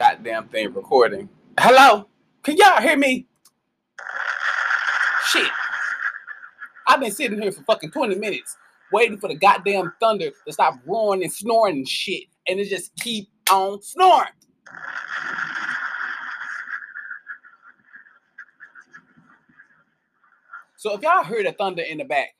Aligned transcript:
goddamn 0.00 0.48
thing 0.48 0.72
recording. 0.72 1.28
Hello? 1.58 2.08
Can 2.42 2.56
y'all 2.56 2.80
hear 2.80 2.96
me? 2.96 3.26
Shit. 5.28 5.50
I've 6.86 7.00
been 7.00 7.12
sitting 7.12 7.40
here 7.40 7.52
for 7.52 7.62
fucking 7.62 7.92
20 7.92 8.16
minutes 8.16 8.56
waiting 8.92 9.18
for 9.18 9.28
the 9.28 9.36
goddamn 9.36 9.92
thunder 10.00 10.30
to 10.46 10.52
stop 10.52 10.74
roaring 10.86 11.22
and 11.22 11.32
snoring 11.32 11.76
and 11.76 11.88
shit. 11.88 12.24
And 12.48 12.58
it 12.58 12.68
just 12.68 12.94
keep 12.96 13.28
on 13.50 13.80
snoring. 13.82 14.32
So 20.76 20.94
if 20.94 21.02
y'all 21.02 21.24
heard 21.24 21.46
a 21.46 21.52
thunder 21.52 21.82
in 21.82 21.98
the 21.98 22.04
back, 22.04 22.34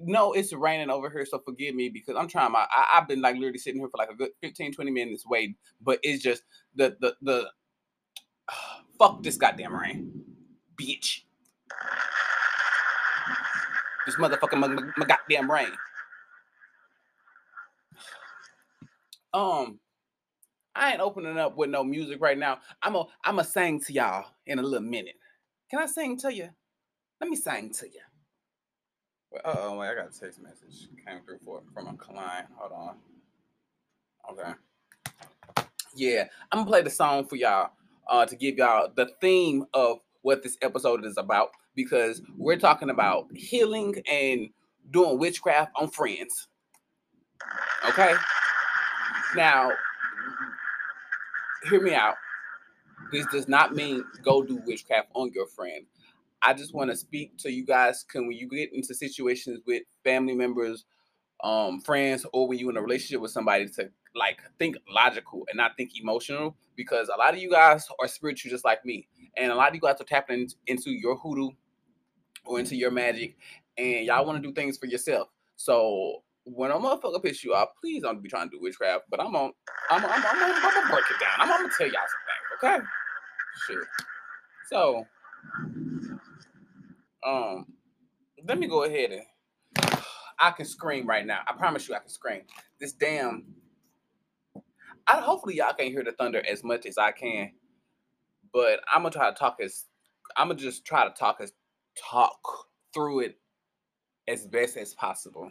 no, 0.00 0.32
it's 0.32 0.52
raining 0.52 0.90
over 0.90 1.10
here, 1.10 1.26
so 1.26 1.38
forgive 1.38 1.74
me 1.74 1.88
because 1.88 2.16
I'm 2.16 2.28
trying 2.28 2.52
my 2.52 2.66
I, 2.70 2.96
have 2.96 3.08
been 3.08 3.20
like 3.20 3.36
literally 3.36 3.58
sitting 3.58 3.80
here 3.80 3.88
for 3.88 3.98
like 3.98 4.10
a 4.10 4.14
good 4.14 4.30
15, 4.40 4.72
20 4.72 4.90
minutes 4.90 5.26
waiting, 5.26 5.56
but 5.80 5.98
it's 6.02 6.22
just 6.22 6.42
the 6.74 6.96
the 7.00 7.14
the 7.22 7.48
uh, 8.48 8.54
fuck 8.98 9.22
this 9.22 9.36
goddamn 9.36 9.74
rain. 9.74 10.12
Bitch. 10.80 11.20
This 14.06 14.16
motherfucking 14.16 14.58
my, 14.58 14.68
my 14.96 15.06
goddamn 15.06 15.50
rain. 15.50 15.68
Um, 19.34 19.80
I 20.74 20.92
ain't 20.92 21.00
opening 21.00 21.38
up 21.38 21.56
with 21.56 21.70
no 21.70 21.82
music 21.82 22.20
right 22.20 22.36
now. 22.36 22.58
I'm 22.82 22.96
a 22.96 23.06
I'm 23.24 23.38
a 23.38 23.44
sing 23.44 23.80
to 23.80 23.92
y'all 23.94 24.26
in 24.46 24.58
a 24.58 24.62
little 24.62 24.86
minute. 24.86 25.14
Can 25.70 25.80
I 25.80 25.86
sing 25.86 26.18
to 26.18 26.30
you? 26.30 26.50
Let 27.18 27.30
me 27.30 27.36
sing 27.36 27.72
to 27.78 27.86
you. 27.86 28.00
Uh 29.34 29.38
oh, 29.44 29.78
wait, 29.78 29.88
I 29.88 29.94
got 29.94 30.14
a 30.14 30.20
text 30.20 30.42
message 30.42 30.88
came 31.06 31.20
through 31.24 31.38
for 31.44 31.62
from 31.72 31.88
a 31.88 31.94
client. 31.94 32.48
Hold 32.56 32.72
on. 32.72 32.96
Okay. 34.30 34.52
Yeah, 35.94 36.24
I'm 36.50 36.60
gonna 36.60 36.70
play 36.70 36.82
the 36.82 36.90
song 36.90 37.26
for 37.26 37.36
y'all 37.36 37.70
uh, 38.08 38.26
to 38.26 38.36
give 38.36 38.56
y'all 38.56 38.88
the 38.94 39.10
theme 39.20 39.64
of 39.74 39.98
what 40.22 40.42
this 40.42 40.56
episode 40.62 41.04
is 41.04 41.16
about 41.16 41.50
because 41.74 42.22
we're 42.36 42.58
talking 42.58 42.90
about 42.90 43.26
healing 43.34 43.94
and 44.10 44.48
doing 44.90 45.18
witchcraft 45.18 45.72
on 45.76 45.90
friends. 45.90 46.48
Okay. 47.88 48.14
Now, 49.34 49.70
hear 51.68 51.80
me 51.80 51.94
out. 51.94 52.16
This 53.10 53.26
does 53.26 53.48
not 53.48 53.74
mean 53.74 54.04
go 54.22 54.42
do 54.42 54.60
witchcraft 54.66 55.08
on 55.14 55.32
your 55.34 55.46
friend. 55.46 55.84
I 56.42 56.54
just 56.54 56.74
want 56.74 56.90
to 56.90 56.96
speak 56.96 57.36
to 57.38 57.50
you 57.50 57.64
guys. 57.64 58.04
Can 58.08 58.26
when 58.26 58.36
you 58.36 58.48
get 58.48 58.72
into 58.72 58.94
situations 58.94 59.60
with 59.66 59.82
family 60.04 60.34
members, 60.34 60.84
um, 61.42 61.80
friends, 61.80 62.26
or 62.32 62.48
when 62.48 62.58
you're 62.58 62.70
in 62.70 62.76
a 62.76 62.82
relationship 62.82 63.20
with 63.20 63.30
somebody, 63.30 63.68
to 63.68 63.90
like 64.14 64.38
think 64.58 64.76
logical 64.88 65.44
and 65.48 65.56
not 65.56 65.76
think 65.76 65.90
emotional, 66.00 66.56
because 66.76 67.08
a 67.08 67.18
lot 67.18 67.34
of 67.34 67.40
you 67.40 67.50
guys 67.50 67.86
are 68.00 68.08
spiritual 68.08 68.50
just 68.50 68.64
like 68.64 68.84
me, 68.84 69.08
and 69.36 69.52
a 69.52 69.54
lot 69.54 69.68
of 69.68 69.74
you 69.74 69.80
guys 69.80 70.00
are 70.00 70.04
tapping 70.04 70.48
into 70.66 70.90
your 70.90 71.16
hoodoo 71.16 71.50
or 72.44 72.58
into 72.58 72.76
your 72.76 72.90
magic, 72.90 73.36
and 73.78 74.04
y'all 74.06 74.26
want 74.26 74.42
to 74.42 74.46
do 74.46 74.54
things 74.54 74.76
for 74.76 74.86
yourself. 74.86 75.28
So 75.56 76.22
when 76.44 76.70
a 76.70 76.74
motherfucker 76.74 77.22
piss 77.22 77.44
you 77.44 77.54
off, 77.54 77.68
please 77.80 78.02
don't 78.02 78.22
be 78.22 78.28
trying 78.28 78.50
to 78.50 78.56
do 78.56 78.60
witchcraft. 78.60 79.04
But 79.10 79.20
I'm 79.20 79.34
on, 79.36 79.52
I'm, 79.90 80.04
I'm, 80.04 80.10
I'm, 80.10 80.24
I'm, 80.24 80.54
I'm 80.54 80.74
gonna 80.74 80.92
break 80.92 81.04
it 81.10 81.20
down. 81.20 81.32
I'm, 81.38 81.48
gonna 81.48 81.72
tell 81.76 81.86
y'all 81.86 82.00
some 82.60 82.68
things, 82.72 82.80
okay? 82.80 82.86
Sure. 83.66 83.86
So 84.68 85.06
um, 87.26 87.66
let 88.46 88.58
me 88.58 88.66
go 88.66 88.84
ahead 88.84 89.12
and 89.12 89.22
I 90.38 90.50
can 90.50 90.66
scream 90.66 91.06
right 91.06 91.26
now. 91.26 91.40
I 91.46 91.52
promise 91.52 91.88
you, 91.88 91.94
I 91.94 92.00
can 92.00 92.08
scream. 92.08 92.42
This 92.80 92.92
damn. 92.92 93.46
I 95.06 95.18
hopefully 95.20 95.56
y'all 95.56 95.72
can't 95.74 95.90
hear 95.90 96.04
the 96.04 96.12
thunder 96.12 96.42
as 96.48 96.64
much 96.64 96.86
as 96.86 96.98
I 96.98 97.12
can, 97.12 97.52
but 98.52 98.80
I'm 98.92 99.02
gonna 99.02 99.10
try 99.12 99.30
to 99.30 99.36
talk 99.36 99.58
as 99.62 99.86
I'm 100.36 100.48
gonna 100.48 100.60
just 100.60 100.84
try 100.84 101.04
to 101.08 101.14
talk 101.14 101.38
as 101.40 101.52
talk 101.98 102.38
through 102.94 103.20
it 103.20 103.38
as 104.28 104.46
best 104.46 104.76
as 104.76 104.94
possible. 104.94 105.50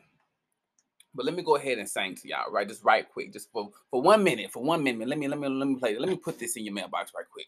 But 1.14 1.26
let 1.26 1.36
me 1.36 1.44
go 1.44 1.58
ahead 1.58 1.78
and 1.78 1.90
sing 1.90 2.16
to 2.16 2.28
y'all, 2.28 2.52
right? 2.52 2.68
Just 2.68 2.84
right 2.84 3.08
quick, 3.12 3.34
just 3.34 3.52
for 3.52 3.70
for 3.90 4.02
one 4.02 4.24
minute, 4.24 4.52
for 4.52 4.64
one 4.64 4.84
minute. 4.84 5.08
Let 5.08 5.20
me 5.20 5.28
let 5.28 5.40
me 5.40 5.48
let 5.50 5.68
me 5.68 5.76
play. 5.76 5.98
Let 5.98 6.10
me 6.10 6.16
put 6.18 6.40
this 6.40 6.56
in 6.56 6.66
your 6.66 6.74
mailbox 6.74 7.12
right 7.16 7.26
quick. 7.32 7.48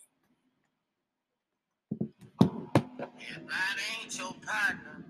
That 3.32 3.78
ain't 4.02 4.18
your 4.20 4.34
partner. 4.46 5.06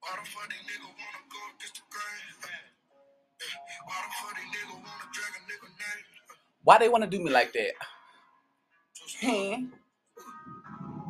Why 0.00 0.10
the 0.18 0.24
fuck 0.30 0.48
these 0.50 0.66
niggas 0.66 0.88
wanna 0.88 1.22
go 1.30 1.40
against 1.54 1.76
the 1.76 1.84
grain? 1.90 2.26
Why 3.86 3.98
the 4.02 4.10
fuck 4.18 4.34
these 4.36 4.50
niggas 4.54 4.78
wanna 4.82 5.08
drag 5.14 5.32
a 5.36 5.42
nigga 5.46 5.68
name? 5.78 6.06
Why 6.64 6.78
they 6.78 6.88
wanna 6.88 7.06
do 7.06 7.20
me 7.20 7.30
like 7.30 7.52
that? 7.54 7.74
Hmm. 9.20 9.72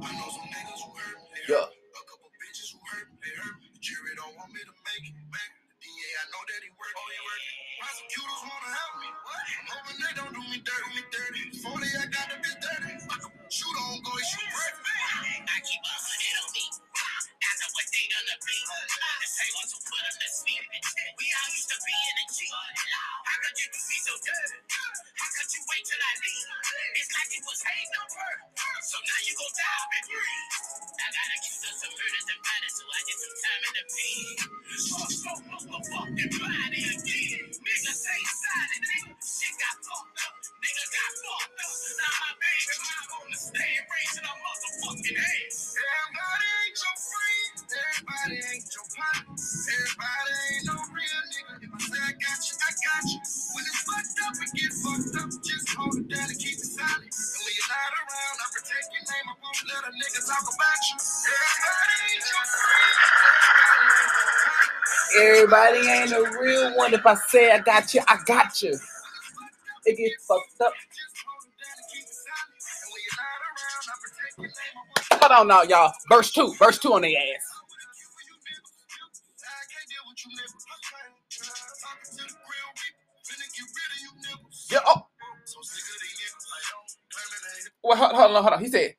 I 0.02 0.10
know 0.14 0.28
some 0.32 0.48
niggas 0.50 0.82
hurt 0.82 1.18
me. 1.30 1.40
Yeah. 1.48 1.66
A 1.70 2.02
couple 2.08 2.30
bitches 2.42 2.74
hurt 2.90 3.08
me. 3.22 3.28
Hurt 3.38 3.56
me. 3.62 3.68
The 3.74 3.80
jury 3.80 4.14
don't 4.18 4.34
want 4.34 4.50
me 4.52 4.60
to 4.66 4.74
make 4.82 5.04
it. 5.06 5.14
Make 5.30 5.52
DA, 5.78 6.08
I 6.18 6.24
know 6.34 6.42
that 6.42 6.60
he 6.66 6.70
work. 6.74 6.94
Oh, 6.98 7.06
he 7.06 7.20
work. 7.22 7.42
Prosecutors 7.78 8.42
wanna 8.50 8.70
help 8.74 8.94
me. 8.98 9.08
What? 9.14 9.44
I'm 9.46 9.66
hoping 9.70 9.98
they 10.02 10.12
don't 10.18 10.34
do 10.34 10.42
me 10.50 10.58
dirty. 10.66 10.90
Me 10.98 11.02
dirty. 11.14 11.44
40, 11.62 11.86
I 12.02 12.06
got 12.10 12.17
Everybody 65.50 65.88
ain't 65.88 66.12
a 66.12 66.38
real 66.42 66.76
one. 66.76 66.92
If 66.92 67.06
I 67.06 67.14
say 67.14 67.50
I 67.50 67.58
got 67.60 67.94
you, 67.94 68.02
I 68.06 68.18
got 68.26 68.60
you. 68.60 68.78
It 69.86 69.96
gets 69.96 70.26
fucked 70.26 70.60
up. 70.60 70.74
Hold 75.12 75.32
on 75.32 75.48
now, 75.48 75.62
y'all. 75.62 75.90
Verse 76.10 76.32
2. 76.32 76.52
Verse 76.58 76.78
2 76.78 76.92
on 76.92 77.00
the 77.00 77.16
ass. 77.16 77.22
Yeah, 84.70 84.80
oh. 84.86 85.06
Well, 87.82 87.96
hold, 87.96 88.12
hold 88.12 88.36
on, 88.36 88.42
hold 88.42 88.52
on. 88.52 88.60
He 88.60 88.68
said, 88.68 88.96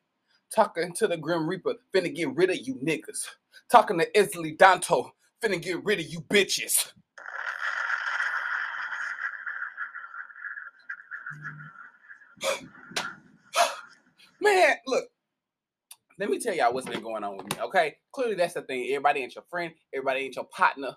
talking 0.52 0.92
to 0.94 1.06
the 1.06 1.16
Grim 1.16 1.48
Reaper, 1.48 1.74
finna 1.94 2.12
get 2.12 2.34
rid 2.34 2.50
of 2.50 2.58
you 2.58 2.74
niggas. 2.74 3.24
Talking 3.70 4.00
to 4.00 4.18
Isley 4.18 4.56
Danto, 4.56 5.12
finna 5.42 5.60
get 5.60 5.84
rid 5.84 6.00
of 6.00 6.06
you 6.06 6.20
bitches. 6.20 6.92
Man, 14.40 14.76
look, 14.86 15.04
let 16.18 16.28
me 16.30 16.38
tell 16.38 16.54
y'all 16.54 16.72
what's 16.74 16.88
been 16.88 17.02
going 17.02 17.24
on 17.24 17.36
with 17.38 17.46
me, 17.46 17.62
okay? 17.62 17.96
Clearly, 18.12 18.34
that's 18.34 18.54
the 18.54 18.62
thing. 18.62 18.86
Everybody 18.88 19.20
ain't 19.20 19.34
your 19.34 19.44
friend, 19.48 19.72
everybody 19.94 20.20
ain't 20.20 20.36
your 20.36 20.46
partner. 20.46 20.94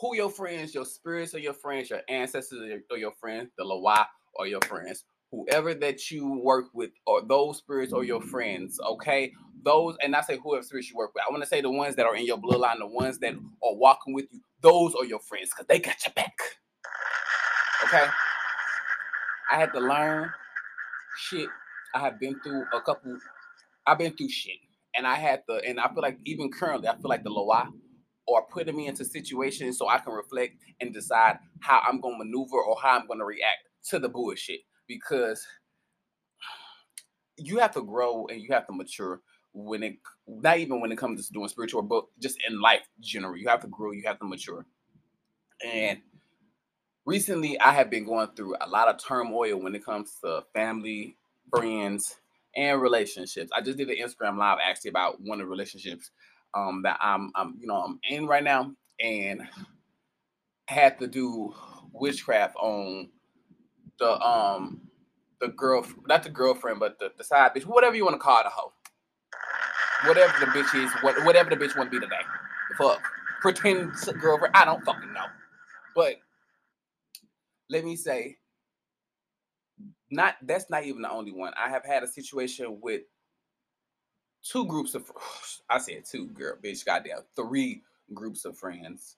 Who 0.00 0.14
your 0.14 0.30
friends, 0.30 0.74
your 0.74 0.84
spirits 0.84 1.34
or 1.34 1.38
your 1.38 1.54
friends, 1.54 1.90
your 1.90 2.02
ancestors 2.08 2.60
or 2.90 2.98
your, 2.98 3.12
friends, 3.12 3.50
the 3.56 3.64
Loa 3.64 4.06
or 4.34 4.46
your 4.46 4.60
friends, 4.60 5.04
whoever 5.30 5.74
that 5.74 6.10
you 6.10 6.40
work 6.42 6.66
with, 6.74 6.90
or 7.06 7.22
those 7.22 7.58
spirits 7.58 7.92
or 7.92 8.04
your 8.04 8.20
friends, 8.22 8.80
okay? 8.80 9.32
Those, 9.64 9.96
and 10.02 10.14
I 10.16 10.22
say 10.22 10.38
whoever 10.42 10.62
spirits 10.62 10.90
you 10.90 10.96
work 10.96 11.14
with. 11.14 11.24
I 11.28 11.32
want 11.32 11.42
to 11.42 11.48
say 11.48 11.60
the 11.60 11.70
ones 11.70 11.96
that 11.96 12.06
are 12.06 12.16
in 12.16 12.26
your 12.26 12.38
bloodline, 12.38 12.78
the 12.78 12.86
ones 12.86 13.18
that 13.18 13.34
are 13.34 13.74
walking 13.74 14.14
with 14.14 14.26
you, 14.30 14.40
those 14.62 14.94
are 14.94 15.04
your 15.04 15.20
friends, 15.20 15.50
because 15.50 15.66
they 15.66 15.78
got 15.78 15.96
your 16.06 16.14
back. 16.14 16.36
Okay? 17.84 18.06
I 19.50 19.56
had 19.56 19.72
to 19.72 19.80
learn 19.80 20.30
shit. 21.18 21.48
I 21.94 22.00
have 22.00 22.20
been 22.20 22.38
through 22.40 22.64
a 22.74 22.80
couple 22.80 23.16
I've 23.86 23.98
been 23.98 24.14
through 24.14 24.28
shit, 24.28 24.58
and 24.94 25.06
I 25.06 25.14
had 25.14 25.42
to, 25.48 25.60
and 25.66 25.80
I 25.80 25.88
feel 25.88 26.02
like 26.02 26.18
even 26.26 26.50
currently, 26.52 26.88
I 26.88 26.96
feel 26.96 27.08
like 27.08 27.24
the 27.24 27.30
Loa 27.30 27.70
are 28.32 28.42
putting 28.52 28.76
me 28.76 28.86
into 28.86 29.04
situations 29.04 29.78
so 29.78 29.88
I 29.88 29.98
can 29.98 30.12
reflect 30.12 30.56
and 30.80 30.92
decide 30.92 31.38
how 31.60 31.80
I'm 31.88 32.00
gonna 32.00 32.18
maneuver 32.18 32.58
or 32.58 32.76
how 32.80 32.98
I'm 32.98 33.06
gonna 33.06 33.24
react 33.24 33.60
to 33.88 33.98
the 33.98 34.10
bullshit. 34.10 34.60
Because 34.88 35.46
you 37.36 37.58
have 37.58 37.72
to 37.72 37.82
grow 37.82 38.26
and 38.26 38.40
you 38.42 38.48
have 38.52 38.66
to 38.66 38.72
mature 38.72 39.20
when 39.52 39.82
it 39.82 39.96
not 40.26 40.58
even 40.58 40.80
when 40.80 40.92
it 40.92 40.98
comes 40.98 41.26
to 41.26 41.32
doing 41.32 41.48
spiritual 41.48 41.82
but 41.82 42.04
just 42.20 42.36
in 42.48 42.60
life 42.60 42.82
general 43.00 43.36
you 43.36 43.48
have 43.48 43.60
to 43.60 43.68
grow 43.68 43.92
you 43.92 44.02
have 44.04 44.18
to 44.18 44.24
mature. 44.26 44.66
And 45.64 45.98
recently 47.04 47.58
i 47.60 47.72
have 47.72 47.90
been 47.90 48.04
going 48.04 48.28
through 48.36 48.54
a 48.60 48.68
lot 48.68 48.88
of 48.88 49.02
turmoil 49.02 49.56
when 49.56 49.74
it 49.74 49.84
comes 49.84 50.18
to 50.22 50.42
family 50.54 51.16
friends 51.50 52.16
and 52.56 52.80
relationships. 52.82 53.50
I 53.56 53.60
just 53.62 53.78
did 53.78 53.88
an 53.88 53.96
instagram 53.96 54.36
live 54.36 54.58
actually 54.62 54.90
about 54.90 55.20
one 55.20 55.40
of 55.40 55.46
the 55.46 55.50
relationships 55.50 56.10
um 56.54 56.82
that 56.82 56.98
i'm 57.00 57.30
i'm 57.34 57.56
you 57.60 57.66
know 57.66 57.76
i'm 57.76 57.98
in 58.08 58.26
right 58.26 58.44
now 58.44 58.72
and 59.00 59.42
had 60.66 60.98
to 60.98 61.06
do 61.06 61.54
witchcraft 61.92 62.56
on 62.56 63.08
the 63.98 64.20
um 64.20 64.80
the 65.40 65.48
girl 65.48 65.86
not 66.06 66.22
the 66.22 66.30
girlfriend 66.30 66.80
but 66.80 66.98
the, 66.98 67.12
the 67.18 67.24
side 67.24 67.52
bitch 67.54 67.64
whatever 67.64 67.96
you 67.96 68.04
want 68.04 68.14
to 68.14 68.20
call 68.20 68.42
the 68.42 68.50
hoe 68.50 68.72
whatever 70.06 70.32
the 70.40 70.46
bitch 70.46 70.74
is, 70.84 70.90
what, 71.02 71.24
whatever 71.24 71.50
the 71.50 71.56
bitch 71.56 71.76
want 71.76 71.90
to 71.90 71.98
be 71.98 72.04
today. 72.04 72.22
Fuck. 72.76 73.02
Pretend 73.40 73.92
girlfriend. 74.20 74.54
I 74.54 74.64
don't 74.64 74.84
fucking 74.84 75.12
know. 75.12 75.26
But 75.94 76.16
let 77.70 77.84
me 77.84 77.96
say, 77.96 78.36
not 80.10 80.36
that's 80.42 80.70
not 80.70 80.84
even 80.84 81.02
the 81.02 81.10
only 81.10 81.32
one. 81.32 81.52
I 81.58 81.68
have 81.68 81.84
had 81.84 82.02
a 82.02 82.06
situation 82.06 82.78
with 82.80 83.02
two 84.42 84.66
groups 84.66 84.94
of 84.94 85.10
I 85.70 85.78
said 85.78 86.04
two 86.10 86.26
girl, 86.28 86.56
bitch, 86.62 86.84
goddamn, 86.84 87.20
three 87.36 87.82
groups 88.14 88.44
of 88.44 88.56
friends. 88.58 89.16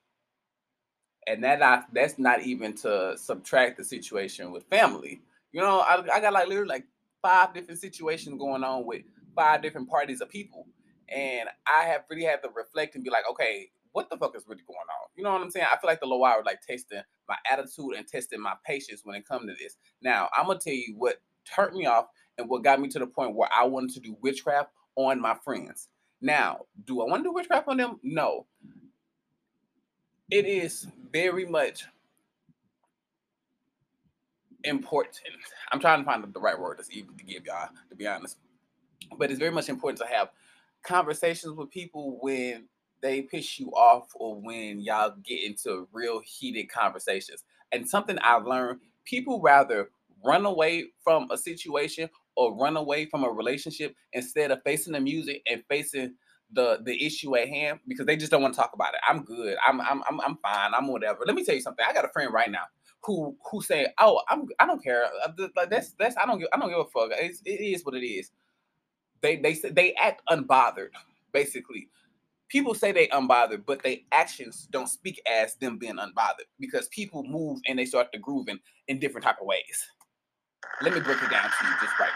And 1.31 1.45
that 1.45 1.63
I, 1.63 1.83
that's 1.93 2.19
not 2.19 2.43
even 2.43 2.75
to 2.79 3.17
subtract 3.17 3.77
the 3.77 3.85
situation 3.85 4.51
with 4.51 4.65
family. 4.65 5.23
You 5.53 5.61
know, 5.61 5.79
I, 5.79 6.03
I 6.13 6.21
got 6.21 6.33
like 6.33 6.49
literally 6.49 6.69
like 6.69 6.87
five 7.23 7.55
different 7.55 7.81
situations 7.81 8.37
going 8.37 8.65
on 8.65 8.85
with 8.85 9.03
five 9.37 9.63
different 9.63 9.89
parties 9.89 10.21
of 10.21 10.29
people. 10.29 10.67
And 11.09 11.49
I 11.67 11.85
have 11.85 12.03
really 12.11 12.25
had 12.25 12.43
to 12.43 12.49
reflect 12.55 12.97
and 12.97 13.05
be 13.05 13.11
like, 13.11 13.25
okay, 13.31 13.71
what 13.93 14.11
the 14.11 14.17
fuck 14.17 14.37
is 14.37 14.45
really 14.49 14.63
going 14.67 14.79
on? 14.79 15.09
You 15.17 15.23
know 15.23 15.33
what 15.33 15.41
I'm 15.41 15.51
saying? 15.51 15.67
I 15.73 15.77
feel 15.79 15.89
like 15.89 16.01
the 16.01 16.07
Loa 16.07 16.43
like 16.45 16.63
testing 16.63 17.03
my 17.29 17.37
attitude 17.51 17.95
and 17.97 18.07
testing 18.09 18.41
my 18.41 18.55
patience 18.67 19.03
when 19.05 19.15
it 19.17 19.27
comes 19.27 19.47
to 19.47 19.55
this. 19.63 19.77
Now, 20.03 20.29
I'm 20.37 20.47
gonna 20.47 20.59
tell 20.59 20.75
you 20.75 20.95
what 20.97 21.21
turned 21.45 21.77
me 21.77 21.87
off 21.87 22.07
and 22.39 22.49
what 22.49 22.65
got 22.65 22.81
me 22.81 22.89
to 22.89 22.99
the 22.99 23.07
point 23.07 23.37
where 23.37 23.49
I 23.57 23.65
wanted 23.67 23.95
to 23.95 24.01
do 24.01 24.17
witchcraft 24.21 24.71
on 24.97 25.21
my 25.21 25.37
friends. 25.45 25.89
Now, 26.21 26.63
do 26.85 27.01
I 27.01 27.05
want 27.05 27.23
to 27.23 27.29
do 27.29 27.33
witchcraft 27.33 27.69
on 27.69 27.77
them? 27.77 27.99
No. 28.03 28.47
It 30.31 30.47
is 30.47 30.87
very 31.13 31.47
much 31.47 31.85
important. 34.65 35.17
I'm 35.73 35.81
trying 35.81 36.01
to 36.01 36.05
find 36.05 36.23
the 36.23 36.41
right 36.41 36.59
word 36.59 36.79
to 36.79 36.85
even 36.97 37.17
to 37.17 37.25
give 37.25 37.47
y'all, 37.47 37.69
to 37.89 37.97
be 37.97 38.07
honest 38.07 38.37
but 39.19 39.31
it's 39.31 39.39
very 39.39 39.51
much 39.51 39.69
important 39.69 39.99
to 40.01 40.15
have 40.15 40.31
conversations 40.83 41.55
with 41.55 41.71
people 41.71 42.19
when 42.21 42.67
they 43.03 43.23
piss 43.23 43.59
you 43.59 43.69
off 43.71 44.09
or 44.15 44.41
when 44.41 44.81
y'all 44.81 45.15
get 45.25 45.43
into 45.43 45.89
real 45.93 46.21
heated 46.25 46.71
conversations. 46.71 47.45
And 47.73 47.89
something 47.89 48.19
I've 48.19 48.47
learned 48.47 48.81
people 49.05 49.41
rather 49.41 49.91
run 50.25 50.45
away 50.45 50.87
from 51.03 51.31
a 51.31 51.39
situation 51.39 52.09
or 52.37 52.55
run 52.55 52.77
away 52.77 53.07
from 53.07 53.25
a 53.25 53.31
relationship 53.31 53.95
instead 54.13 54.51
of 54.51 54.63
facing 54.65 54.93
the 54.93 55.01
music 55.01 55.43
and 55.51 55.63
facing 55.69 56.15
the 56.53 56.81
the 56.85 57.05
issue 57.05 57.37
at 57.37 57.49
hand 57.49 57.81
because 57.87 58.07
they 58.07 58.17
just 58.17 58.31
don't 58.31 58.43
want 58.43 58.55
to 58.55 58.61
talk 58.61 58.73
about 58.75 58.95
it. 58.95 59.01
I'm 59.09 59.25
good. 59.25 59.57
I'm 59.67 59.81
I'm 59.81 60.03
I'm, 60.09 60.21
I'm 60.21 60.37
fine. 60.39 60.73
I'm 60.75 60.89
whatever. 60.89 61.21
Let 61.27 61.37
me 61.37 61.45
tell 61.45 61.55
you 61.55 61.61
something. 61.61 61.85
I 61.89 61.93
got 61.93 62.05
a 62.05 62.09
friend 62.09 62.33
right 62.33 62.51
now 62.51 62.65
who 63.03 63.37
who 63.51 63.63
say, 63.63 63.89
"Oh, 63.99 64.21
I'm 64.29 64.47
I 64.59 64.67
don't 64.67 64.83
care. 64.83 65.05
Uh, 65.25 65.49
like 65.57 65.71
that's 65.71 65.93
that's 65.99 66.17
I 66.17 66.27
don't 66.27 66.39
give 66.39 66.49
I 66.53 66.59
don't 66.59 66.69
give 66.69 66.79
a 66.79 66.85
fuck. 66.85 67.11
It's, 67.13 67.41
it 67.45 67.61
is 67.61 67.85
what 67.85 67.95
it 67.95 68.07
is." 68.07 68.31
They 69.23 69.37
they 69.37 69.55
they 69.55 69.95
act 69.95 70.23
unbothered, 70.29 70.91
basically. 71.33 71.89
People 72.49 72.75
say 72.75 72.91
they 72.91 73.07
unbothered, 73.09 73.65
but 73.65 73.83
their 73.83 73.99
actions 74.11 74.67
don't 74.73 74.89
speak 74.89 75.21
as 75.31 75.55
them 75.57 75.79
being 75.79 75.97
unbothered 75.97 76.49
because 76.59 76.89
people 76.89 77.23
move 77.23 77.61
and 77.69 77.79
they 77.79 77.85
start 77.85 78.13
to 78.13 78.19
grooving 78.19 78.59
in 78.89 78.99
different 78.99 79.25
type 79.25 79.37
of 79.41 79.47
ways. 79.47 79.87
Let 80.83 80.95
me 80.95 81.01
break 81.01 81.23
it 81.23 81.31
down 81.31 81.45
to 81.45 81.67
you 81.67 81.75
just 81.81 81.99
right. 82.01 82.11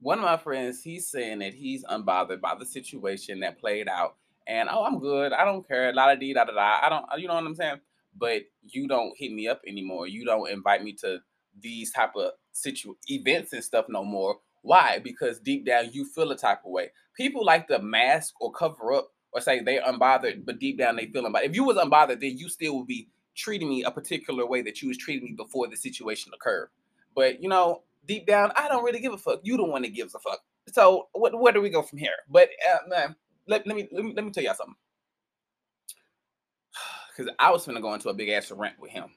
One 0.00 0.18
of 0.18 0.24
my 0.24 0.36
friends, 0.36 0.82
he's 0.82 1.08
saying 1.10 1.40
that 1.40 1.54
he's 1.54 1.84
unbothered 1.84 2.40
by 2.40 2.54
the 2.58 2.66
situation 2.66 3.40
that 3.40 3.60
played 3.60 3.88
out, 3.88 4.16
and 4.46 4.68
oh, 4.70 4.84
I'm 4.84 4.98
good. 4.98 5.32
I 5.32 5.44
don't 5.44 5.66
care. 5.66 5.92
La 5.92 6.06
da 6.06 6.14
dee 6.14 6.34
da 6.34 6.44
da 6.44 6.52
da. 6.52 6.78
I 6.82 6.88
don't. 6.88 7.04
You 7.20 7.28
know 7.28 7.34
what 7.34 7.44
I'm 7.44 7.54
saying? 7.54 7.80
but 8.18 8.42
you 8.62 8.88
don't 8.88 9.16
hit 9.16 9.32
me 9.32 9.48
up 9.48 9.60
anymore. 9.66 10.06
You 10.06 10.24
don't 10.24 10.50
invite 10.50 10.82
me 10.82 10.92
to 10.94 11.20
these 11.60 11.92
type 11.92 12.12
of 12.16 12.32
situ 12.52 12.94
events 13.08 13.52
and 13.52 13.62
stuff 13.62 13.86
no 13.88 14.04
more. 14.04 14.38
Why? 14.62 14.98
Because 15.02 15.38
deep 15.38 15.66
down 15.66 15.90
you 15.92 16.04
feel 16.04 16.30
a 16.30 16.36
type 16.36 16.60
of 16.64 16.70
way. 16.70 16.90
People 17.16 17.44
like 17.44 17.68
to 17.68 17.80
mask 17.80 18.34
or 18.40 18.52
cover 18.52 18.92
up 18.92 19.12
or 19.32 19.40
say 19.40 19.60
they're 19.60 19.82
unbothered, 19.82 20.44
but 20.44 20.58
deep 20.58 20.78
down 20.78 20.96
they 20.96 21.06
feel 21.06 21.24
unbothered. 21.24 21.44
If 21.46 21.54
you 21.54 21.64
was 21.64 21.76
unbothered, 21.76 22.20
then 22.20 22.36
you 22.36 22.48
still 22.48 22.78
would 22.78 22.86
be 22.86 23.08
treating 23.36 23.68
me 23.68 23.84
a 23.84 23.90
particular 23.90 24.46
way 24.46 24.62
that 24.62 24.82
you 24.82 24.88
was 24.88 24.98
treating 24.98 25.24
me 25.24 25.32
before 25.36 25.68
the 25.68 25.76
situation 25.76 26.32
occurred. 26.34 26.68
But 27.14 27.42
you 27.42 27.48
know, 27.48 27.82
deep 28.10 28.26
down, 28.26 28.50
I 28.56 28.66
don't 28.66 28.82
really 28.82 28.98
give 28.98 29.12
a 29.12 29.18
fuck. 29.18 29.38
You 29.44 29.56
the 29.56 29.62
one 29.62 29.82
that 29.82 29.94
gives 29.94 30.16
a 30.16 30.18
fuck. 30.18 30.40
So 30.72 31.06
what 31.12 31.38
where 31.38 31.52
do 31.52 31.60
we 31.60 31.70
go 31.70 31.80
from 31.80 32.00
here? 32.00 32.14
But 32.28 32.48
uh, 32.68 32.88
man, 32.88 33.14
let, 33.46 33.64
let 33.68 33.76
me 33.76 33.88
let 33.92 34.04
me 34.04 34.12
let 34.16 34.24
me 34.24 34.32
tell 34.32 34.42
y'all 34.42 34.54
something 34.54 34.74
because 37.16 37.32
I 37.38 37.52
was 37.52 37.64
gonna 37.64 37.80
go 37.80 37.94
into 37.94 38.08
a 38.08 38.14
big 38.14 38.30
ass 38.30 38.50
rant 38.50 38.80
with 38.80 38.90
him. 38.90 39.10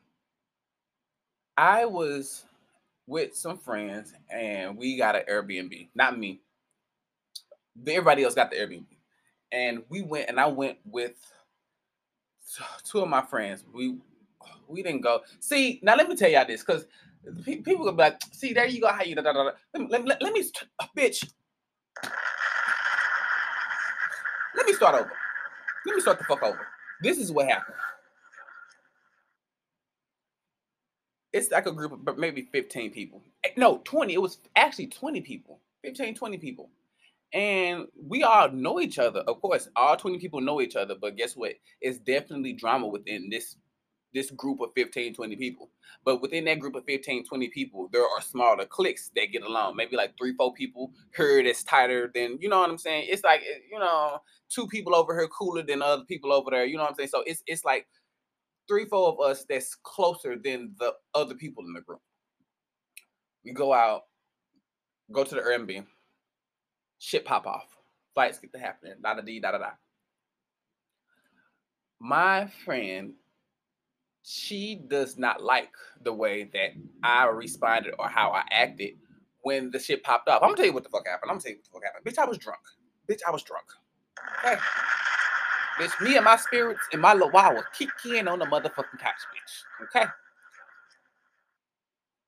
I 1.58 1.86
was 1.86 2.46
with 3.08 3.36
some 3.36 3.58
friends 3.58 4.14
and 4.30 4.78
we 4.78 4.96
got 4.96 5.16
an 5.16 5.24
Airbnb. 5.28 5.90
Not 5.96 6.20
me. 6.20 6.42
Everybody 7.88 8.24
else 8.24 8.36
got 8.36 8.52
the 8.52 8.58
Airbnb. 8.58 8.86
And 9.52 9.84
we 9.90 10.04
went 10.04 10.30
and 10.30 10.40
I 10.40 10.46
went 10.46 10.78
with 10.86 11.16
two 12.84 13.02
of 13.02 13.10
my 13.10 13.24
friends. 13.24 13.66
We 13.74 13.98
we 14.68 14.84
didn't 14.84 15.02
go. 15.02 15.22
See, 15.40 15.80
now 15.82 15.96
let 15.96 16.08
me 16.08 16.16
tell 16.16 16.30
y'all 16.30 16.46
this 16.46 16.62
because 16.62 16.86
people 17.46 17.86
go 17.86 17.92
like, 17.92 18.22
see, 18.32 18.54
there 18.54 18.68
you 18.68 18.82
go. 18.82 18.88
How 18.88 19.04
you 19.04 19.16
da, 19.16 19.22
da, 19.22 19.34
da. 19.34 19.52
Let, 19.74 19.90
let, 19.90 20.06
let, 20.06 20.22
let 20.22 20.34
me, 20.34 20.44
bitch. 20.98 21.30
Let 24.56 24.66
me 24.68 24.74
start 24.74 24.96
over. 24.96 25.12
Let 25.86 25.96
me 25.96 26.02
start 26.02 26.20
the 26.20 26.26
fuck 26.26 26.44
over. 26.44 26.68
This 27.02 27.18
is 27.18 27.32
what 27.32 27.48
happened. 27.48 27.76
it's 31.34 31.52
like 31.52 31.66
a 31.66 31.72
group 31.72 32.08
of 32.08 32.18
maybe 32.18 32.48
15 32.52 32.92
people. 32.92 33.24
Eh, 33.44 33.50
no, 33.58 33.82
20. 33.84 34.14
It 34.14 34.22
was 34.22 34.38
actually 34.56 34.88
20 34.88 35.22
people. 35.22 35.60
15, 35.84 36.16
20 36.16 36.38
people. 36.38 36.70
And 37.34 37.88
we 38.08 38.22
all 38.22 38.52
know 38.52 38.80
each 38.80 39.00
other. 39.00 39.22
Of 39.22 39.42
course, 39.42 39.68
all 39.76 39.98
20 39.98 40.20
people 40.20 40.40
know 40.40 40.62
each 40.62 40.76
other, 40.76 40.94
but 41.00 41.18
guess 41.18 41.36
what? 41.36 41.54
It's 41.82 41.98
definitely 41.98 42.54
drama 42.54 42.88
within 42.88 43.30
this 43.32 43.56
this 44.14 44.32
group 44.32 44.62
of 44.62 44.70
15, 44.76 45.14
20 45.14 45.36
people. 45.36 45.70
But 46.06 46.22
within 46.22 46.46
that 46.46 46.60
group 46.60 46.76
of 46.76 46.86
15, 46.86 47.26
20 47.26 47.48
people, 47.50 47.90
there 47.92 48.04
are 48.04 48.22
smaller 48.22 48.66
cliques 48.66 49.12
that 49.16 49.32
get 49.32 49.44
along. 49.44 49.76
Maybe 49.76 49.96
like 49.96 50.14
three, 50.18 50.34
four 50.36 50.54
people 50.54 50.92
here 51.16 51.44
that's 51.44 51.64
tighter 51.64 52.12
than, 52.14 52.38
you 52.42 52.50
know 52.50 52.60
what 52.60 52.70
I'm 52.70 52.78
saying? 52.78 53.08
It's 53.10 53.24
like, 53.24 53.42
eh, 53.42 53.60
you 53.72 53.80
know, 53.80 54.20
two 54.50 54.68
people 54.68 54.96
over 54.96 55.18
here 55.18 55.28
cooler 55.28 55.64
than 55.64 55.82
other 55.82 56.04
people 56.06 56.32
over 56.32 56.52
there. 56.52 56.66
You 56.66 56.78
know 56.78 56.84
what 56.84 56.92
I'm 56.92 56.96
saying? 56.96 57.10
So 57.10 57.24
it's 57.26 57.44
it's 57.48 57.66
like 57.66 57.88
three, 58.68 58.86
four 58.86 59.10
of 59.10 59.20
us 59.20 59.46
that's 59.48 59.76
closer 59.84 60.36
than 60.38 60.74
the 60.80 60.94
other 61.14 61.36
people 61.36 61.66
in 61.66 61.74
the 61.74 61.82
group. 61.82 62.02
We 63.44 63.52
go 63.52 63.74
out, 63.74 64.04
go 65.12 65.24
to 65.24 65.36
the 65.36 65.42
Airbnb, 65.42 65.86
shit 67.00 67.26
pop 67.26 67.46
off, 67.46 67.68
fights 68.16 68.40
get 68.40 68.54
to 68.54 68.60
happening, 68.60 68.94
da 69.02 69.16
da 69.16 69.22
da 69.22 69.52
da 69.52 69.58
da. 69.58 69.70
My 72.00 72.48
friend, 72.66 73.14
she 74.24 74.82
does 74.88 75.18
not 75.18 75.44
like 75.44 75.72
the 76.02 76.14
way 76.14 76.50
that 76.54 76.72
I 77.04 77.26
responded 77.26 77.94
or 78.00 78.08
how 78.08 78.32
I 78.32 78.44
acted 78.52 78.96
when 79.42 79.70
the 79.72 79.80
shit 79.80 80.04
popped 80.04 80.30
off. 80.30 80.42
I'm 80.42 80.50
gonna 80.50 80.58
tell 80.58 80.66
you 80.66 80.74
what 80.74 80.84
the 80.84 80.90
fuck 80.90 81.06
happened. 81.06 81.30
I'm 81.30 81.36
gonna 81.36 81.42
tell 81.42 81.52
you 81.52 81.58
what 81.58 81.66
the 81.66 81.72
fuck 81.72 81.84
happened. 81.84 82.06
Bitch, 82.06 82.18
I 82.18 82.26
was 82.26 82.38
drunk. 82.38 82.62
Bitch, 83.10 83.20
I 83.28 83.32
was 83.32 83.44
drunk. 83.44 83.66
Okay. 84.40 84.60
Bitch, 85.80 86.02
me 86.02 86.16
and 86.16 86.26
my 86.26 86.38
spirits 86.38 86.82
and 86.94 87.02
my 87.02 87.14
Lawawa 87.14 87.64
kick 87.78 87.90
in 88.06 88.28
on 88.28 88.40
the 88.40 88.46
motherfucking 88.46 89.00
couch, 89.00 89.14
bitch. 89.34 89.84
Okay. 89.84 90.06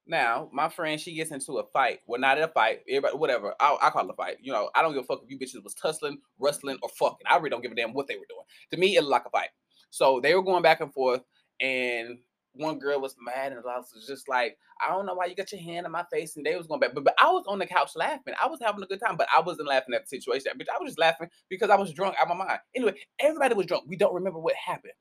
Now, 0.08 0.50
my 0.52 0.70
friend, 0.70 1.00
she 1.00 1.16
gets 1.16 1.32
into 1.32 1.54
a 1.54 1.66
fight. 1.72 2.02
Well, 2.06 2.20
not 2.20 2.40
a 2.40 2.48
fight. 2.48 2.82
Everybody, 2.88 3.18
whatever. 3.18 3.56
I, 3.60 3.78
I 3.82 3.90
call 3.90 4.06
it 4.06 4.12
a 4.12 4.16
fight. 4.16 4.38
You 4.40 4.52
know, 4.52 4.70
I 4.76 4.82
don't 4.82 4.94
give 4.94 5.04
a 5.04 5.06
fuck 5.06 5.22
if 5.24 5.32
you 5.32 5.40
bitches 5.40 5.64
was 5.64 5.74
tussling, 5.74 6.20
wrestling, 6.38 6.78
or 6.84 6.90
fucking. 6.90 7.26
I 7.30 7.38
really 7.38 7.50
don't 7.50 7.62
give 7.62 7.72
a 7.72 7.76
damn 7.76 7.94
what 7.94 8.08
they 8.08 8.16
were 8.16 8.28
doing. 8.30 8.46
To 8.72 8.78
me, 8.78 8.98
it 8.98 9.02
looked 9.02 9.12
like 9.12 9.26
a 9.26 9.30
fight. 9.30 9.50
So 9.90 10.20
they 10.20 10.36
were 10.36 10.44
going 10.44 10.62
back 10.62 10.82
and 10.82 10.94
forth, 10.94 11.22
and 11.60 12.18
one 12.54 12.80
girl 12.80 13.02
was 13.02 13.16
mad 13.20 13.52
and 13.52 13.60
I 13.60 13.78
was 13.78 14.06
just 14.08 14.30
like, 14.30 14.58
I 14.86 14.92
don't 14.92 15.06
know 15.06 15.14
why 15.14 15.26
you 15.26 15.36
got 15.36 15.52
your 15.52 15.62
hand 15.62 15.86
in 15.86 15.92
my 15.92 16.06
face, 16.12 16.36
and 16.36 16.46
they 16.46 16.56
was 16.56 16.68
going 16.68 16.80
back. 16.80 16.94
But, 16.94 17.04
but 17.04 17.16
I 17.20 17.30
was 17.32 17.46
on 17.48 17.60
the 17.60 17.66
couch 17.66 17.92
laughing. 17.96 18.34
I 18.42 18.48
was 18.48 18.60
having 18.62 18.84
a 18.84 18.88
good 18.88 19.00
time, 19.00 19.18
but 19.18 19.28
I 19.36 19.42
wasn't 19.42 19.68
laughing 19.68 19.94
at 19.94 20.04
the 20.04 20.08
situation. 20.08 20.52
But 20.58 20.68
I 20.70 20.82
was 20.82 20.92
just 20.92 21.00
laughing 21.00 21.30
because 21.50 21.70
I 21.70 21.76
was 21.76 21.94
drunk 21.94 22.16
out 22.20 22.30
of 22.30 22.38
my 22.38 22.46
mind. 22.46 22.60
Anyway, 22.76 22.96
everybody 23.20 23.56
was 23.56 23.66
drunk. 23.66 23.86
We 23.88 23.98
don't 23.98 24.14
remember 24.14 24.40
what 24.40 24.56
happened. 24.56 24.94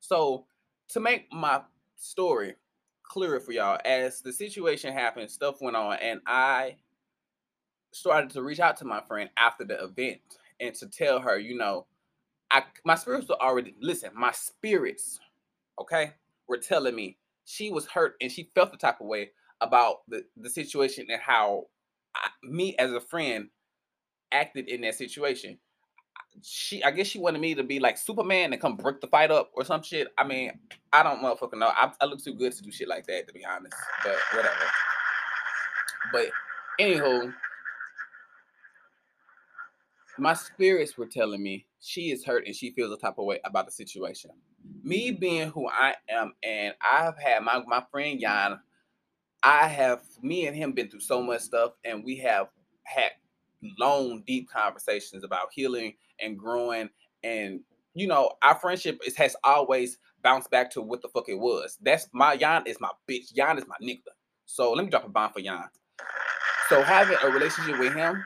So 0.00 0.46
to 0.88 1.00
make 1.00 1.32
my 1.32 1.62
story 1.96 2.54
clearer 3.02 3.40
for 3.40 3.52
y'all, 3.52 3.80
as 3.84 4.20
the 4.20 4.32
situation 4.32 4.92
happened, 4.92 5.30
stuff 5.30 5.60
went 5.60 5.76
on, 5.76 5.96
and 5.96 6.20
I 6.26 6.76
started 7.92 8.30
to 8.30 8.42
reach 8.42 8.60
out 8.60 8.76
to 8.78 8.84
my 8.84 9.00
friend 9.02 9.30
after 9.36 9.64
the 9.64 9.82
event 9.82 10.18
and 10.60 10.74
to 10.74 10.88
tell 10.88 11.20
her, 11.20 11.38
you 11.38 11.56
know, 11.56 11.86
I 12.50 12.64
my 12.84 12.94
spirits 12.94 13.28
were 13.28 13.40
already 13.40 13.74
listen, 13.80 14.10
my 14.14 14.32
spirits, 14.32 15.20
okay, 15.80 16.12
were 16.48 16.58
telling 16.58 16.94
me 16.94 17.18
she 17.44 17.70
was 17.70 17.86
hurt 17.86 18.14
and 18.20 18.30
she 18.30 18.50
felt 18.54 18.72
the 18.72 18.78
type 18.78 19.00
of 19.00 19.06
way 19.06 19.30
about 19.60 19.98
the, 20.08 20.24
the 20.36 20.50
situation 20.50 21.06
and 21.10 21.20
how 21.20 21.64
I, 22.14 22.28
me 22.42 22.76
as 22.78 22.92
a 22.92 23.00
friend 23.00 23.48
acted 24.32 24.68
in 24.68 24.82
that 24.82 24.94
situation. 24.94 25.58
She, 26.42 26.82
I 26.82 26.90
guess 26.90 27.06
she 27.06 27.20
wanted 27.20 27.40
me 27.40 27.54
to 27.54 27.62
be 27.62 27.78
like 27.78 27.96
Superman 27.96 28.52
and 28.52 28.60
come 28.60 28.76
break 28.76 29.00
the 29.00 29.06
fight 29.06 29.30
up 29.30 29.50
or 29.54 29.64
some 29.64 29.82
shit. 29.82 30.08
I 30.18 30.24
mean, 30.24 30.52
I 30.92 31.02
don't 31.02 31.22
motherfucking 31.22 31.58
know. 31.58 31.68
I, 31.68 31.92
I 32.00 32.06
look 32.06 32.22
too 32.22 32.34
good 32.34 32.52
to 32.52 32.62
do 32.62 32.72
shit 32.72 32.88
like 32.88 33.06
that, 33.06 33.28
to 33.28 33.32
be 33.32 33.44
honest. 33.44 33.76
But 34.02 34.16
whatever. 34.32 34.64
But 36.12 36.26
anywho, 36.80 37.32
my 40.18 40.34
spirits 40.34 40.98
were 40.98 41.06
telling 41.06 41.42
me 41.42 41.66
she 41.80 42.10
is 42.10 42.24
hurt 42.24 42.46
and 42.46 42.54
she 42.54 42.70
feels 42.70 42.92
a 42.92 42.96
type 42.96 43.18
of 43.18 43.26
way 43.26 43.40
about 43.44 43.66
the 43.66 43.72
situation. 43.72 44.32
Me 44.84 45.10
being 45.10 45.48
who 45.50 45.68
I 45.68 45.94
am, 46.08 46.34
and 46.42 46.74
I've 46.80 47.18
had 47.18 47.42
my 47.42 47.62
my 47.66 47.82
friend 47.90 48.20
Jan, 48.20 48.60
I 49.42 49.66
have 49.66 50.02
me 50.22 50.46
and 50.46 50.56
him 50.56 50.72
been 50.72 50.88
through 50.88 51.00
so 51.00 51.22
much 51.22 51.40
stuff, 51.40 51.72
and 51.84 52.04
we 52.04 52.16
have 52.18 52.48
had 52.84 53.12
long, 53.78 54.22
deep 54.26 54.48
conversations 54.48 55.24
about 55.24 55.48
healing 55.52 55.94
and 56.20 56.38
growing, 56.38 56.90
and 57.22 57.60
you 57.94 58.06
know, 58.06 58.32
our 58.42 58.56
friendship 58.56 59.00
is, 59.06 59.16
has 59.16 59.36
always 59.44 59.98
bounced 60.22 60.50
back 60.50 60.70
to 60.72 60.82
what 60.82 61.00
the 61.02 61.08
fuck 61.08 61.28
it 61.28 61.38
was. 61.38 61.78
That's 61.80 62.08
my 62.12 62.36
Jan 62.36 62.64
is 62.66 62.80
my 62.80 62.90
bitch. 63.10 63.34
Jan 63.34 63.58
is 63.58 63.64
my 63.66 63.76
nigga. 63.82 64.12
So 64.46 64.72
let 64.72 64.84
me 64.84 64.90
drop 64.90 65.06
a 65.06 65.08
bomb 65.08 65.32
for 65.32 65.40
Jan. 65.40 65.64
So 66.68 66.82
having 66.82 67.16
a 67.22 67.28
relationship 67.28 67.78
with 67.78 67.94
him 67.94 68.24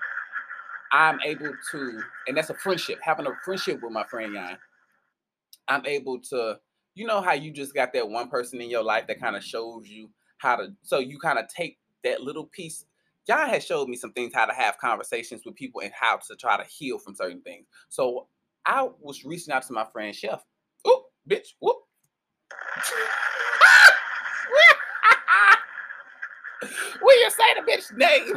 I'm 0.92 1.20
able 1.24 1.52
to, 1.70 2.00
and 2.26 2.36
that's 2.36 2.50
a 2.50 2.54
friendship, 2.54 2.98
having 3.02 3.26
a 3.26 3.30
friendship 3.44 3.80
with 3.82 3.92
my 3.92 4.04
friend 4.04 4.34
Yan. 4.34 4.56
I'm 5.68 5.84
able 5.86 6.20
to, 6.30 6.58
you 6.94 7.06
know, 7.06 7.20
how 7.20 7.32
you 7.34 7.52
just 7.52 7.74
got 7.74 7.92
that 7.94 8.08
one 8.08 8.28
person 8.28 8.60
in 8.60 8.70
your 8.70 8.82
life 8.82 9.06
that 9.08 9.20
kind 9.20 9.36
of 9.36 9.44
shows 9.44 9.86
you 9.88 10.10
how 10.38 10.56
to, 10.56 10.68
so 10.82 10.98
you 10.98 11.18
kind 11.18 11.38
of 11.38 11.46
take 11.48 11.78
that 12.04 12.22
little 12.22 12.46
piece. 12.46 12.84
John 13.26 13.48
has 13.50 13.64
showed 13.64 13.88
me 13.88 13.96
some 13.96 14.12
things 14.12 14.32
how 14.34 14.46
to 14.46 14.54
have 14.54 14.78
conversations 14.78 15.42
with 15.44 15.54
people 15.54 15.80
and 15.82 15.92
how 15.98 16.18
to 16.28 16.36
try 16.36 16.56
to 16.56 16.64
heal 16.64 16.98
from 16.98 17.14
certain 17.14 17.42
things. 17.42 17.66
So 17.88 18.26
I 18.66 18.88
was 19.00 19.24
reaching 19.24 19.52
out 19.52 19.62
to 19.66 19.72
my 19.72 19.84
friend 19.92 20.14
Chef. 20.14 20.42
Oop, 20.88 21.02
bitch, 21.28 21.48
whoop. 21.60 21.76
Will 27.02 27.20
you 27.20 27.30
say 27.30 27.44
the 27.56 27.70
bitch 27.70 27.96
name? 27.96 28.34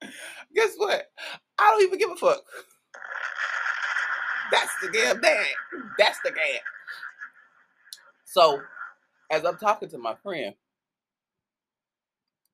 guess 0.54 0.74
what? 0.76 1.10
I 1.58 1.70
don't 1.70 1.82
even 1.82 1.98
give 1.98 2.10
a 2.10 2.16
fuck. 2.16 2.42
That's 4.52 4.72
the 4.82 4.90
damn 4.92 5.20
thing. 5.22 5.46
That's 5.98 6.20
the 6.24 6.32
game. 6.32 6.60
So, 8.26 8.60
as 9.30 9.44
I'm 9.46 9.58
talking 9.58 9.90
to 9.90 9.98
my 9.98 10.16
friend, 10.22 10.54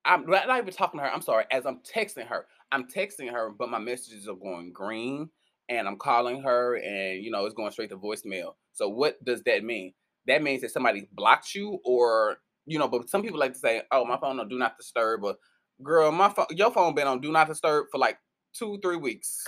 I'm 0.05 0.27
not 0.27 0.49
even 0.59 0.75
talking 0.75 1.01
to 1.01 1.05
her. 1.07 1.13
I'm 1.13 1.23
sorry. 1.23 1.47
As 1.53 1.67
I'm 1.67 1.81
texting 1.81 2.29
her, 2.29 2.47
I'm 2.73 2.89
texting 2.89 3.31
her, 3.33 3.51
but 3.51 3.71
my 3.71 3.81
messages 3.81 4.29
are 4.29 4.37
going 4.37 4.73
green, 4.73 5.31
and 5.69 5.89
I'm 5.89 5.99
calling 5.99 6.43
her, 6.43 6.77
and 6.77 7.25
you 7.25 7.31
know 7.33 7.47
it's 7.47 7.55
going 7.57 7.73
straight 7.73 7.91
to 7.91 7.99
voicemail. 7.99 8.55
So, 8.73 8.89
what 8.89 9.25
does 9.25 9.43
that 9.45 9.65
mean? 9.65 9.95
That 10.29 10.43
means 10.43 10.63
that 10.63 10.73
somebody 10.73 11.09
blocked 11.13 11.55
you, 11.55 11.81
or 11.85 12.39
you 12.67 12.79
know. 12.81 12.89
But 12.89 13.11
some 13.11 13.23
people 13.23 13.41
like 13.41 13.55
to 13.55 13.61
say, 13.61 13.83
"Oh, 13.93 14.05
my 14.07 14.19
phone 14.19 14.39
don't 14.39 14.51
do 14.51 14.59
not 14.59 14.79
disturb," 14.79 15.25
or 15.25 15.37
Girl, 15.83 16.11
my 16.11 16.29
phone, 16.31 16.47
your 16.51 16.73
phone 16.73 16.95
been 16.95 17.07
on 17.07 17.21
do 17.21 17.33
not 17.33 17.49
disturb 17.49 17.87
for 17.93 17.99
like 17.99 18.19
two, 18.55 18.81
three 18.83 18.97
weeks. 18.97 19.45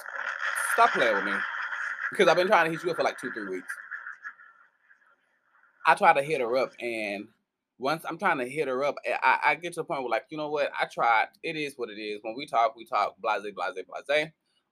Stop 0.74 0.92
playing 0.92 1.16
with 1.16 1.24
me. 1.24 1.32
Because 2.10 2.28
I've 2.28 2.36
been 2.36 2.46
trying 2.48 2.66
to 2.66 2.72
hit 2.72 2.84
you 2.84 2.90
up 2.90 2.96
for 2.96 3.02
like 3.02 3.18
two, 3.20 3.30
three 3.32 3.48
weeks. 3.48 3.72
I 5.86 5.94
try 5.94 6.12
to 6.12 6.22
hit 6.22 6.40
her 6.40 6.56
up, 6.56 6.72
and 6.80 7.26
once 7.78 8.04
I'm 8.06 8.18
trying 8.18 8.38
to 8.38 8.48
hit 8.48 8.68
her 8.68 8.84
up, 8.84 8.96
eh, 9.06 9.16
I, 9.22 9.38
I 9.46 9.54
get 9.54 9.72
to 9.74 9.80
the 9.80 9.84
point 9.84 10.02
where 10.02 10.10
like, 10.10 10.26
you 10.28 10.36
know 10.36 10.50
what? 10.50 10.70
I 10.78 10.86
tried. 10.86 11.28
It 11.42 11.56
is 11.56 11.74
what 11.76 11.88
it 11.88 11.94
is. 11.94 12.20
When 12.22 12.34
we 12.36 12.46
talk, 12.46 12.76
we 12.76 12.84
talk. 12.84 13.16
Blase, 13.20 13.42
blase, 13.54 13.84
blase. 13.86 14.28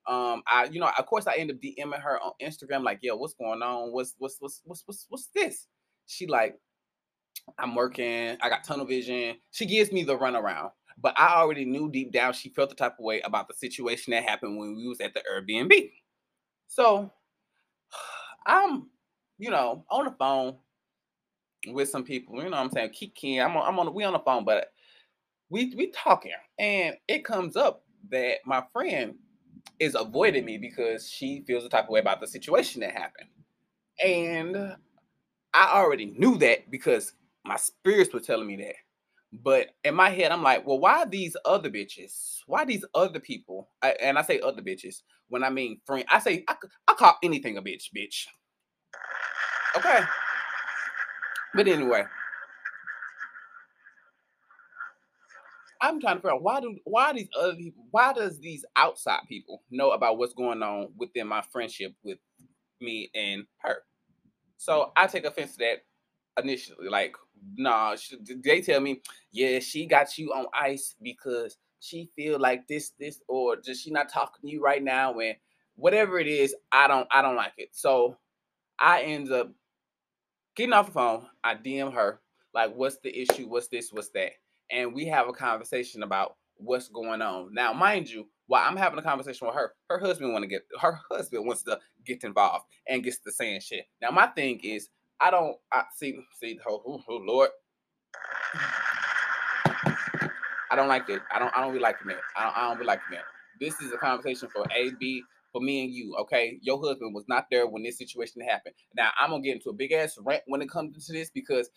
Um, 0.06 0.42
I, 0.46 0.68
you 0.70 0.80
know, 0.80 0.90
of 0.98 1.06
course, 1.06 1.26
I 1.26 1.34
end 1.34 1.50
up 1.50 1.58
DMing 1.58 2.00
her 2.00 2.18
on 2.20 2.32
Instagram, 2.42 2.82
like, 2.82 3.00
yo, 3.02 3.16
what's 3.16 3.34
going 3.34 3.62
on? 3.62 3.92
What's 3.92 4.14
what's 4.18 4.36
what's 4.40 4.62
what's 4.64 4.82
what's 4.86 5.06
what's 5.08 5.28
this? 5.34 5.66
She 6.06 6.26
like, 6.26 6.58
I'm 7.58 7.74
working. 7.74 8.36
I 8.40 8.48
got 8.48 8.64
tunnel 8.64 8.86
vision. 8.86 9.36
She 9.50 9.66
gives 9.66 9.92
me 9.92 10.04
the 10.04 10.16
runaround. 10.16 10.70
But 11.00 11.18
I 11.18 11.36
already 11.36 11.64
knew 11.64 11.90
deep 11.90 12.12
down 12.12 12.32
she 12.32 12.48
felt 12.48 12.70
the 12.70 12.74
type 12.74 12.94
of 12.98 13.04
way 13.04 13.20
about 13.20 13.48
the 13.48 13.54
situation 13.54 14.10
that 14.10 14.24
happened 14.24 14.58
when 14.58 14.76
we 14.76 14.88
was 14.88 15.00
at 15.00 15.14
the 15.14 15.22
Airbnb. 15.30 15.92
So 16.66 17.12
I'm, 18.48 18.88
you 19.38 19.50
know, 19.50 19.84
on 19.90 20.06
the 20.06 20.12
phone 20.12 20.56
with 21.68 21.90
some 21.90 22.04
people. 22.04 22.36
You 22.38 22.44
know 22.44 22.56
what 22.58 22.64
I'm 22.64 22.70
saying? 22.72 22.90
Kiki, 22.90 23.40
I'm 23.40 23.56
on, 23.56 23.68
I'm 23.68 23.78
on 23.78 23.94
we 23.94 24.04
on 24.04 24.14
the 24.14 24.20
phone, 24.20 24.44
but 24.44 24.72
we 25.50 25.74
we 25.76 25.90
talking, 25.92 26.32
and 26.58 26.96
it 27.08 27.24
comes 27.24 27.56
up 27.56 27.84
that 28.10 28.38
my 28.46 28.64
friend 28.72 29.16
is 29.80 29.96
avoiding 29.96 30.44
me 30.44 30.58
because 30.58 31.08
she 31.10 31.44
feels 31.46 31.64
the 31.64 31.68
type 31.70 31.84
of 31.84 31.90
way 31.90 32.00
about 32.00 32.20
the 32.20 32.26
situation 32.28 32.80
that 32.82 32.92
happened. 32.92 33.28
And 34.04 34.76
I 35.54 35.72
already 35.74 36.06
knew 36.06 36.38
that 36.38 36.70
because 36.70 37.12
my 37.44 37.56
spirits 37.56 38.12
were 38.12 38.20
telling 38.20 38.46
me 38.46 38.56
that. 38.56 38.76
But 39.32 39.68
in 39.84 39.94
my 39.94 40.10
head, 40.10 40.32
I'm 40.32 40.42
like, 40.42 40.66
well, 40.66 40.78
why 40.78 41.04
these 41.04 41.36
other 41.44 41.70
bitches? 41.70 42.38
Why 42.46 42.64
these 42.64 42.84
other 42.94 43.20
people? 43.20 43.68
I, 43.82 43.90
and 44.00 44.18
I 44.18 44.22
say 44.22 44.40
other 44.40 44.62
bitches 44.62 45.02
when 45.28 45.44
I 45.44 45.50
mean 45.50 45.80
friend. 45.86 46.04
I 46.10 46.18
say 46.20 46.44
I, 46.48 46.54
I 46.88 46.94
call 46.94 47.16
anything 47.22 47.58
a 47.58 47.62
bitch, 47.62 47.84
bitch. 47.96 48.26
Okay. 49.78 50.00
But 51.54 51.68
anyway, 51.68 52.04
I'm 55.80 56.00
trying 56.00 56.16
to 56.16 56.20
figure 56.20 56.34
out 56.34 56.42
why 56.42 56.60
do 56.60 56.76
why 56.84 57.12
these 57.12 57.28
other 57.38 57.56
why 57.92 58.12
does 58.12 58.40
these 58.40 58.64
outside 58.74 59.20
people 59.28 59.62
know 59.70 59.92
about 59.92 60.18
what's 60.18 60.34
going 60.34 60.62
on 60.64 60.88
within 60.96 61.28
my 61.28 61.42
friendship 61.42 61.94
with 62.02 62.18
me 62.80 63.08
and 63.14 63.44
her? 63.58 63.76
So 64.56 64.90
I 64.96 65.06
take 65.06 65.24
offense 65.24 65.52
to 65.52 65.58
that 65.58 66.42
initially. 66.42 66.88
Like, 66.88 67.14
nah, 67.56 67.94
she, 67.94 68.16
they 68.44 68.60
tell 68.60 68.80
me, 68.80 69.00
yeah, 69.30 69.60
she 69.60 69.86
got 69.86 70.18
you 70.18 70.32
on 70.32 70.46
ice 70.58 70.96
because 71.00 71.56
she 71.78 72.10
feel 72.16 72.40
like 72.40 72.66
this, 72.66 72.90
this, 72.98 73.20
or 73.28 73.56
just 73.56 73.84
she 73.84 73.92
not 73.92 74.12
talking 74.12 74.42
to 74.42 74.48
you 74.48 74.60
right 74.60 74.82
now, 74.82 75.16
and 75.20 75.36
whatever 75.76 76.18
it 76.18 76.26
is, 76.26 76.52
I 76.72 76.88
don't, 76.88 77.06
I 77.12 77.22
don't 77.22 77.36
like 77.36 77.52
it. 77.56 77.68
So 77.72 78.16
I 78.80 79.02
end 79.02 79.30
up 79.30 79.52
getting 80.58 80.72
off 80.72 80.86
the 80.86 80.92
phone. 80.92 81.24
I 81.44 81.54
DM 81.54 81.94
her 81.94 82.20
like, 82.52 82.74
what's 82.74 82.98
the 82.98 83.16
issue? 83.16 83.48
What's 83.48 83.68
this? 83.68 83.92
What's 83.92 84.10
that? 84.10 84.32
And 84.70 84.92
we 84.92 85.06
have 85.06 85.28
a 85.28 85.32
conversation 85.32 86.02
about 86.02 86.34
what's 86.56 86.88
going 86.88 87.22
on. 87.22 87.54
Now, 87.54 87.72
mind 87.72 88.10
you, 88.10 88.26
while 88.48 88.68
I'm 88.68 88.76
having 88.76 88.98
a 88.98 89.02
conversation 89.02 89.46
with 89.46 89.54
her, 89.54 89.72
her 89.88 90.00
husband 90.00 90.32
want 90.32 90.42
to 90.42 90.48
get 90.48 90.62
her 90.80 90.98
husband 91.10 91.46
wants 91.46 91.62
to 91.62 91.78
get 92.04 92.24
involved 92.24 92.64
and 92.88 93.04
gets 93.04 93.20
to 93.20 93.30
saying 93.30 93.60
shit. 93.60 93.84
Now, 94.02 94.10
my 94.10 94.26
thing 94.26 94.58
is, 94.64 94.88
I 95.20 95.30
don't 95.30 95.56
I 95.72 95.84
see 95.94 96.18
see 96.40 96.58
oh, 96.68 96.82
oh, 96.86 97.02
oh 97.08 97.16
Lord. 97.24 97.50
I 100.70 100.76
don't 100.76 100.88
like 100.88 101.08
it. 101.08 101.22
I 101.32 101.38
don't 101.38 101.56
I 101.56 101.60
don't 101.60 101.72
be 101.72 101.78
like 101.78 101.96
that. 102.04 102.16
I 102.36 102.44
don't 102.44 102.56
I 102.56 102.68
don't 102.68 102.78
be 102.80 102.84
liking 102.84 103.12
it. 103.12 103.24
This 103.60 103.80
is 103.80 103.92
a 103.92 103.96
conversation 103.96 104.48
for 104.52 104.64
A, 104.74 104.90
B, 104.98 105.22
for 105.52 105.60
me 105.60 105.84
and 105.84 105.92
you, 105.92 106.14
okay? 106.20 106.58
Your 106.62 106.78
husband 106.78 107.14
was 107.14 107.24
not 107.28 107.46
there 107.50 107.66
when 107.66 107.82
this 107.82 107.98
situation 107.98 108.42
happened. 108.42 108.74
Now 108.94 109.10
I'm 109.18 109.30
gonna 109.30 109.42
get 109.42 109.56
into 109.56 109.70
a 109.70 109.74
big 109.74 109.92
ass 109.92 110.18
rant 110.22 110.42
when 110.46 110.62
it 110.62 110.70
comes 110.70 111.06
to 111.06 111.12
this 111.12 111.30
because 111.30 111.70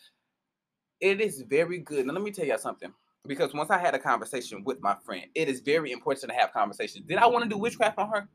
it 0.99 1.19
is 1.19 1.43
very 1.47 1.79
good. 1.79 2.05
Now 2.05 2.13
let 2.13 2.23
me 2.23 2.31
tell 2.31 2.45
y'all 2.45 2.57
something. 2.57 2.93
Because 3.27 3.53
once 3.53 3.69
I 3.69 3.77
had 3.77 3.93
a 3.93 3.99
conversation 3.99 4.63
with 4.63 4.81
my 4.81 4.95
friend, 5.05 5.25
it 5.35 5.47
is 5.47 5.59
very 5.59 5.91
important 5.91 6.31
to 6.31 6.37
have 6.37 6.51
conversations. 6.53 7.05
Did 7.07 7.19
I 7.19 7.27
want 7.27 7.43
to 7.43 7.49
do 7.49 7.57
witchcraft 7.57 7.99
on 7.99 8.09
her? 8.09 8.27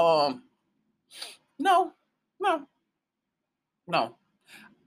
Um, 0.00 0.44
no, 1.58 1.92
no, 2.40 2.66
no. 3.88 4.16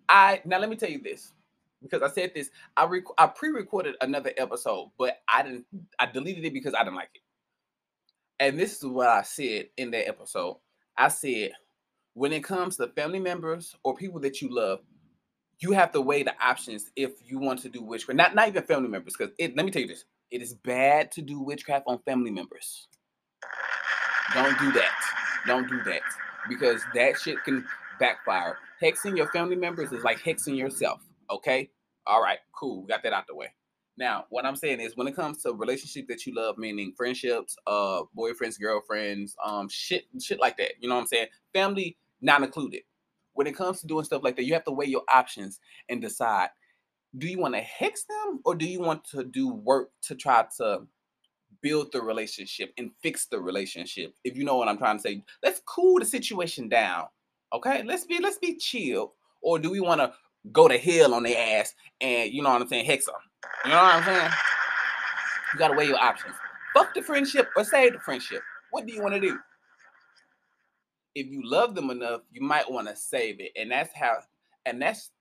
I 0.07 0.41
now 0.45 0.59
let 0.59 0.69
me 0.69 0.77
tell 0.77 0.89
you 0.89 1.01
this 1.01 1.33
because 1.81 2.01
I 2.01 2.13
said 2.13 2.31
this. 2.33 2.49
I 2.77 2.85
rec- 2.85 3.03
I 3.17 3.27
pre-recorded 3.27 3.95
another 4.01 4.31
episode, 4.37 4.91
but 4.97 5.17
I 5.27 5.43
didn't. 5.43 5.65
I 5.99 6.05
deleted 6.05 6.45
it 6.45 6.53
because 6.53 6.73
I 6.73 6.83
didn't 6.83 6.95
like 6.95 7.09
it. 7.13 7.21
And 8.39 8.59
this 8.59 8.77
is 8.77 8.85
what 8.85 9.07
I 9.07 9.21
said 9.21 9.67
in 9.77 9.91
that 9.91 10.07
episode. 10.07 10.57
I 10.97 11.07
said, 11.07 11.51
when 12.13 12.33
it 12.33 12.43
comes 12.43 12.77
to 12.77 12.87
family 12.89 13.19
members 13.19 13.75
or 13.83 13.95
people 13.95 14.19
that 14.21 14.41
you 14.41 14.53
love, 14.53 14.79
you 15.59 15.71
have 15.71 15.91
to 15.93 16.01
weigh 16.01 16.23
the 16.23 16.33
options 16.41 16.91
if 16.95 17.13
you 17.25 17.39
want 17.39 17.61
to 17.61 17.69
do 17.69 17.81
witchcraft. 17.81 18.17
Not 18.17 18.35
not 18.35 18.47
even 18.49 18.63
family 18.63 18.89
members, 18.89 19.15
because. 19.17 19.33
Let 19.39 19.65
me 19.65 19.71
tell 19.71 19.81
you 19.81 19.87
this: 19.87 20.05
it 20.31 20.41
is 20.41 20.53
bad 20.53 21.11
to 21.13 21.21
do 21.21 21.39
witchcraft 21.39 21.85
on 21.87 21.99
family 21.99 22.31
members. 22.31 22.87
Don't 24.33 24.57
do 24.59 24.71
that. 24.73 24.91
Don't 25.47 25.69
do 25.69 25.81
that 25.83 26.01
because 26.49 26.81
that 26.93 27.17
shit 27.19 27.43
can 27.43 27.65
backfire. 27.99 28.57
Hexing 28.81 29.15
your 29.15 29.31
family 29.31 29.55
members 29.55 29.91
is 29.91 30.03
like 30.03 30.19
hexing 30.19 30.57
yourself. 30.57 31.01
Okay. 31.29 31.69
All 32.05 32.21
right. 32.21 32.39
Cool. 32.53 32.81
We 32.81 32.87
got 32.87 33.03
that 33.03 33.13
out 33.13 33.27
the 33.27 33.35
way. 33.35 33.53
Now, 33.97 34.25
what 34.29 34.45
I'm 34.45 34.55
saying 34.55 34.81
is 34.81 34.97
when 34.97 35.07
it 35.07 35.15
comes 35.15 35.41
to 35.43 35.53
relationship 35.53 36.07
that 36.09 36.25
you 36.25 36.35
love, 36.35 36.57
meaning 36.57 36.93
friendships, 36.97 37.55
uh, 37.65 38.01
boyfriends, 38.17 38.59
girlfriends, 38.59 39.35
um, 39.43 39.69
shit, 39.69 40.05
shit 40.21 40.39
like 40.39 40.57
that. 40.57 40.73
You 40.79 40.89
know 40.89 40.95
what 40.95 41.01
I'm 41.01 41.07
saying? 41.07 41.27
Family 41.53 41.97
not 42.21 42.43
included. 42.43 42.81
When 43.33 43.47
it 43.47 43.55
comes 43.55 43.81
to 43.81 43.87
doing 43.87 44.05
stuff 44.05 44.23
like 44.23 44.35
that, 44.35 44.43
you 44.45 44.53
have 44.53 44.65
to 44.65 44.71
weigh 44.71 44.87
your 44.87 45.03
options 45.13 45.59
and 45.89 46.01
decide: 46.01 46.49
Do 47.17 47.27
you 47.27 47.39
want 47.39 47.53
to 47.55 47.61
hex 47.61 48.03
them, 48.05 48.41
or 48.45 48.55
do 48.55 48.65
you 48.65 48.79
want 48.79 49.03
to 49.11 49.23
do 49.23 49.49
work 49.49 49.91
to 50.03 50.15
try 50.15 50.45
to 50.57 50.81
build 51.61 51.91
the 51.91 52.01
relationship 52.01 52.73
and 52.77 52.91
fix 53.01 53.27
the 53.27 53.39
relationship? 53.39 54.13
If 54.23 54.37
you 54.37 54.43
know 54.43 54.57
what 54.57 54.67
I'm 54.67 54.77
trying 54.77 54.97
to 54.97 55.01
say, 55.01 55.23
let's 55.43 55.61
cool 55.65 55.99
the 55.99 56.05
situation 56.05 56.69
down. 56.69 57.05
Okay, 57.53 57.83
let's 57.83 58.05
be 58.05 58.19
let's 58.19 58.37
be 58.37 58.57
chill. 58.57 59.13
Or 59.41 59.59
do 59.59 59.69
we 59.69 59.79
want 59.79 60.01
to 60.01 60.13
go 60.51 60.67
to 60.67 60.77
hell 60.77 61.13
on 61.13 61.23
their 61.23 61.59
ass 61.59 61.73
and 62.01 62.31
you 62.31 62.41
know 62.41 62.51
what 62.51 62.61
I'm 62.61 62.67
saying, 62.67 62.85
hex 62.85 63.05
them? 63.05 63.15
You 63.63 63.71
know 63.71 63.77
what 63.77 63.95
I'm 63.95 64.03
saying? 64.03 64.31
You 65.53 65.59
gotta 65.59 65.75
weigh 65.75 65.87
your 65.87 65.99
options. 65.99 66.35
Fuck 66.73 66.93
the 66.93 67.01
friendship 67.01 67.49
or 67.55 67.63
save 67.63 67.93
the 67.93 67.99
friendship. 67.99 68.41
What 68.71 68.85
do 68.85 68.93
you 68.93 69.01
want 69.01 69.15
to 69.15 69.19
do? 69.19 69.39
If 71.15 71.27
you 71.27 71.41
love 71.49 71.75
them 71.75 71.89
enough, 71.89 72.21
you 72.31 72.41
might 72.41 72.69
want 72.69 72.87
to 72.89 72.95
save 72.95 73.39
it. 73.39 73.51
And 73.55 73.71
that's 73.71 73.93
how 73.95 74.17
and 74.65 74.81
that's 74.81 75.11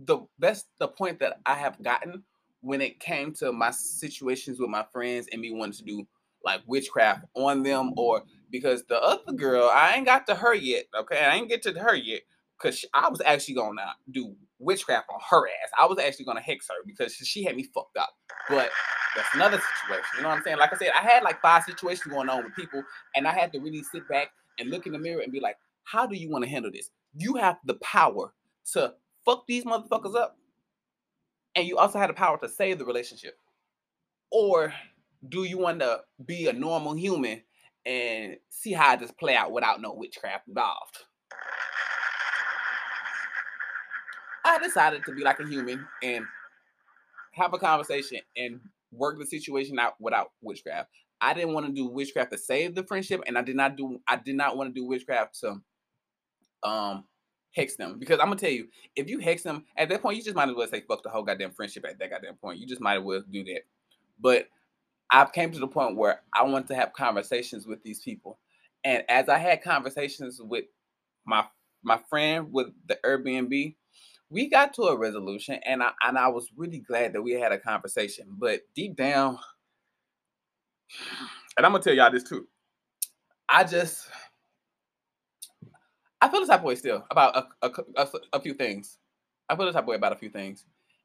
the 0.00 0.18
that's 0.38 0.66
the 0.78 0.88
point 0.88 1.20
that 1.20 1.40
I 1.46 1.54
have 1.54 1.82
gotten 1.82 2.24
when 2.60 2.80
it 2.80 2.98
came 2.98 3.32
to 3.34 3.52
my 3.52 3.70
situations 3.70 4.58
with 4.58 4.70
my 4.70 4.84
friends 4.92 5.28
and 5.30 5.40
me 5.40 5.52
wanting 5.52 5.74
to 5.74 5.84
do 5.84 6.06
like 6.44 6.60
witchcraft 6.66 7.24
on 7.34 7.62
them 7.62 7.92
or 7.96 8.24
because 8.50 8.82
the 8.84 9.00
other 9.00 9.32
girl, 9.32 9.70
I 9.72 9.94
ain't 9.94 10.06
got 10.06 10.26
to 10.26 10.34
her 10.34 10.54
yet. 10.54 10.86
Okay, 10.98 11.24
I 11.24 11.36
ain't 11.36 11.48
get 11.48 11.62
to 11.62 11.72
her 11.72 11.94
yet 11.94 12.22
because 12.60 12.84
I 12.94 13.08
was 13.08 13.20
actually 13.24 13.54
gonna 13.54 13.94
do 14.10 14.34
witchcraft 14.58 15.08
on 15.12 15.20
her 15.30 15.46
ass. 15.46 15.70
I 15.78 15.86
was 15.86 15.98
actually 15.98 16.24
gonna 16.24 16.40
hex 16.40 16.68
her 16.68 16.74
because 16.86 17.14
she 17.14 17.44
had 17.44 17.56
me 17.56 17.64
fucked 17.64 17.96
up. 17.96 18.10
But 18.48 18.70
that's 19.14 19.34
another 19.34 19.60
situation. 19.82 20.06
You 20.16 20.22
know 20.22 20.28
what 20.28 20.38
I'm 20.38 20.44
saying? 20.44 20.58
Like 20.58 20.72
I 20.72 20.76
said, 20.76 20.90
I 20.98 21.02
had 21.02 21.22
like 21.22 21.40
five 21.40 21.64
situations 21.64 22.12
going 22.12 22.28
on 22.28 22.44
with 22.44 22.54
people, 22.54 22.82
and 23.16 23.26
I 23.26 23.32
had 23.32 23.52
to 23.52 23.60
really 23.60 23.82
sit 23.82 24.08
back 24.08 24.28
and 24.58 24.70
look 24.70 24.86
in 24.86 24.92
the 24.92 24.98
mirror 24.98 25.22
and 25.22 25.32
be 25.32 25.40
like, 25.40 25.56
how 25.84 26.06
do 26.06 26.16
you 26.16 26.30
want 26.30 26.44
to 26.44 26.50
handle 26.50 26.70
this? 26.70 26.90
You 27.14 27.34
have 27.36 27.58
the 27.64 27.74
power 27.74 28.32
to 28.72 28.94
fuck 29.24 29.46
these 29.46 29.64
motherfuckers 29.64 30.16
up, 30.16 30.36
and 31.54 31.66
you 31.66 31.78
also 31.78 31.98
have 31.98 32.08
the 32.08 32.14
power 32.14 32.38
to 32.38 32.48
save 32.48 32.78
the 32.78 32.84
relationship. 32.84 33.38
Or 34.30 34.72
do 35.28 35.44
you 35.44 35.58
want 35.58 35.80
to 35.80 36.00
be 36.26 36.48
a 36.48 36.52
normal 36.52 36.94
human 36.94 37.42
and 37.86 38.36
see 38.50 38.72
how 38.72 38.96
this 38.96 39.10
play 39.12 39.34
out 39.34 39.52
without 39.52 39.80
no 39.80 39.94
witchcraft 39.94 40.48
involved? 40.48 40.98
I 44.48 44.58
decided 44.58 45.04
to 45.04 45.12
be 45.12 45.22
like 45.22 45.40
a 45.40 45.46
human 45.46 45.86
and 46.02 46.24
have 47.32 47.52
a 47.52 47.58
conversation 47.58 48.20
and 48.36 48.60
work 48.90 49.18
the 49.18 49.26
situation 49.26 49.78
out 49.78 49.94
without 50.00 50.32
witchcraft. 50.40 50.88
I 51.20 51.34
didn't 51.34 51.52
want 51.52 51.66
to 51.66 51.72
do 51.72 51.86
witchcraft 51.86 52.32
to 52.32 52.38
save 52.38 52.74
the 52.74 52.82
friendship, 52.82 53.22
and 53.26 53.36
I 53.36 53.42
did 53.42 53.56
not 53.56 53.76
do 53.76 54.00
I 54.08 54.16
did 54.16 54.36
not 54.36 54.56
want 54.56 54.74
to 54.74 54.80
do 54.80 54.86
witchcraft 54.86 55.38
to 55.40 55.60
um 56.62 57.04
hex 57.54 57.76
them 57.76 57.98
because 57.98 58.20
I'm 58.20 58.26
gonna 58.26 58.36
tell 58.36 58.50
you 58.50 58.68
if 58.96 59.08
you 59.08 59.18
hex 59.18 59.42
them 59.42 59.64
at 59.76 59.88
that 59.88 60.02
point 60.02 60.16
you 60.16 60.22
just 60.22 60.36
might 60.36 60.48
as 60.48 60.54
well 60.54 60.68
say 60.68 60.82
fuck 60.86 61.02
the 61.02 61.08
whole 61.10 61.22
goddamn 61.22 61.52
friendship 61.52 61.84
at 61.88 61.98
that 61.98 62.10
goddamn 62.10 62.36
point. 62.36 62.58
You 62.58 62.66
just 62.66 62.80
might 62.80 62.98
as 62.98 63.04
well 63.04 63.22
do 63.30 63.44
that. 63.44 63.62
But 64.18 64.48
I 65.10 65.24
came 65.26 65.52
to 65.52 65.58
the 65.58 65.68
point 65.68 65.96
where 65.96 66.22
I 66.34 66.42
want 66.44 66.68
to 66.68 66.74
have 66.74 66.92
conversations 66.92 67.66
with 67.66 67.82
these 67.82 68.00
people, 68.00 68.38
and 68.84 69.04
as 69.08 69.28
I 69.28 69.38
had 69.38 69.62
conversations 69.62 70.40
with 70.42 70.64
my 71.26 71.44
my 71.82 72.00
friend 72.08 72.52
with 72.52 72.68
the 72.86 72.98
Airbnb, 73.04 73.74
we 74.30 74.48
got 74.48 74.74
to 74.74 74.82
a 74.82 74.96
resolution 74.96 75.58
and 75.64 75.82
I 75.82 75.90
and 76.02 76.18
I 76.18 76.28
was 76.28 76.48
really 76.56 76.80
glad 76.80 77.12
that 77.14 77.22
we 77.22 77.32
had 77.32 77.52
a 77.52 77.58
conversation. 77.58 78.26
But 78.30 78.60
deep 78.74 78.96
down, 78.96 79.38
and 81.56 81.64
I'm 81.66 81.72
gonna 81.72 81.82
tell 81.82 81.94
y'all 81.94 82.10
this 82.10 82.24
too. 82.24 82.46
I 83.48 83.64
just 83.64 84.08
I 86.20 86.28
feel 86.28 86.40
the 86.40 86.46
type 86.46 86.60
of 86.60 86.64
way 86.64 86.74
still 86.74 87.04
about 87.10 87.36
a, 87.36 87.66
a, 87.66 87.72
a, 87.96 88.08
a 88.34 88.40
few 88.40 88.54
things. 88.54 88.98
I 89.48 89.56
feel 89.56 89.66
the 89.66 89.72
type 89.72 89.84
of 89.84 89.88
way 89.88 89.96
about 89.96 90.12
a 90.12 90.18
few 90.18 90.30
things. 90.30 90.64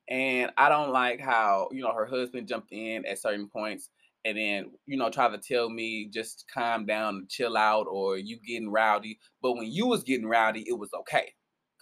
And 0.10 0.52
I 0.58 0.70
don't 0.70 0.92
like 0.92 1.22
how, 1.22 1.70
you 1.72 1.82
know, 1.82 1.94
her 1.94 2.06
husband 2.06 2.48
jumped 2.48 2.72
in 2.72 3.06
at 3.06 3.20
certain 3.20 3.48
points 3.48 3.90
and 4.26 4.38
then, 4.38 4.72
you 4.86 4.98
know, 4.98 5.10
try 5.10 5.30
to 5.30 5.38
tell 5.38 5.70
me 5.70 6.10
just 6.12 6.46
calm 6.54 6.86
down, 6.86 7.28
chill 7.30 7.56
out, 7.56 7.86
or 7.90 8.18
you 8.18 8.38
getting 8.46 8.70
rowdy. 8.70 9.20
But 9.42 9.54
when 9.54 9.72
you 9.72 9.88
was 9.88 10.04
getting 10.04 10.26
rowdy, 10.28 10.66
it 10.68 10.78
was 10.78 10.90
okay 10.94 11.34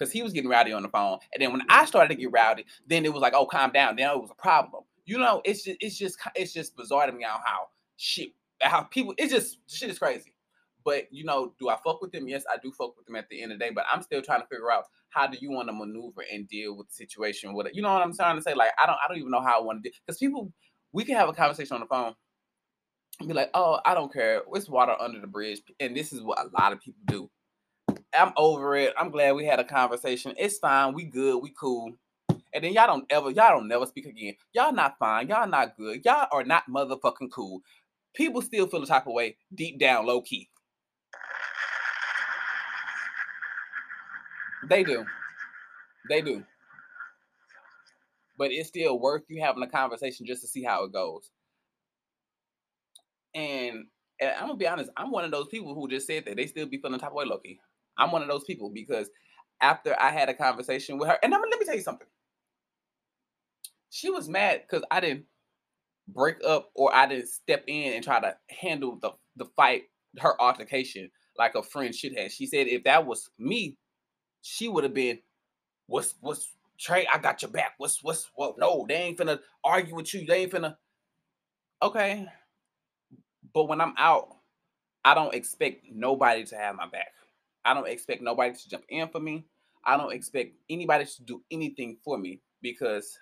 because 0.02 0.12
he 0.12 0.24
was 0.24 0.34
getting 0.34 0.50
rowdy 0.50 0.74
on 0.74 0.82
the 0.82 0.90
phone. 0.90 1.20
And 1.32 1.42
then 1.42 1.52
when 1.52 1.62
I 1.70 1.86
started 1.86 2.10
to 2.10 2.20
get 2.20 2.32
rowdy, 2.32 2.66
then 2.88 3.06
it 3.06 3.14
was 3.14 3.22
like, 3.22 3.34
oh, 3.36 3.46
calm 3.46 3.72
down. 3.72 3.96
Then 3.96 4.10
it 4.10 4.20
was 4.20 4.32
a 4.32 4.42
problem. 4.42 4.84
You 5.06 5.20
know, 5.20 5.42
it's 5.46 5.64
just 5.64 5.78
it's 5.80 5.98
just 5.98 6.18
it's 6.36 6.54
just 6.54 6.76
bizarre 6.76 7.06
to 7.06 7.12
me 7.12 7.24
how 7.24 7.40
how 7.46 7.68
shit 7.98 8.32
how 8.62 8.84
people 8.84 9.14
it's 9.18 9.32
just 9.32 9.60
shit 9.68 9.92
is 9.92 10.00
crazy. 10.00 10.34
But 10.84 11.04
you 11.12 11.24
know, 11.24 11.54
do 11.60 11.70
I 11.70 11.78
fuck 11.84 12.02
with 12.02 12.12
them? 12.12 12.28
Yes, 12.28 12.44
I 12.52 12.58
do 12.64 12.72
fuck 12.72 12.98
with 12.98 13.06
them 13.06 13.16
at 13.16 13.30
the 13.30 13.44
end 13.44 13.52
of 13.52 13.60
the 13.60 13.66
day. 13.66 13.72
But 13.72 13.86
I'm 13.92 14.02
still 14.02 14.24
trying 14.24 14.42
to 14.42 14.48
figure 14.48 14.72
out 14.72 14.86
how 15.10 15.28
do 15.28 15.38
you 15.40 15.52
want 15.52 15.70
to 15.70 15.74
maneuver 15.74 16.24
and 16.32 16.48
deal 16.48 16.76
with 16.76 16.88
the 16.88 16.94
situation 16.94 17.54
with 17.54 17.68
it. 17.68 17.76
You 17.76 17.84
know 17.84 17.94
what 17.94 18.02
I'm 18.02 18.16
trying 18.16 18.38
to 18.38 18.42
say? 18.42 18.56
Like 18.56 18.72
I 18.82 18.88
don't 18.88 18.98
I 19.04 19.08
don't 19.08 19.18
even 19.18 19.32
know 19.32 19.42
how 19.42 19.60
I 19.60 19.64
want 19.64 19.84
to 19.84 19.90
do 19.90 19.94
because 20.06 20.18
people 20.18 20.52
we 20.94 21.04
can 21.04 21.16
have 21.16 21.30
a 21.30 21.34
conversation 21.34 21.76
on 21.76 21.82
the 21.82 21.88
phone 21.88 22.16
be 23.28 23.34
like, 23.34 23.52
oh, 23.54 23.80
I 23.86 23.94
don't 23.94 24.12
care. 24.12 24.42
It's 24.54 24.68
water 24.68 24.96
under 25.00 25.20
the 25.20 25.28
bridge. 25.28 25.62
And 25.80 25.96
this 25.96 26.12
is 26.12 26.24
what 26.24 26.40
a 26.40 26.50
lot 26.60 26.74
of 26.74 26.82
people 26.82 27.02
do. 27.06 27.30
I'm 28.14 28.34
over 28.36 28.76
it. 28.76 28.94
I'm 28.98 29.10
glad 29.10 29.36
we 29.36 29.46
had 29.46 29.60
a 29.60 29.64
conversation. 29.64 30.34
It's 30.38 30.58
fine. 30.58 30.94
We 30.94 31.04
good. 31.04 31.42
We 31.42 31.54
cool. 31.58 31.94
And 32.54 32.64
then 32.64 32.74
y'all 32.74 32.88
don't 32.88 33.06
ever, 33.10 33.32
y'all 33.32 33.58
don't 33.58 33.68
never 33.68 33.86
speak 33.86 34.06
again. 34.06 34.36
Y'all 34.54 34.74
not 34.74 34.98
fine. 35.00 35.28
Y'all 35.28 35.48
not 35.48 35.78
good. 35.78 36.04
Y'all 36.04 36.28
are 36.32 36.44
not 36.44 36.70
motherfucking 36.70 37.32
cool. 37.32 37.62
People 38.14 38.42
still 38.42 38.68
feel 38.68 38.82
the 38.82 38.88
type 38.88 39.08
of 39.08 39.14
way 39.14 39.38
deep 39.56 39.80
down, 39.80 40.06
low 40.06 40.22
key. 40.22 40.50
They 44.68 44.84
do. 44.84 45.06
They 46.10 46.22
do. 46.22 46.44
But 48.38 48.52
it's 48.52 48.68
still 48.68 49.00
worth 49.00 49.24
you 49.28 49.42
having 49.42 49.64
a 49.64 49.68
conversation 49.68 50.26
just 50.26 50.42
to 50.42 50.48
see 50.48 50.64
how 50.64 50.84
it 50.84 50.92
goes. 50.92 51.32
And, 53.34 53.86
and 54.20 54.32
I'm 54.32 54.48
gonna 54.48 54.56
be 54.56 54.68
honest, 54.68 54.92
I'm 54.98 55.12
one 55.12 55.24
of 55.24 55.32
those 55.32 55.48
people 55.48 55.74
who 55.74 55.88
just 55.88 56.08
said 56.08 56.26
that 56.26 56.36
they 56.36 56.48
still 56.48 56.66
be 56.66 56.78
feeling 56.78 56.94
the 56.94 57.00
type 57.00 57.12
of 57.12 57.16
way, 57.16 57.26
low 57.26 57.38
key. 57.38 57.60
I'm 57.98 58.12
one 58.12 58.22
of 58.22 58.28
those 58.28 58.44
people 58.44 58.70
because 58.74 59.10
after 59.62 59.96
I 60.00 60.12
had 60.12 60.30
a 60.30 60.34
conversation 60.34 60.98
with 60.98 61.10
her, 61.10 61.18
and 61.24 61.34
I'm, 61.34 61.42
let 61.42 61.60
me 61.60 61.66
tell 61.66 61.76
you 61.76 61.82
something. 61.82 62.08
She 63.90 64.10
was 64.10 64.30
mad 64.30 64.62
because 64.62 64.86
I 64.90 65.00
didn't 65.00 65.26
break 66.08 66.38
up 66.46 66.70
or 66.76 66.94
I 66.94 67.06
didn't 67.08 67.28
step 67.28 67.64
in 67.68 67.94
and 67.94 68.04
try 68.04 68.20
to 68.20 68.36
handle 68.50 68.98
the, 69.02 69.12
the 69.36 69.46
fight, 69.56 69.84
her 70.20 70.40
altercation, 70.42 71.10
like 71.38 71.56
a 71.56 71.64
friend 71.64 71.94
should 71.94 72.18
have. 72.18 72.32
She 72.32 72.46
said 72.46 72.68
if 72.68 72.84
that 72.86 73.06
was 73.06 73.30
me, 73.38 73.78
she 74.42 74.68
would 74.68 74.84
have 74.84 74.94
been, 74.94 75.20
what's 75.88 76.16
what's 76.22 76.54
Trey, 76.80 77.06
I 77.14 77.20
got 77.20 77.44
your 77.44 77.52
back. 77.52 77.74
What's 77.78 78.04
what's 78.04 78.32
what 78.34 78.58
no, 78.58 78.86
they 78.88 78.96
ain't 78.96 79.20
finna 79.20 79.40
argue 79.64 79.94
with 79.94 80.12
you. 80.16 80.26
They 80.26 80.44
ain't 80.44 80.52
finna 80.52 80.76
okay. 81.82 82.28
But 83.54 83.66
when 83.68 83.80
I'm 83.80 83.94
out, 83.98 84.30
I 85.06 85.14
don't 85.14 85.36
expect 85.36 85.86
nobody 85.92 86.44
to 86.46 86.56
have 86.56 86.76
my 86.76 86.88
back. 86.88 87.10
I 87.66 87.74
don't 87.74 87.88
expect 87.88 88.22
nobody 88.22 88.54
to 88.54 88.70
jump 88.70 88.84
in 88.90 89.08
for 89.08 89.20
me. 89.20 89.46
I 89.84 89.98
don't 89.98 90.14
expect 90.14 90.54
anybody 90.70 91.06
to 91.06 91.24
do 91.24 91.42
anything 91.52 91.98
for 92.04 92.18
me 92.18 92.40
because 92.62 93.18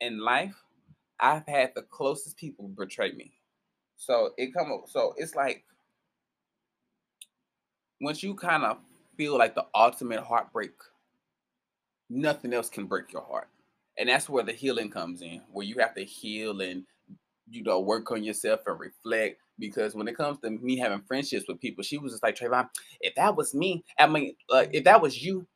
in 0.00 0.18
life, 0.18 0.54
I've 1.20 1.46
had 1.46 1.72
the 1.74 1.82
closest 1.82 2.36
people 2.36 2.68
betray 2.68 3.12
me. 3.12 3.32
So 3.96 4.30
it 4.36 4.52
come 4.52 4.72
up. 4.72 4.88
So 4.88 5.14
it's 5.16 5.34
like 5.34 5.64
once 8.00 8.22
you 8.22 8.34
kind 8.34 8.64
of 8.64 8.78
feel 9.16 9.38
like 9.38 9.54
the 9.54 9.66
ultimate 9.74 10.20
heartbreak, 10.20 10.72
nothing 12.10 12.52
else 12.52 12.68
can 12.68 12.86
break 12.86 13.12
your 13.12 13.22
heart. 13.22 13.48
And 13.98 14.08
that's 14.08 14.28
where 14.28 14.42
the 14.42 14.52
healing 14.52 14.90
comes 14.90 15.22
in, 15.22 15.42
where 15.52 15.66
you 15.66 15.76
have 15.78 15.94
to 15.94 16.04
heal 16.04 16.60
and 16.62 16.84
you 17.52 17.62
know 17.62 17.80
work 17.80 18.10
on 18.10 18.24
yourself 18.24 18.60
and 18.66 18.80
reflect 18.80 19.40
because 19.58 19.94
when 19.94 20.08
it 20.08 20.16
comes 20.16 20.38
to 20.40 20.50
me 20.50 20.76
having 20.78 21.02
friendships 21.02 21.44
with 21.46 21.60
people, 21.60 21.84
she 21.84 21.98
was 21.98 22.12
just 22.12 22.22
like 22.22 22.36
Trayvon. 22.36 22.68
If 23.00 23.14
that 23.16 23.36
was 23.36 23.54
me, 23.54 23.84
I 23.98 24.06
mean, 24.06 24.34
if 24.50 24.84
that 24.84 25.00
was 25.00 25.22
you, 25.22 25.46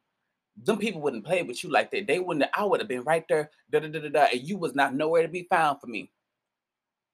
them 0.63 0.79
people 0.79 1.01
wouldn't 1.01 1.25
play 1.25 1.43
with 1.43 1.63
you 1.65 1.71
like 1.71 1.91
that. 1.91 2.07
They 2.07 2.19
wouldn't. 2.19 2.49
I 2.55 2.65
would 2.65 2.81
have 2.81 2.89
been 2.89 3.03
right 3.05 3.25
there, 3.29 3.51
da 3.71 3.81
da 3.81 3.89
da 3.89 4.01
da 4.01 4.09
da, 4.09 4.27
and 4.33 4.43
you 4.43 4.59
was 4.59 4.75
not 4.75 4.95
nowhere 4.95 5.23
to 5.23 5.29
be 5.29 5.47
found 5.51 5.81
for 5.81 5.87
me. 5.87 6.11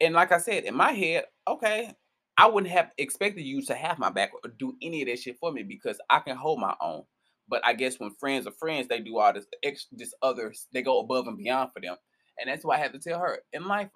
And 0.00 0.14
like 0.14 0.32
I 0.32 0.38
said, 0.38 0.64
in 0.64 0.74
my 0.74 0.92
head, 0.92 1.24
okay, 1.46 1.94
I 2.36 2.48
wouldn't 2.48 2.72
have 2.72 2.90
expected 2.98 3.42
you 3.42 3.62
to 3.62 3.74
have 3.74 3.98
my 3.98 4.10
back 4.10 4.30
or 4.42 4.50
do 4.58 4.74
any 4.82 5.02
of 5.02 5.08
that 5.08 5.18
shit 5.18 5.38
for 5.38 5.52
me 5.52 5.62
because 5.62 5.98
I 6.10 6.20
can 6.20 6.36
hold 6.36 6.60
my 6.60 6.74
own. 6.80 7.04
But 7.48 7.64
I 7.64 7.74
guess 7.74 8.00
when 8.00 8.14
friends 8.18 8.46
are 8.46 8.52
friends, 8.52 8.88
they 8.88 9.00
do 9.00 9.18
all 9.18 9.32
this 9.32 9.46
extra, 9.62 9.96
this 9.98 10.14
others, 10.22 10.66
they 10.72 10.82
go 10.82 11.00
above 11.00 11.26
and 11.26 11.36
beyond 11.36 11.70
for 11.72 11.80
them. 11.80 11.96
And 12.40 12.48
that's 12.48 12.64
why 12.64 12.76
I 12.76 12.78
had 12.78 12.92
to 12.94 12.98
tell 12.98 13.18
her 13.20 13.40
in 13.52 13.66
life, 13.66 13.90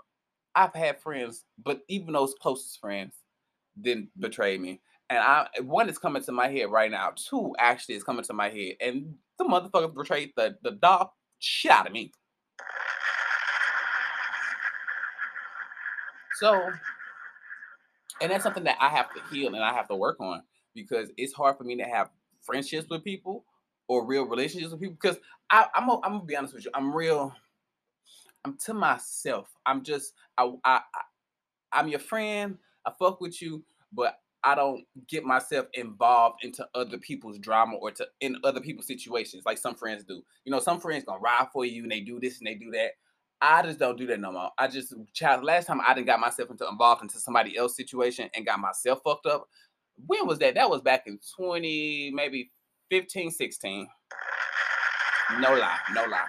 I've 0.56 0.74
had 0.74 1.00
friends, 1.00 1.44
but 1.62 1.82
even 1.88 2.14
those 2.14 2.34
closest 2.40 2.80
friends 2.80 3.14
didn't 3.80 4.08
betray 4.18 4.56
me. 4.56 4.80
And 5.10 5.18
I 5.18 5.46
one 5.60 5.88
is 5.88 5.98
coming 5.98 6.22
to 6.24 6.32
my 6.32 6.48
head 6.48 6.70
right 6.70 6.90
now. 6.90 7.12
Two 7.14 7.54
actually 7.58 7.94
is 7.94 8.02
coming 8.02 8.24
to 8.24 8.32
my 8.32 8.48
head. 8.48 8.76
And 8.80 9.14
the 9.38 9.44
motherfuckers 9.44 9.94
betrayed 9.94 10.32
the 10.36 10.56
the 10.62 10.72
dog 10.72 11.10
shit 11.38 11.70
out 11.70 11.86
of 11.86 11.92
me. 11.92 12.10
So, 16.36 16.70
and 18.20 18.30
that's 18.30 18.42
something 18.42 18.64
that 18.64 18.76
I 18.80 18.88
have 18.88 19.12
to 19.14 19.20
heal 19.30 19.54
and 19.54 19.64
I 19.64 19.72
have 19.72 19.88
to 19.88 19.94
work 19.94 20.20
on 20.20 20.42
because 20.74 21.10
it's 21.16 21.32
hard 21.32 21.56
for 21.56 21.64
me 21.64 21.76
to 21.76 21.84
have 21.84 22.10
friendships 22.42 22.88
with 22.90 23.04
people 23.04 23.44
or 23.88 24.04
real 24.04 24.24
relationships 24.24 24.72
with 24.72 24.80
people 24.80 24.98
because 25.00 25.18
I, 25.50 25.66
I'm, 25.74 25.88
I'm 25.90 26.00
gonna 26.00 26.24
be 26.24 26.36
honest 26.36 26.54
with 26.54 26.64
you. 26.64 26.70
I'm 26.74 26.94
real. 26.94 27.34
I'm 28.46 28.56
to 28.58 28.74
myself. 28.74 29.48
I'm 29.66 29.82
just 29.82 30.12
I, 30.38 30.44
I, 30.64 30.76
I 30.76 31.00
I'm 31.72 31.88
your 31.88 31.98
friend. 31.98 32.58
I 32.86 32.92
fuck 32.96 33.20
with 33.20 33.42
you, 33.42 33.64
but 33.92 34.20
I 34.44 34.54
don't 34.54 34.84
get 35.08 35.24
myself 35.24 35.66
involved 35.74 36.44
into 36.44 36.64
other 36.76 36.96
people's 36.98 37.40
drama 37.40 37.74
or 37.74 37.90
to 37.90 38.06
in 38.20 38.36
other 38.44 38.60
people's 38.60 38.86
situations 38.86 39.42
like 39.44 39.58
some 39.58 39.74
friends 39.74 40.04
do. 40.04 40.22
You 40.44 40.52
know, 40.52 40.60
some 40.60 40.78
friends 40.78 41.02
gonna 41.04 41.18
ride 41.18 41.48
for 41.52 41.64
you 41.64 41.82
and 41.82 41.90
they 41.90 42.00
do 42.00 42.20
this 42.20 42.38
and 42.38 42.46
they 42.46 42.54
do 42.54 42.70
that. 42.70 42.92
I 43.42 43.62
just 43.62 43.80
don't 43.80 43.98
do 43.98 44.06
that 44.06 44.20
no 44.20 44.30
more. 44.30 44.50
I 44.56 44.68
just 44.68 44.94
child 45.12 45.42
last 45.42 45.66
time 45.66 45.80
I 45.84 45.92
didn't 45.92 46.06
got 46.06 46.20
myself 46.20 46.48
into 46.48 46.68
involved 46.68 47.02
into 47.02 47.18
somebody 47.18 47.56
else's 47.56 47.76
situation 47.76 48.30
and 48.36 48.46
got 48.46 48.60
myself 48.60 49.00
fucked 49.02 49.26
up. 49.26 49.48
When 50.06 50.24
was 50.24 50.38
that? 50.38 50.54
That 50.54 50.70
was 50.70 50.82
back 50.82 51.08
in 51.08 51.18
20, 51.36 52.12
maybe 52.14 52.52
15, 52.90 53.32
16. 53.32 53.88
No 55.40 55.52
lie, 55.56 55.78
no 55.92 56.04
lie. 56.04 56.26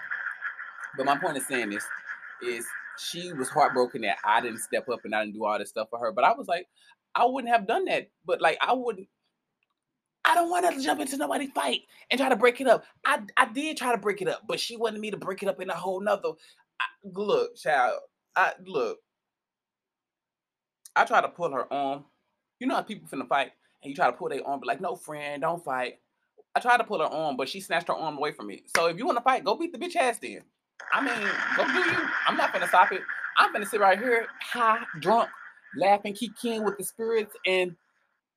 But 0.98 1.06
my 1.06 1.18
point 1.18 1.38
is 1.38 1.46
saying 1.46 1.70
this 1.70 1.86
is 2.44 2.66
she 2.98 3.34
was 3.34 3.50
heartbroken 3.50 4.02
that 4.02 4.18
I 4.26 4.42
didn't 4.42 4.60
step 4.60 4.90
up 4.90 5.00
and 5.06 5.14
I 5.14 5.24
didn't 5.24 5.36
do 5.36 5.46
all 5.46 5.60
this 5.60 5.70
stuff 5.70 5.90
for 5.90 6.00
her. 6.00 6.12
But 6.12 6.24
I 6.24 6.34
was 6.34 6.48
like, 6.48 6.68
I 7.16 7.26
wouldn't 7.26 7.54
have 7.54 7.68
done 7.68 7.86
that. 7.86 8.10
But 8.26 8.42
like 8.42 8.58
I 8.62 8.74
wouldn't 8.74 9.08
I 10.28 10.36
don't 10.36 10.50
want 10.50 10.70
to 10.70 10.82
jump 10.82 11.00
into 11.00 11.16
nobody 11.16 11.48
fight 11.48 11.84
and 12.12 12.20
try 12.20 12.28
to 12.28 12.36
break 12.36 12.60
it 12.60 12.68
up. 12.68 12.84
I, 13.06 13.22
I 13.38 13.46
did 13.46 13.78
try 13.78 13.94
to 13.94 13.98
break 13.98 14.22
it 14.22 14.28
up, 14.28 14.42
but 14.46 14.60
she 14.60 14.76
wanted 14.76 15.00
me 15.00 15.10
to 15.12 15.18
break 15.18 15.42
it 15.42 15.48
up 15.48 15.62
in 15.62 15.70
a 15.70 15.74
whole 15.74 16.02
nother. 16.02 16.32
I, 16.82 16.86
look, 17.14 17.56
child. 17.56 18.00
I 18.36 18.52
look. 18.66 19.00
I 20.98 21.06
try 21.06 21.22
to 21.22 21.30
pull 21.30 21.52
her 21.52 21.72
arm. 21.72 22.04
You 22.60 22.68
know 22.68 22.76
how 22.76 22.82
people 22.82 23.08
finna 23.08 23.28
fight, 23.28 23.52
and 23.82 23.90
you 23.90 23.96
try 23.96 24.08
to 24.08 24.18
pull 24.18 24.28
their 24.28 24.46
arm, 24.46 24.60
but 24.60 24.68
like, 24.68 24.82
no, 24.82 24.96
friend, 24.96 25.44
don't 25.44 25.64
fight. 25.64 26.00
I 26.56 26.60
tried 26.60 26.78
to 26.78 26.84
pull 26.84 27.00
her 27.00 27.06
arm, 27.06 27.38
but 27.38 27.48
she 27.48 27.62
snatched 27.62 27.88
her 27.88 27.94
arm 27.94 28.18
away 28.18 28.32
from 28.32 28.48
me. 28.48 28.64
So 28.76 28.88
if 28.88 28.98
you 28.98 29.06
want 29.06 29.18
to 29.18 29.24
fight, 29.24 29.46
go 29.46 29.56
beat 29.56 29.72
the 29.72 29.80
bitch 29.80 29.96
ass 29.96 30.18
then. 30.20 30.42
I 30.92 31.02
mean, 31.02 31.30
go 31.56 31.66
do 31.66 31.90
you. 31.90 32.08
I'm 32.28 32.38
not 32.38 32.54
gonna 32.54 32.68
stop 32.68 32.92
it. 32.92 33.02
I'm 33.38 33.52
gonna 33.52 33.66
sit 33.66 33.80
right 33.80 33.98
here, 33.98 34.28
high, 34.42 34.84
drunk, 35.00 35.30
laughing, 35.76 36.14
kicking 36.14 36.64
with 36.64 36.78
the 36.78 36.84
spirits 36.84 37.36
and 37.46 37.76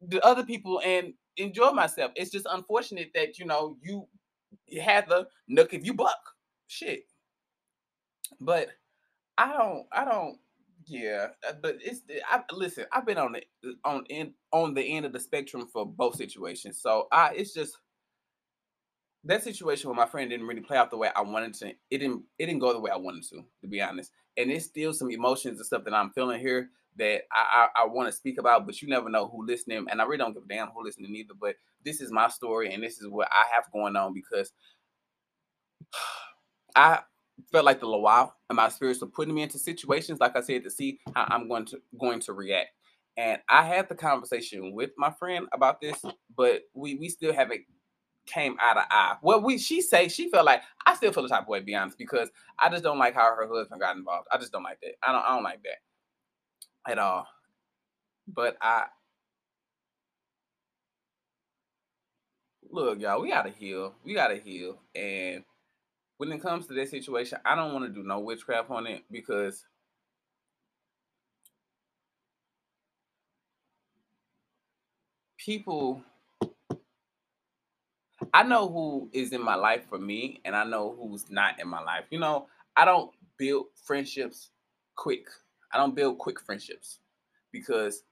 the 0.00 0.24
other 0.24 0.44
people, 0.44 0.80
and 0.84 1.14
enjoy 1.36 1.70
myself. 1.70 2.12
It's 2.16 2.30
just 2.30 2.46
unfortunate 2.50 3.10
that 3.14 3.38
you 3.38 3.46
know 3.46 3.76
you, 3.82 4.06
had 4.80 5.08
the 5.08 5.26
nook 5.48 5.74
if 5.74 5.84
you 5.84 5.94
buck. 5.94 6.18
Shit. 6.66 7.04
But 8.40 8.68
I 9.38 9.52
don't. 9.52 9.86
I 9.92 10.04
don't. 10.04 10.38
Yeah, 10.86 11.28
uh, 11.48 11.52
but 11.62 11.78
it's. 11.80 12.02
I 12.30 12.42
listen. 12.52 12.86
I've 12.92 13.06
been 13.06 13.18
on 13.18 13.32
the 13.32 13.74
on 13.84 14.04
in 14.08 14.34
on 14.52 14.74
the 14.74 14.82
end 14.82 15.06
of 15.06 15.12
the 15.12 15.20
spectrum 15.20 15.66
for 15.72 15.86
both 15.86 16.16
situations. 16.16 16.80
So 16.80 17.08
I. 17.12 17.32
It's 17.34 17.52
just 17.52 17.76
that 19.24 19.44
situation 19.44 19.88
where 19.88 19.96
my 19.96 20.06
friend 20.06 20.30
didn't 20.30 20.46
really 20.46 20.60
play 20.62 20.76
out 20.76 20.90
the 20.90 20.96
way 20.96 21.10
I 21.14 21.20
wanted 21.20 21.54
to. 21.54 21.68
It 21.68 21.98
didn't. 21.98 22.22
It 22.38 22.46
didn't 22.46 22.60
go 22.60 22.72
the 22.72 22.80
way 22.80 22.90
I 22.90 22.96
wanted 22.96 23.24
to. 23.30 23.44
To 23.62 23.68
be 23.68 23.80
honest, 23.80 24.10
and 24.36 24.50
it's 24.50 24.66
still 24.66 24.92
some 24.92 25.10
emotions 25.10 25.58
and 25.58 25.66
stuff 25.66 25.84
that 25.84 25.94
I'm 25.94 26.10
feeling 26.10 26.40
here 26.40 26.70
that 26.96 27.22
I 27.32 27.68
I, 27.76 27.82
I 27.82 27.86
want 27.86 28.08
to 28.08 28.16
speak 28.16 28.38
about. 28.38 28.66
But 28.66 28.80
you 28.80 28.88
never 28.88 29.10
know 29.10 29.28
who 29.28 29.46
listening, 29.46 29.86
and 29.90 30.00
I 30.00 30.04
really 30.04 30.18
don't 30.18 30.32
give 30.32 30.44
a 30.44 30.48
damn 30.48 30.68
who 30.68 30.84
listening 30.84 31.14
either. 31.14 31.34
But 31.38 31.56
this 31.84 32.00
is 32.00 32.10
my 32.10 32.28
story, 32.28 32.72
and 32.72 32.82
this 32.82 32.98
is 32.98 33.08
what 33.08 33.28
I 33.30 33.44
have 33.54 33.70
going 33.72 33.96
on 33.96 34.14
because 34.14 34.52
I 36.76 37.00
felt 37.52 37.64
like 37.64 37.80
the 37.80 37.88
while 37.88 38.34
and 38.48 38.56
my 38.56 38.68
spirits 38.68 39.00
were 39.00 39.06
putting 39.06 39.34
me 39.34 39.42
into 39.42 39.58
situations, 39.58 40.20
like 40.20 40.36
I 40.36 40.40
said, 40.40 40.64
to 40.64 40.70
see 40.70 40.98
how 41.14 41.26
I'm 41.28 41.48
going 41.48 41.66
to 41.66 41.80
going 41.98 42.20
to 42.20 42.32
react. 42.32 42.70
And 43.16 43.38
I 43.48 43.64
had 43.64 43.88
the 43.88 43.94
conversation 43.94 44.72
with 44.72 44.90
my 44.96 45.10
friend 45.10 45.46
about 45.52 45.80
this, 45.80 46.02
but 46.36 46.62
we 46.74 46.94
we 46.94 47.08
still 47.08 47.34
haven't 47.34 47.62
came 48.26 48.56
out 48.60 48.76
of 48.76 48.84
eye. 48.90 49.16
Well, 49.22 49.42
we 49.42 49.58
she 49.58 49.80
say 49.82 50.08
she 50.08 50.30
felt 50.30 50.46
like 50.46 50.62
I 50.86 50.94
still 50.94 51.12
feel 51.12 51.22
the 51.24 51.28
type 51.28 51.42
of 51.42 51.48
way, 51.48 51.60
be 51.60 51.74
honest, 51.74 51.98
because 51.98 52.30
I 52.58 52.68
just 52.68 52.84
don't 52.84 52.98
like 52.98 53.14
how 53.14 53.34
her 53.34 53.48
husband 53.48 53.80
got 53.80 53.96
involved. 53.96 54.28
I 54.32 54.38
just 54.38 54.52
don't 54.52 54.62
like 54.62 54.80
that. 54.82 54.94
I 55.02 55.12
don't 55.12 55.22
I 55.22 55.34
don't 55.34 55.44
like 55.44 55.62
that 55.64 56.92
at 56.92 56.98
all. 56.98 57.26
But 58.28 58.56
I 58.60 58.84
look, 62.70 63.00
y'all, 63.00 63.20
we 63.20 63.30
gotta 63.30 63.50
heal. 63.50 63.94
We 64.04 64.14
gotta 64.14 64.36
heal. 64.36 64.78
And 64.94 65.44
when 66.18 66.32
it 66.32 66.42
comes 66.42 66.66
to 66.66 66.74
that 66.74 66.88
situation, 66.88 67.38
I 67.44 67.54
don't 67.54 67.72
want 67.72 67.86
to 67.86 67.90
do 67.90 68.06
no 68.06 68.20
witchcraft 68.20 68.70
on 68.70 68.86
it 68.86 69.04
because 69.10 69.64
people 75.38 76.02
I 78.32 78.42
know 78.42 78.68
who 78.68 79.08
is 79.12 79.32
in 79.32 79.42
my 79.42 79.54
life 79.54 79.84
for 79.88 79.98
me 79.98 80.40
and 80.44 80.54
I 80.54 80.64
know 80.64 80.96
who's 81.00 81.30
not 81.30 81.60
in 81.60 81.68
my 81.68 81.82
life. 81.82 82.04
You 82.10 82.18
know, 82.18 82.46
I 82.76 82.84
don't 82.84 83.10
build 83.36 83.66
friendships 83.84 84.50
quick. 84.96 85.26
I 85.72 85.78
don't 85.78 85.94
build 85.94 86.18
quick 86.18 86.40
friendships 86.40 86.98
because 87.52 88.02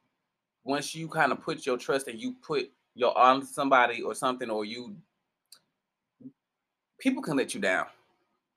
once 0.64 0.94
you 0.94 1.08
kind 1.08 1.32
of 1.32 1.42
put 1.42 1.66
your 1.66 1.78
trust 1.78 2.08
and 2.08 2.20
you 2.20 2.34
put 2.42 2.70
your 2.94 3.16
on 3.16 3.44
somebody 3.44 4.02
or 4.02 4.14
something 4.14 4.50
or 4.50 4.64
you 4.64 4.96
people 6.98 7.22
can 7.22 7.36
let 7.36 7.54
you 7.54 7.60
down 7.60 7.86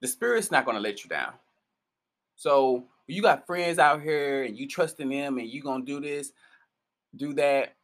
the 0.01 0.07
spirit's 0.07 0.51
not 0.51 0.65
going 0.65 0.75
to 0.75 0.81
let 0.81 1.03
you 1.03 1.09
down. 1.09 1.33
So 2.35 2.85
you 3.07 3.21
got 3.21 3.45
friends 3.45 3.79
out 3.79 4.01
here 4.01 4.43
and 4.43 4.57
you 4.57 4.67
trusting 4.67 5.07
them 5.07 5.37
and 5.37 5.47
you 5.47 5.61
gonna 5.61 5.85
do 5.85 6.01
this, 6.01 6.33
do 7.15 7.33
that. 7.35 7.75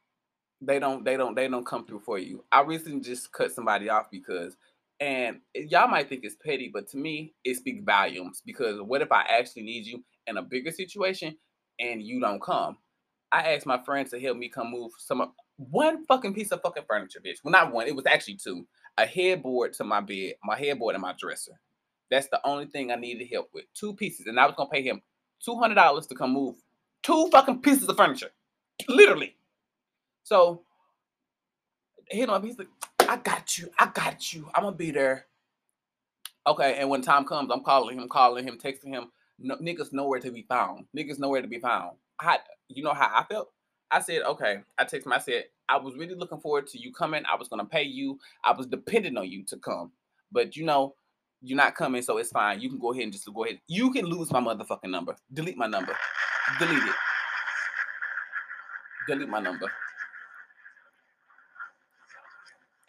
They 0.61 0.79
don't, 0.79 1.05
they 1.05 1.17
don't, 1.17 1.35
they 1.35 1.47
don't 1.47 1.65
come 1.65 1.85
through 1.85 2.01
for 2.01 2.19
you. 2.19 2.43
I 2.51 2.61
recently 2.61 3.01
just 3.01 3.31
cut 3.31 3.51
somebody 3.51 3.89
off 3.89 4.07
because, 4.11 4.57
and 4.99 5.41
eh, 5.55 5.65
y'all 5.69 5.87
might 5.87 6.09
think 6.09 6.23
it's 6.23 6.35
petty, 6.35 6.69
but 6.73 6.87
to 6.89 6.97
me, 6.97 7.33
it 7.43 7.55
speaks 7.57 7.83
volumes. 7.83 8.41
Because 8.45 8.81
what 8.81 9.01
if 9.01 9.11
I 9.11 9.23
actually 9.23 9.63
need 9.63 9.85
you 9.85 10.03
in 10.27 10.37
a 10.37 10.41
bigger 10.41 10.71
situation 10.71 11.37
and 11.79 12.01
you 12.01 12.19
don't 12.19 12.41
come? 12.41 12.77
I 13.31 13.53
asked 13.53 13.67
my 13.67 13.83
friend 13.83 14.09
to 14.09 14.19
help 14.19 14.37
me 14.37 14.49
come 14.49 14.71
move 14.71 14.91
some 14.97 15.33
one 15.57 16.05
fucking 16.07 16.33
piece 16.33 16.51
of 16.51 16.61
fucking 16.61 16.85
furniture, 16.87 17.19
bitch. 17.25 17.37
Well, 17.43 17.51
not 17.51 17.73
one. 17.73 17.87
It 17.87 17.95
was 17.95 18.07
actually 18.07 18.37
two. 18.37 18.67
A 18.97 19.05
headboard 19.05 19.73
to 19.73 19.83
my 19.83 20.01
bed, 20.01 20.35
my 20.43 20.57
headboard 20.57 20.95
and 20.95 21.01
my 21.03 21.13
dresser. 21.19 21.59
That's 22.11 22.29
the 22.29 22.41
only 22.45 22.67
thing 22.67 22.91
I 22.91 22.95
needed 22.95 23.27
help 23.31 23.49
with. 23.53 23.65
Two 23.75 23.95
pieces. 23.95 24.27
And 24.27 24.39
I 24.39 24.47
was 24.47 24.55
gonna 24.57 24.69
pay 24.71 24.83
him 24.83 25.01
$200 25.47 26.09
to 26.09 26.15
come 26.15 26.33
move 26.33 26.55
two 27.03 27.29
fucking 27.31 27.61
pieces 27.61 27.89
of 27.89 27.97
furniture. 27.97 28.31
Literally. 28.89 29.36
So 30.27 30.63
hit 32.09 32.27
him. 32.27 32.43
He's 32.43 32.59
like, 32.59 32.67
I 33.07 33.15
got 33.15 33.57
you. 33.57 33.69
I 33.79 33.85
got 33.93 34.33
you. 34.33 34.49
I'm 34.53 34.63
gonna 34.63 34.75
be 34.75 34.91
there. 34.91 35.25
Okay, 36.45 36.75
and 36.77 36.89
when 36.89 37.01
time 37.01 37.23
comes, 37.23 37.49
I'm 37.49 37.63
calling 37.63 37.97
him, 37.97 38.09
calling 38.09 38.45
him, 38.45 38.57
texting 38.57 38.89
him. 38.89 39.09
No, 39.39 39.55
niggas 39.55 39.93
nowhere 39.93 40.19
to 40.19 40.29
be 40.29 40.41
found. 40.41 40.83
Niggas 40.97 41.17
nowhere 41.17 41.41
to 41.41 41.47
be 41.47 41.59
found. 41.59 41.95
I, 42.19 42.39
you 42.67 42.83
know 42.83 42.93
how 42.93 43.09
I 43.13 43.23
felt? 43.23 43.51
I 43.89 44.01
said, 44.01 44.23
okay. 44.23 44.57
I 44.77 44.83
texted 44.83 45.05
him. 45.05 45.13
I 45.13 45.19
said, 45.19 45.45
I 45.69 45.77
was 45.77 45.95
really 45.95 46.15
looking 46.15 46.41
forward 46.41 46.67
to 46.67 46.77
you 46.77 46.91
coming. 46.91 47.23
I 47.25 47.37
was 47.37 47.47
gonna 47.47 47.63
pay 47.63 47.83
you. 47.83 48.19
I 48.43 48.51
was 48.51 48.67
dependent 48.67 49.17
on 49.17 49.29
you 49.29 49.45
to 49.45 49.55
come. 49.55 49.93
But 50.33 50.57
you 50.57 50.65
know, 50.65 50.95
you're 51.41 51.55
not 51.55 51.75
coming, 51.75 52.01
so 52.01 52.17
it's 52.17 52.31
fine. 52.31 52.59
You 52.59 52.67
can 52.67 52.79
go 52.79 52.91
ahead 52.91 53.03
and 53.03 53.13
just 53.13 53.33
go 53.33 53.45
ahead. 53.45 53.61
You 53.69 53.91
can 53.93 54.05
lose 54.05 54.29
my 54.29 54.41
motherfucking 54.41 54.89
number. 54.89 55.15
Delete 55.31 55.57
my 55.57 55.67
number. 55.67 55.95
Delete 56.59 56.83
it. 56.83 56.95
Delete 59.07 59.29
my 59.29 59.39
number. 59.39 59.71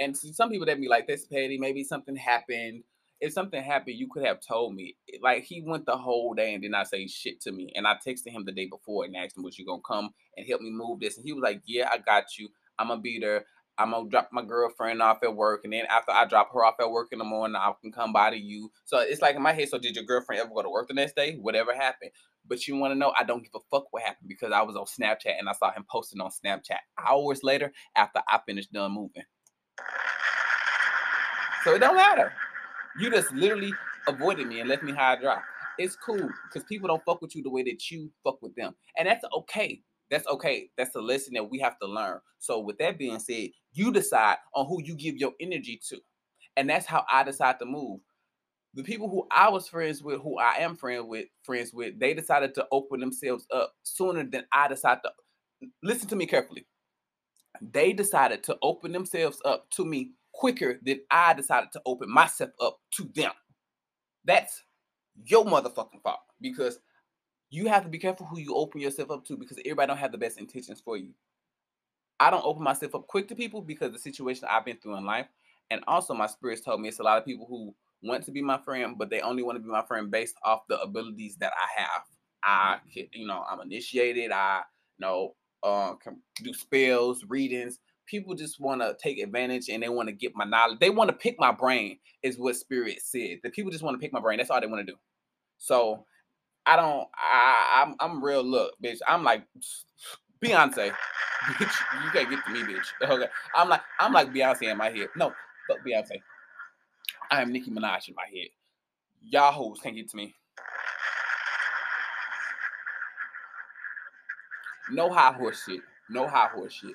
And 0.01 0.17
some 0.17 0.51
people 0.51 0.67
that 0.67 0.81
be 0.81 0.89
like, 0.89 1.07
"This 1.07 1.27
petty." 1.27 1.59
Maybe 1.59 1.85
something 1.85 2.17
happened. 2.17 2.85
If 3.21 3.33
something 3.33 3.61
happened, 3.61 3.97
you 3.99 4.09
could 4.09 4.25
have 4.25 4.41
told 4.41 4.75
me. 4.75 4.97
Like 5.21 5.45
he 5.45 5.61
went 5.61 5.87
the 5.87 5.97
whole 5.97 6.35
day 6.35 6.53
and 6.55 6.63
did 6.63 6.71
not 6.71 6.89
say 6.89 7.07
shit 7.09 7.41
to 7.43 7.53
me. 7.53 7.73
And 7.75 7.87
I 7.87 7.97
texted 7.97 8.31
him 8.31 8.45
the 8.45 8.53
day 8.53 8.67
before 8.67 9.05
and 9.05 9.17
asked 9.17 9.37
him, 9.37 9.43
"Was 9.43 9.59
you 9.59 9.67
gonna 9.67 9.83
come 9.83 10.15
and 10.37 10.47
help 10.47 10.61
me 10.61 10.71
move 10.71 11.01
this?" 11.01 11.17
And 11.17 11.27
he 11.27 11.33
was 11.33 11.43
like, 11.43 11.63
"Yeah, 11.67 11.89
I 11.91 11.99
got 11.99 12.39
you. 12.39 12.49
I'm 12.79 12.89
gonna 12.89 13.01
be 13.01 13.19
there. 13.19 13.45
I'm 13.77 13.93
gonna 13.93 14.09
drop 14.09 14.31
my 14.33 14.43
girlfriend 14.45 15.01
off 15.03 15.23
at 15.23 15.35
work, 15.37 15.63
and 15.65 15.73
then 15.73 15.87
after 15.87 16.11
I 16.13 16.25
drop 16.27 16.53
her 16.53 16.65
off 16.65 16.81
at 16.81 16.91
work 16.91 17.09
in 17.13 17.19
the 17.19 17.25
morning, 17.25 17.57
I 17.57 17.73
can 17.81 17.93
come 17.93 18.13
by 18.13 18.31
to 18.31 18.37
you. 18.37 18.73
So 18.85 18.99
it's 18.99 19.23
like 19.23 19.37
in 19.37 19.43
my 19.43 19.53
head. 19.53 19.69
So 19.69 19.79
did 19.79 19.97
your 19.97 20.05
girlfriend 20.05 20.41
ever 20.41 20.55
go 20.55 20.63
to 20.63 20.71
work 20.71 20.89
the 20.89 20.95
next 20.95 21.15
day? 21.15 21.37
Whatever 21.37 21.75
happened. 21.75 22.11
But 22.45 22.67
you 22.67 22.77
want 22.77 22.93
to 22.93 22.99
know? 22.99 23.13
I 23.19 23.25
don't 23.25 23.43
give 23.43 23.55
a 23.55 23.61
fuck 23.71 23.93
what 23.93 24.03
happened 24.03 24.29
because 24.29 24.53
I 24.53 24.63
was 24.63 24.75
on 24.75 24.87
Snapchat 24.87 25.39
and 25.39 25.49
I 25.49 25.53
saw 25.53 25.71
him 25.71 25.85
posting 25.89 26.21
on 26.21 26.31
Snapchat 26.31 26.79
hours 26.99 27.45
later 27.45 27.73
after 27.95 28.23
I 28.29 28.41
finished 28.47 28.73
done 28.73 28.93
moving. 28.93 29.25
So 31.65 31.75
it 31.75 31.81
don't 31.81 31.97
matter. 31.97 32.33
You 32.99 33.11
just 33.11 33.33
literally 33.33 33.73
avoided 34.07 34.47
me 34.47 34.61
and 34.61 34.69
left 34.69 34.83
me 34.83 34.93
high 34.93 35.21
dry. 35.21 35.41
It's 35.79 35.97
cool 35.97 36.29
because 36.47 36.67
people 36.69 36.89
don't 36.89 37.05
fuck 37.05 37.23
with 37.23 37.37
you 37.37 37.43
the 37.43 37.51
way 37.51 37.63
that 37.65 37.91
you 37.91 38.11
fuck 38.25 38.43
with 38.43 38.55
them, 38.55 38.75
and 38.97 39.07
that's 39.07 39.25
okay. 39.37 39.83
That's 40.11 40.27
okay. 40.27 40.71
That's 40.77 40.95
a 40.95 41.01
lesson 41.01 41.35
that 41.35 41.51
we 41.51 41.59
have 41.59 41.79
to 41.81 41.87
learn. 41.87 42.21
So, 42.39 42.61
with 42.61 42.79
that 42.79 42.99
being 42.99 43.19
said, 43.19 43.51
you 43.73 43.93
decide 43.93 44.37
on 44.55 44.67
who 44.67 44.83
you 44.83 44.95
give 44.95 45.17
your 45.17 45.33
energy 45.41 45.81
to. 45.89 45.99
And 46.57 46.69
that's 46.69 46.87
how 46.87 47.05
I 47.11 47.23
decide 47.23 47.59
to 47.61 47.67
move. 47.67 48.01
The 48.75 48.83
people 48.83 49.09
who 49.09 49.27
I 49.31 49.49
was 49.49 49.69
friends 49.69 50.03
with, 50.03 50.21
who 50.23 50.39
I 50.39 50.57
am 50.59 50.77
friend 50.77 51.09
with, 51.09 51.27
friends 51.43 51.73
with, 51.73 51.99
they 51.99 52.15
decided 52.15 52.55
to 52.55 52.67
open 52.73 53.01
themselves 53.01 53.47
up 53.53 53.75
sooner 53.83 54.25
than 54.25 54.45
I 54.53 54.69
decided 54.69 55.01
to. 55.05 55.69
Listen 55.83 56.09
to 56.09 56.17
me 56.17 56.27
carefully. 56.27 56.67
They 57.61 57.93
decided 57.93 58.43
to 58.45 58.59
open 58.63 58.93
themselves 58.93 59.41
up 59.45 59.71
to 59.71 59.85
me 59.85 60.13
quicker 60.33 60.79
than 60.83 61.01
I 61.11 61.35
decided 61.35 61.73
to 61.73 61.83
open 61.85 62.11
myself 62.11 62.51
up 62.61 62.79
to 62.93 63.11
them. 63.15 63.33
That's 64.25 64.63
your 65.25 65.45
motherfucking 65.45 66.03
fault 66.03 66.21
because 66.41 66.79
you 67.51 67.67
have 67.67 67.83
to 67.83 67.89
be 67.89 67.99
careful 67.99 68.27
who 68.27 68.39
you 68.39 68.55
open 68.55 68.81
yourself 68.81 69.11
up 69.11 69.25
to 69.27 69.37
because 69.37 69.59
everybody 69.59 69.89
don't 69.89 69.99
have 69.99 70.13
the 70.13 70.19
best 70.19 70.39
intentions 70.39 70.81
for 70.81 70.97
you. 70.97 71.11
I 72.21 72.31
don't 72.31 72.45
open 72.45 72.63
myself 72.63 72.95
up 72.95 73.07
quick 73.07 73.29
to 73.29 73.35
people 73.35 73.63
because 73.63 73.93
the 73.93 73.99
situation 73.99 74.49
I've 74.51 74.65
been 74.65 74.77
through 74.77 74.97
in 74.97 75.05
life. 75.05 75.29
And 75.71 75.83
also 75.87 76.15
my 76.15 76.27
spirits 76.27 76.63
told 76.63 76.81
me 76.81 76.89
it's 76.89 76.99
a 76.99 77.03
lot 77.03 77.19
of 77.19 77.25
people 77.25 77.47
who 77.49 77.75
want 78.03 78.25
to 78.25 78.31
be 78.31 78.43
my 78.43 78.59
friend, 78.59 78.97
but 78.97 79.11
they 79.11 79.21
only 79.21 79.43
want 79.43 79.57
to 79.57 79.63
be 79.63 79.69
my 79.69 79.85
friend 79.85 80.11
based 80.11 80.37
off 80.45 80.67
the 80.69 80.81
abilities 80.81 81.37
that 81.37 81.53
I 81.53 81.83
have. 81.83 82.03
I 82.43 82.77
mm-hmm. 82.77 82.89
can, 82.91 83.07
you 83.13 83.27
know, 83.27 83.45
I'm 83.51 83.61
initiated, 83.61 84.31
I 84.33 84.63
you 84.99 85.07
know 85.07 85.35
uh, 85.63 85.95
can 85.95 86.21
do 86.43 86.53
spells, 86.53 87.25
readings. 87.29 87.79
People 88.07 88.35
just 88.35 88.59
want 88.61 88.81
to 88.81 88.97
take 89.03 89.19
advantage 89.19 89.69
and 89.69 89.83
they 89.83 89.89
want 89.89 90.09
to 90.09 90.15
get 90.15 90.33
my 90.35 90.45
knowledge. 90.45 90.79
They 90.79 90.91
want 90.91 91.11
to 91.11 91.17
pick 91.17 91.37
my 91.39 91.53
brain, 91.53 91.99
is 92.23 92.39
what 92.39 92.57
spirit 92.57 93.01
said. 93.03 93.39
The 93.43 93.51
people 93.51 93.71
just 93.71 93.85
want 93.85 93.95
to 93.95 93.99
pick 93.99 94.13
my 94.13 94.21
brain. 94.21 94.39
That's 94.39 94.51
all 94.51 94.61
they 94.61 94.67
want 94.67 94.87
to 94.87 94.93
do. 94.93 94.99
So 95.59 96.07
I 96.67 96.77
don't. 96.77 97.09
I, 97.15 97.83
I'm 97.83 97.97
I'm 98.01 98.25
real. 98.25 98.43
Look, 98.43 98.75
bitch. 98.83 98.99
I'm 99.07 99.25
like 99.25 99.45
Beyonce. 100.45 100.93
Bitch, 101.45 101.75
you 102.05 102.11
can't 102.13 102.31
get 102.31 102.45
to 102.45 102.53
me, 102.53 102.61
bitch. 102.61 102.87
Okay. 103.11 103.27
I'm 103.55 103.69
like 103.69 103.83
I'm 104.01 104.13
like 104.13 104.33
Beyonce 104.33 104.71
in 104.71 104.77
my 104.77 104.91
head. 104.91 105.09
No, 105.17 105.33
but 105.69 105.79
Beyonce. 105.87 106.21
I 107.31 107.43
am 107.43 107.53
Nicki 107.53 107.71
Minaj 107.71 108.09
in 108.09 108.15
my 108.15 108.25
head. 108.25 108.49
Y'all 109.23 109.53
hoes 109.53 109.81
can't 109.83 109.97
get 109.97 110.09
to 110.11 110.17
me. 110.17 110.35
No 114.91 115.11
high 115.11 115.33
horse 115.33 115.65
shit. 115.65 115.81
No 116.11 116.27
high 116.27 116.49
horse 116.49 116.73
shit. 116.73 116.95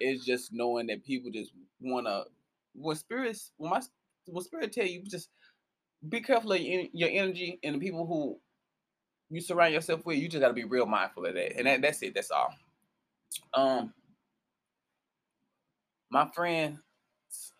It's 0.00 0.24
just 0.24 0.52
knowing 0.52 0.86
that 0.88 1.04
people 1.04 1.30
just 1.30 1.52
wanna 1.80 2.24
when 2.74 2.96
spirits 2.96 3.52
when 3.56 3.70
my 3.70 3.80
when 4.26 4.44
spirit 4.44 4.72
tell 4.72 4.86
you 4.86 5.02
just 5.02 5.28
be 6.08 6.20
careful 6.20 6.52
of 6.52 6.60
your, 6.60 7.08
energy 7.10 7.58
and 7.62 7.76
the 7.76 7.78
people 7.78 8.06
who 8.06 8.38
you 9.30 9.40
surround 9.40 9.72
yourself 9.72 10.04
with, 10.04 10.18
you 10.18 10.28
just 10.28 10.40
gotta 10.40 10.54
be 10.54 10.64
real 10.64 10.86
mindful 10.86 11.26
of 11.26 11.34
that. 11.34 11.56
And 11.56 11.66
that, 11.66 11.80
that's 11.80 12.02
it. 12.02 12.14
That's 12.14 12.30
all. 12.30 12.54
Um, 13.54 13.94
my 16.10 16.28
friends, 16.34 16.80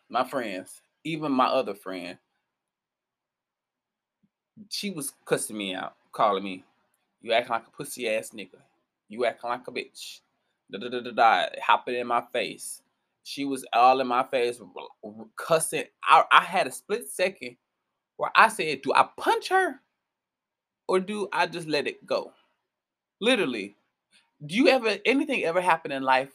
my 0.08 0.24
friends, 0.24 0.82
even 1.04 1.32
my 1.32 1.46
other 1.46 1.74
friend, 1.74 2.18
she 4.68 4.90
was 4.90 5.12
cussing 5.24 5.56
me 5.56 5.74
out, 5.74 5.94
calling 6.12 6.44
me, 6.44 6.64
"You 7.22 7.32
acting 7.32 7.52
like 7.52 7.66
a 7.66 7.70
pussy 7.70 8.08
ass 8.08 8.30
nigga. 8.30 8.60
You 9.12 9.26
acting 9.26 9.50
like 9.50 9.68
a 9.68 9.72
bitch." 9.72 10.20
Da 10.70 10.78
da 10.78 10.88
da 10.88 11.00
da 11.00 11.10
da. 11.10 11.46
Hopping 11.62 11.96
in 11.96 12.06
my 12.06 12.22
face. 12.32 12.82
She 13.24 13.44
was 13.44 13.64
all 13.72 14.00
in 14.00 14.06
my 14.08 14.24
face, 14.24 14.60
cussing. 15.36 15.84
I, 16.04 16.24
I 16.32 16.40
had 16.42 16.66
a 16.66 16.72
split 16.72 17.08
second 17.08 17.56
where 18.16 18.30
I 18.34 18.48
said, 18.48 18.82
"Do 18.82 18.92
I 18.94 19.08
punch 19.16 19.48
her?" 19.50 19.80
or 20.88 21.00
do 21.00 21.28
I 21.32 21.46
just 21.46 21.68
let 21.68 21.86
it 21.86 22.04
go? 22.06 22.32
Literally, 23.20 23.76
do 24.46 24.56
you 24.56 24.68
ever 24.68 24.98
anything 25.06 25.44
ever 25.44 25.60
happen 25.60 25.92
in 25.92 26.02
life 26.02 26.30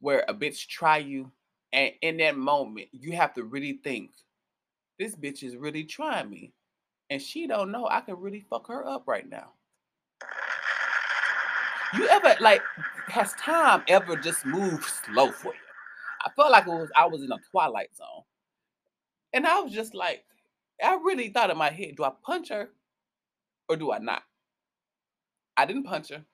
where 0.00 0.24
a 0.28 0.34
bitch 0.34 0.68
try 0.68 0.98
you 0.98 1.30
and 1.72 1.92
in 2.02 2.18
that 2.18 2.36
moment 2.36 2.88
you 2.92 3.12
have 3.12 3.32
to 3.34 3.44
really 3.44 3.80
think 3.84 4.10
this 4.98 5.16
bitch 5.16 5.42
is 5.42 5.56
really 5.56 5.84
trying 5.84 6.28
me 6.28 6.52
and 7.10 7.20
she 7.22 7.46
don't 7.46 7.72
know 7.72 7.88
I 7.90 8.00
can 8.02 8.16
really 8.16 8.44
fuck 8.48 8.68
her 8.68 8.86
up 8.86 9.04
right 9.06 9.28
now. 9.28 9.52
You 11.94 12.08
ever 12.08 12.34
like 12.40 12.62
has 13.08 13.34
time 13.34 13.82
ever 13.88 14.16
just 14.16 14.46
moved 14.46 14.84
slow 14.84 15.30
for 15.30 15.52
you? 15.52 15.60
I 16.24 16.30
felt 16.30 16.50
like 16.50 16.66
it 16.66 16.70
was 16.70 16.90
I 16.96 17.06
was 17.06 17.22
in 17.22 17.32
a 17.32 17.38
twilight 17.50 17.94
zone. 17.94 18.24
And 19.34 19.46
I 19.46 19.60
was 19.60 19.72
just 19.72 19.94
like, 19.94 20.24
I 20.82 20.94
really 21.02 21.28
thought 21.28 21.50
in 21.50 21.56
my 21.56 21.70
head, 21.70 21.96
do 21.96 22.04
I 22.04 22.12
punch 22.24 22.50
her 22.50 22.70
or 23.68 23.76
do 23.76 23.92
I 23.92 23.98
not? 23.98 24.22
I 25.56 25.66
didn't 25.66 25.84
punch 25.84 26.10
her, 26.10 26.24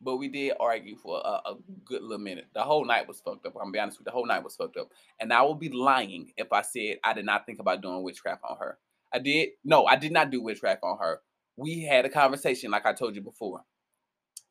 but 0.00 0.16
we 0.16 0.28
did 0.28 0.54
argue 0.60 0.96
for 0.96 1.20
a, 1.24 1.50
a, 1.50 1.56
good 1.84 2.02
little 2.02 2.18
minute. 2.18 2.46
The 2.54 2.62
whole 2.62 2.84
night 2.84 3.08
was 3.08 3.20
fucked 3.20 3.46
up. 3.46 3.54
I'm 3.56 3.62
gonna 3.62 3.72
be 3.72 3.78
honest 3.78 3.98
with 3.98 4.06
you, 4.06 4.10
the 4.10 4.14
whole 4.14 4.26
night 4.26 4.44
was 4.44 4.56
fucked 4.56 4.76
up. 4.76 4.88
And 5.20 5.32
I 5.32 5.42
would 5.42 5.58
be 5.58 5.70
lying 5.70 6.32
if 6.36 6.52
I 6.52 6.62
said 6.62 6.98
I 7.02 7.14
did 7.14 7.24
not 7.24 7.46
think 7.46 7.60
about 7.60 7.80
doing 7.80 8.02
witchcraft 8.02 8.42
on 8.48 8.58
her. 8.58 8.78
I 9.12 9.18
did. 9.20 9.50
No, 9.64 9.86
I 9.86 9.96
did 9.96 10.12
not 10.12 10.30
do 10.30 10.42
witchcraft 10.42 10.82
on 10.82 10.98
her. 10.98 11.20
We 11.56 11.82
had 11.82 12.04
a 12.04 12.10
conversation, 12.10 12.70
like 12.70 12.84
I 12.84 12.92
told 12.92 13.14
you 13.14 13.22
before. 13.22 13.62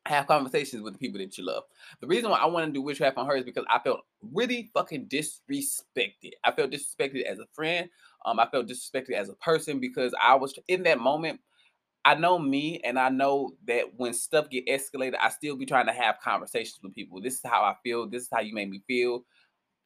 Have 0.06 0.26
conversations 0.28 0.82
with 0.82 0.92
the 0.94 0.98
people 0.98 1.18
that 1.18 1.36
you 1.36 1.44
love. 1.44 1.64
The 2.00 2.06
reason 2.06 2.30
why 2.30 2.38
I 2.38 2.46
want 2.46 2.66
to 2.66 2.72
do 2.72 2.82
witchcraft 2.82 3.18
on 3.18 3.26
her 3.26 3.36
is 3.36 3.44
because 3.44 3.64
I 3.68 3.80
felt 3.80 4.00
really 4.32 4.70
fucking 4.72 5.08
disrespected. 5.08 6.32
I 6.44 6.52
felt 6.52 6.70
disrespected 6.70 7.24
as 7.24 7.38
a 7.38 7.46
friend. 7.52 7.88
Um, 8.24 8.38
I 8.38 8.46
felt 8.48 8.68
disrespected 8.68 9.12
as 9.12 9.28
a 9.28 9.34
person 9.34 9.80
because 9.80 10.14
I 10.22 10.34
was 10.36 10.58
in 10.68 10.84
that 10.84 11.00
moment. 11.00 11.40
I 12.04 12.14
know 12.14 12.38
me 12.38 12.80
and 12.84 12.98
I 12.98 13.08
know 13.08 13.52
that 13.66 13.86
when 13.96 14.14
stuff 14.14 14.48
get 14.48 14.68
escalated, 14.68 15.16
I 15.20 15.28
still 15.28 15.56
be 15.56 15.66
trying 15.66 15.86
to 15.86 15.92
have 15.92 16.20
conversations 16.20 16.78
with 16.82 16.94
people. 16.94 17.20
This 17.20 17.34
is 17.34 17.40
how 17.44 17.62
I 17.62 17.74
feel. 17.82 18.08
This 18.08 18.22
is 18.22 18.28
how 18.32 18.40
you 18.40 18.54
made 18.54 18.70
me 18.70 18.82
feel. 18.86 19.24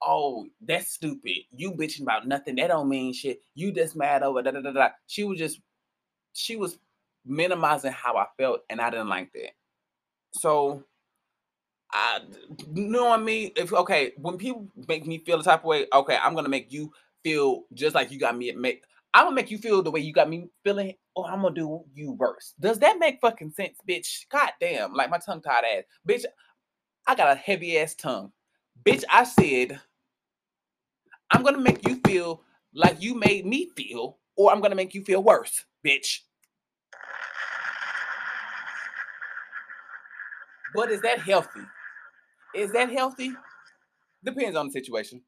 Oh, 0.03 0.47
that's 0.61 0.91
stupid. 0.93 1.37
You 1.51 1.73
bitching 1.73 2.03
about 2.03 2.29
nothing. 2.29 2.57
That 2.57 2.69
don't 2.69 2.89
mean 2.91 3.15
shit. 3.15 3.41
You 3.55 3.73
just 3.73 3.97
mad 3.97 4.23
over 4.23 4.43
da 4.43 4.51
da 4.51 4.61
da 4.61 4.73
da. 4.73 4.89
She 5.07 5.25
was 5.25 5.39
just 5.39 5.61
she 6.35 6.57
was 6.57 6.79
minimizing 7.25 7.93
how 7.93 8.17
I 8.17 8.27
felt, 8.39 8.61
and 8.71 8.81
I 8.81 8.91
didn't 8.91 9.09
like 9.09 9.33
that. 9.35 9.53
So 10.33 10.85
I 11.93 12.21
knowing 12.69 13.25
me, 13.25 13.53
if 13.57 13.73
okay, 13.73 14.13
when 14.19 14.39
people 14.39 14.69
make 14.89 15.07
me 15.07 15.19
feel 15.19 15.39
the 15.39 15.45
type 15.45 15.61
of 15.61 15.67
way, 15.67 15.87
okay, 15.93 16.19
I'm 16.23 16.35
gonna 16.35 16.49
make 16.49 16.73
you 16.73 16.93
feel 17.25 17.65
just 17.75 17.95
like 17.95 18.11
you 18.11 18.19
got 18.19 18.37
me. 18.37 18.53
Make 18.53 18.85
I'm 19.15 19.27
gonna 19.27 19.37
make 19.37 19.51
you 19.51 19.59
feel 19.59 19.83
the 19.83 19.91
way 19.91 20.01
you 20.01 20.13
got 20.13 20.29
me 20.29 20.49
feeling, 20.65 20.95
or 21.15 21.27
I'm 21.27 21.43
gonna 21.43 21.55
do 21.55 21.85
you 21.95 22.13
worse. 22.13 22.55
Does 22.61 22.79
that 22.81 22.99
make 22.99 23.21
fucking 23.21 23.53
sense, 23.53 23.79
bitch? 23.89 24.29
God 24.31 24.51
damn, 24.61 24.95
like 24.95 25.11
my 25.11 25.19
tongue 25.19 25.43
tied 25.43 25.65
ass. 25.65 25.85
Bitch, 26.09 26.25
I 27.07 27.15
got 27.15 27.33
a 27.33 27.37
heavy 27.37 27.79
ass 27.79 27.95
tongue. 27.95 28.33
Bitch, 28.85 29.05
I 29.11 29.25
said, 29.25 29.81
I'm 31.31 31.43
gonna 31.43 31.59
make 31.61 31.87
you 31.89 32.01
feel 32.07 32.43
like 32.75 33.03
you 33.03 33.15
made 33.15 33.47
me 33.47 33.71
feel, 33.77 34.19
or 34.37 34.53
I'm 34.53 34.61
gonna 34.61 34.77
make 34.77 34.95
you 34.95 35.05
feel 35.05 35.23
worse, 35.23 35.65
bitch. 35.87 36.21
But 40.75 40.91
is 40.91 41.01
that 41.03 41.21
healthy? 41.21 41.61
Is 42.55 42.73
that 42.73 42.91
healthy? 42.91 43.33
Depends 44.25 44.57
on 44.57 44.67
the 44.67 44.73
situation. 44.73 45.23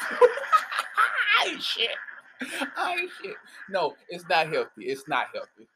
I 1.42 1.56
shit. 1.58 1.90
I 2.76 3.06
shit. 3.22 3.36
No, 3.70 3.94
it's 4.08 4.24
not 4.28 4.48
healthy. 4.48 4.86
It's 4.86 5.08
not 5.08 5.26
healthy. 5.32 5.68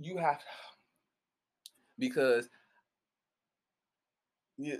You 0.00 0.16
have 0.18 0.38
to, 0.38 0.44
because 1.98 2.48
yeah, 4.56 4.76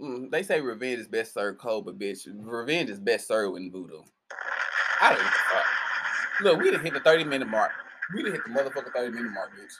mm, 0.00 0.30
they 0.30 0.42
say 0.42 0.60
revenge 0.60 1.00
is 1.00 1.08
best 1.08 1.34
served 1.34 1.58
cold, 1.58 1.86
but 1.86 1.98
bitch, 1.98 2.26
revenge 2.26 2.90
is 2.90 3.00
best 3.00 3.28
served 3.28 3.56
in 3.56 3.70
voodoo. 3.70 4.02
I 5.00 5.10
don't 5.10 5.22
fuck. 5.22 5.64
Look, 6.42 6.60
we 6.60 6.70
done 6.70 6.84
hit 6.84 6.94
the 6.94 7.00
30 7.00 7.24
minute 7.24 7.48
mark. 7.48 7.70
We 8.14 8.22
done 8.22 8.32
hit 8.32 8.44
the 8.44 8.50
motherfucking 8.50 8.92
30 8.92 9.10
minute 9.12 9.32
mark, 9.32 9.50
bitch. 9.52 9.72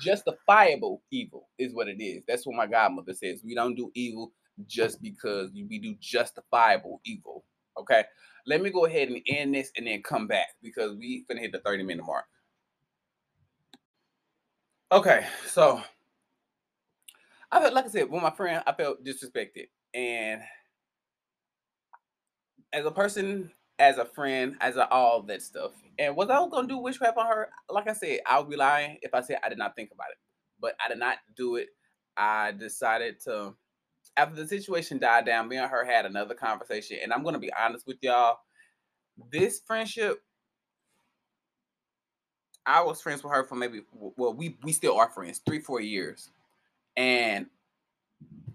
Justifiable 0.00 1.02
evil 1.10 1.48
is 1.58 1.74
what 1.74 1.88
it 1.88 2.02
is. 2.02 2.24
That's 2.26 2.46
what 2.46 2.56
my 2.56 2.66
godmother 2.66 3.14
says. 3.14 3.42
We 3.44 3.54
don't 3.54 3.74
do 3.74 3.90
evil 3.94 4.32
just 4.66 5.02
because 5.02 5.50
we 5.52 5.78
do 5.78 5.94
justifiable 6.00 7.00
evil. 7.04 7.44
Okay. 7.78 8.04
Let 8.46 8.60
me 8.62 8.70
go 8.70 8.84
ahead 8.84 9.08
and 9.08 9.22
end 9.26 9.54
this 9.54 9.70
and 9.76 9.86
then 9.86 10.02
come 10.02 10.26
back 10.26 10.48
because 10.62 10.96
we 10.96 11.24
finna 11.30 11.40
hit 11.40 11.52
the 11.52 11.60
30 11.60 11.82
minute 11.84 12.04
mark. 12.04 12.26
Okay, 14.92 15.26
so 15.48 15.82
I 17.50 17.60
felt 17.60 17.74
like 17.74 17.86
I 17.86 17.88
said, 17.88 18.10
with 18.10 18.22
my 18.22 18.30
friend, 18.30 18.62
I 18.66 18.72
felt 18.72 19.04
disrespected. 19.04 19.66
And 19.92 20.40
as 22.72 22.84
a 22.84 22.90
person, 22.90 23.50
as 23.78 23.98
a 23.98 24.04
friend, 24.04 24.56
as 24.60 24.76
a, 24.76 24.88
all 24.90 25.22
that 25.22 25.42
stuff. 25.42 25.72
And 25.98 26.16
was 26.16 26.30
I 26.30 26.36
gonna 26.48 26.68
do 26.68 26.78
witchcraft 26.78 27.18
on 27.18 27.26
her? 27.26 27.48
Like 27.68 27.88
I 27.88 27.92
said, 27.92 28.20
I 28.26 28.38
would 28.38 28.50
be 28.50 28.56
lying 28.56 28.98
if 29.02 29.14
I 29.14 29.20
said 29.20 29.38
I 29.44 29.48
did 29.48 29.58
not 29.58 29.76
think 29.76 29.90
about 29.92 30.10
it. 30.10 30.18
But 30.60 30.76
I 30.84 30.88
did 30.88 30.98
not 30.98 31.18
do 31.36 31.56
it. 31.56 31.68
I 32.16 32.52
decided 32.52 33.20
to 33.24 33.54
after 34.16 34.36
the 34.36 34.46
situation 34.46 34.98
died 34.98 35.26
down, 35.26 35.48
me 35.48 35.56
and 35.56 35.70
her 35.70 35.84
had 35.84 36.06
another 36.06 36.34
conversation. 36.34 36.98
And 37.02 37.12
I'm 37.12 37.24
to 37.24 37.38
be 37.38 37.52
honest 37.52 37.86
with 37.86 37.96
y'all. 38.00 38.38
This 39.30 39.60
friendship, 39.64 40.22
I 42.66 42.82
was 42.82 43.00
friends 43.00 43.22
with 43.22 43.32
her 43.32 43.44
for 43.44 43.54
maybe 43.54 43.82
well, 43.92 44.34
we 44.34 44.56
we 44.62 44.72
still 44.72 44.96
are 44.96 45.10
friends, 45.10 45.40
three, 45.44 45.60
four 45.60 45.80
years. 45.80 46.30
And 46.96 47.46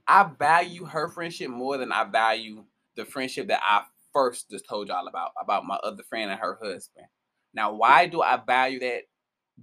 I 0.07 0.29
value 0.37 0.85
her 0.85 1.07
friendship 1.09 1.49
more 1.49 1.77
than 1.77 1.91
I 1.91 2.03
value 2.05 2.63
the 2.95 3.05
friendship 3.05 3.47
that 3.47 3.61
I 3.63 3.83
first 4.19 4.49
just 4.49 4.67
told 4.67 4.89
y'all 4.89 5.07
about, 5.07 5.31
about 5.41 5.65
my 5.65 5.75
other 5.75 6.03
friend 6.03 6.29
and 6.29 6.39
her 6.39 6.59
husband. 6.61 7.07
Now, 7.53 7.73
why 7.73 8.05
do 8.05 8.21
I 8.21 8.37
value 8.45 8.79
that 8.79 9.03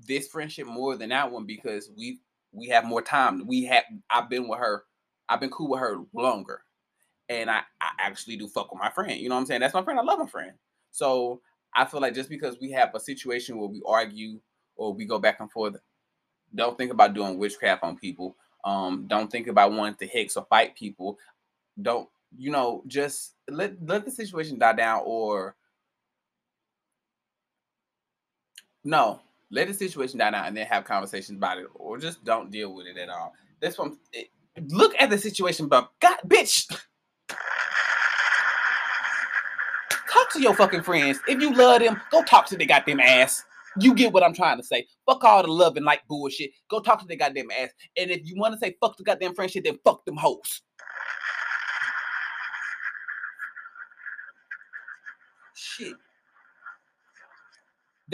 this 0.06 0.28
friendship 0.28 0.66
more 0.66 0.96
than 0.96 1.10
that 1.10 1.30
one? 1.30 1.46
Because 1.46 1.90
we 1.96 2.20
we 2.52 2.68
have 2.68 2.84
more 2.84 3.02
time. 3.02 3.46
We 3.46 3.64
have 3.64 3.84
I've 4.10 4.30
been 4.30 4.48
with 4.48 4.58
her, 4.58 4.84
I've 5.28 5.40
been 5.40 5.50
cool 5.50 5.70
with 5.70 5.80
her 5.80 5.98
longer. 6.14 6.62
And 7.28 7.50
I, 7.50 7.60
I 7.80 7.90
actually 7.98 8.36
do 8.36 8.48
fuck 8.48 8.72
with 8.72 8.80
my 8.80 8.90
friend. 8.90 9.20
You 9.20 9.28
know 9.28 9.34
what 9.34 9.42
I'm 9.42 9.46
saying? 9.46 9.60
That's 9.60 9.74
my 9.74 9.82
friend. 9.82 9.98
I 9.98 10.02
love 10.02 10.20
my 10.20 10.26
friend. 10.26 10.52
So 10.90 11.40
I 11.74 11.84
feel 11.84 12.00
like 12.00 12.14
just 12.14 12.30
because 12.30 12.56
we 12.60 12.70
have 12.70 12.94
a 12.94 13.00
situation 13.00 13.58
where 13.58 13.68
we 13.68 13.82
argue 13.86 14.40
or 14.76 14.94
we 14.94 15.04
go 15.04 15.18
back 15.18 15.40
and 15.40 15.50
forth, 15.50 15.76
don't 16.54 16.78
think 16.78 16.92
about 16.92 17.14
doing 17.14 17.36
witchcraft 17.36 17.82
on 17.82 17.96
people. 17.96 18.36
Um, 18.64 19.06
don't 19.06 19.30
think 19.30 19.48
about 19.48 19.72
wanting 19.72 19.96
to 19.96 20.06
hex 20.06 20.36
or 20.36 20.46
fight 20.48 20.74
people. 20.76 21.18
Don't 21.80 22.08
you 22.36 22.50
know? 22.50 22.82
Just 22.86 23.35
let 23.48 23.74
let 23.84 24.04
the 24.04 24.10
situation 24.10 24.58
die 24.58 24.72
down, 24.74 25.02
or 25.04 25.56
no, 28.84 29.20
let 29.50 29.68
the 29.68 29.74
situation 29.74 30.18
die 30.18 30.30
down, 30.30 30.46
and 30.46 30.56
then 30.56 30.66
have 30.66 30.84
conversations 30.84 31.36
about 31.36 31.58
it, 31.58 31.66
or 31.74 31.98
just 31.98 32.24
don't 32.24 32.50
deal 32.50 32.74
with 32.74 32.86
it 32.86 32.96
at 32.96 33.08
all. 33.08 33.32
That's 33.60 33.78
what. 33.78 33.92
It, 34.12 34.28
look 34.68 34.94
at 34.98 35.10
the 35.10 35.18
situation, 35.18 35.68
but 35.68 35.90
God, 36.00 36.18
bitch. 36.26 36.66
Talk 40.10 40.32
to 40.32 40.40
your 40.40 40.54
fucking 40.54 40.82
friends. 40.82 41.18
If 41.28 41.40
you 41.40 41.52
love 41.52 41.80
them, 41.80 42.00
go 42.10 42.22
talk 42.22 42.46
to 42.46 42.56
the 42.56 42.64
goddamn 42.64 43.00
ass. 43.00 43.44
You 43.78 43.94
get 43.94 44.12
what 44.12 44.22
I'm 44.22 44.32
trying 44.32 44.56
to 44.56 44.64
say. 44.64 44.86
Fuck 45.04 45.22
all 45.24 45.42
the 45.42 45.52
love 45.52 45.76
and 45.76 45.84
like 45.84 46.00
bullshit. 46.08 46.52
Go 46.70 46.80
talk 46.80 47.00
to 47.00 47.06
the 47.06 47.16
goddamn 47.16 47.50
ass. 47.50 47.70
And 47.98 48.10
if 48.10 48.22
you 48.24 48.34
want 48.36 48.54
to 48.54 48.58
say 48.58 48.76
fuck 48.80 48.96
the 48.96 49.04
goddamn 49.04 49.34
friendship, 49.34 49.64
then 49.64 49.78
fuck 49.84 50.04
them 50.06 50.16
hoes. 50.16 50.62
Shit. 55.76 55.94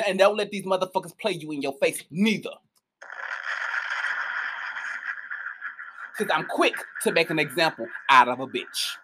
And 0.07 0.19
don't 0.19 0.37
let 0.37 0.51
these 0.51 0.65
motherfuckers 0.65 1.17
play 1.19 1.33
you 1.33 1.53
in 1.53 1.63
your 1.63 1.75
face, 1.75 2.03
neither. 2.11 2.51
Because 6.17 6.33
I'm 6.35 6.47
quick 6.47 6.75
to 7.03 7.13
make 7.13 7.31
an 7.31 7.39
example 7.39 7.87
out 8.09 8.29
of 8.29 8.41
a 8.41 8.47
bitch. 8.47 8.97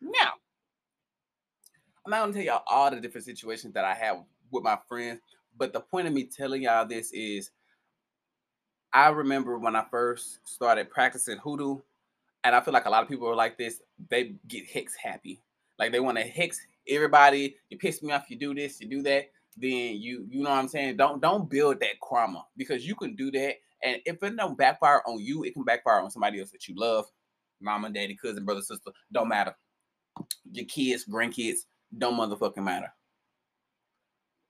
Now, 0.00 0.32
I'm 2.04 2.10
not 2.10 2.20
gonna 2.20 2.32
tell 2.32 2.42
y'all 2.42 2.62
all 2.66 2.90
the 2.90 3.00
different 3.00 3.24
situations 3.24 3.74
that 3.74 3.84
I 3.84 3.94
have 3.94 4.18
with 4.50 4.62
my 4.62 4.78
friends, 4.88 5.20
but 5.56 5.72
the 5.72 5.80
point 5.80 6.06
of 6.06 6.12
me 6.12 6.24
telling 6.24 6.62
y'all 6.62 6.86
this 6.86 7.12
is 7.12 7.50
I 8.92 9.08
remember 9.08 9.58
when 9.58 9.76
I 9.76 9.84
first 9.90 10.46
started 10.46 10.90
practicing 10.90 11.38
hoodoo, 11.38 11.78
and 12.44 12.54
I 12.54 12.60
feel 12.60 12.74
like 12.74 12.86
a 12.86 12.90
lot 12.90 13.02
of 13.02 13.08
people 13.08 13.28
are 13.28 13.36
like 13.36 13.56
this, 13.56 13.80
they 14.10 14.34
get 14.48 14.66
hex 14.66 14.94
happy. 14.94 15.42
Like 15.78 15.92
they 15.92 16.00
want 16.00 16.18
to 16.18 16.24
hex 16.24 16.60
everybody. 16.88 17.56
You 17.70 17.78
piss 17.78 18.02
me 18.02 18.12
off, 18.12 18.30
you 18.30 18.36
do 18.36 18.54
this, 18.54 18.80
you 18.80 18.88
do 18.88 19.02
that, 19.02 19.30
then 19.56 19.96
you 19.96 20.26
you 20.28 20.42
know 20.42 20.50
what 20.50 20.58
I'm 20.58 20.68
saying? 20.68 20.96
Don't 20.96 21.20
don't 21.20 21.48
build 21.48 21.80
that 21.80 22.00
karma 22.02 22.44
because 22.56 22.86
you 22.86 22.94
can 22.94 23.14
do 23.16 23.30
that. 23.30 23.54
And 23.84 24.00
if 24.04 24.22
it 24.22 24.36
don't 24.36 24.58
backfire 24.58 25.02
on 25.06 25.18
you, 25.20 25.44
it 25.44 25.54
can 25.54 25.64
backfire 25.64 26.00
on 26.00 26.10
somebody 26.10 26.40
else 26.40 26.50
that 26.50 26.68
you 26.68 26.74
love. 26.76 27.06
Mama, 27.60 27.90
daddy, 27.90 28.16
cousin, 28.16 28.44
brother, 28.44 28.60
sister, 28.60 28.90
don't 29.12 29.28
matter 29.28 29.54
your 30.50 30.66
kids, 30.66 31.04
grandkids, 31.06 31.60
don't 31.96 32.18
motherfucking 32.18 32.62
matter. 32.62 32.92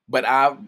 But 0.09 0.25
I've 0.25 0.59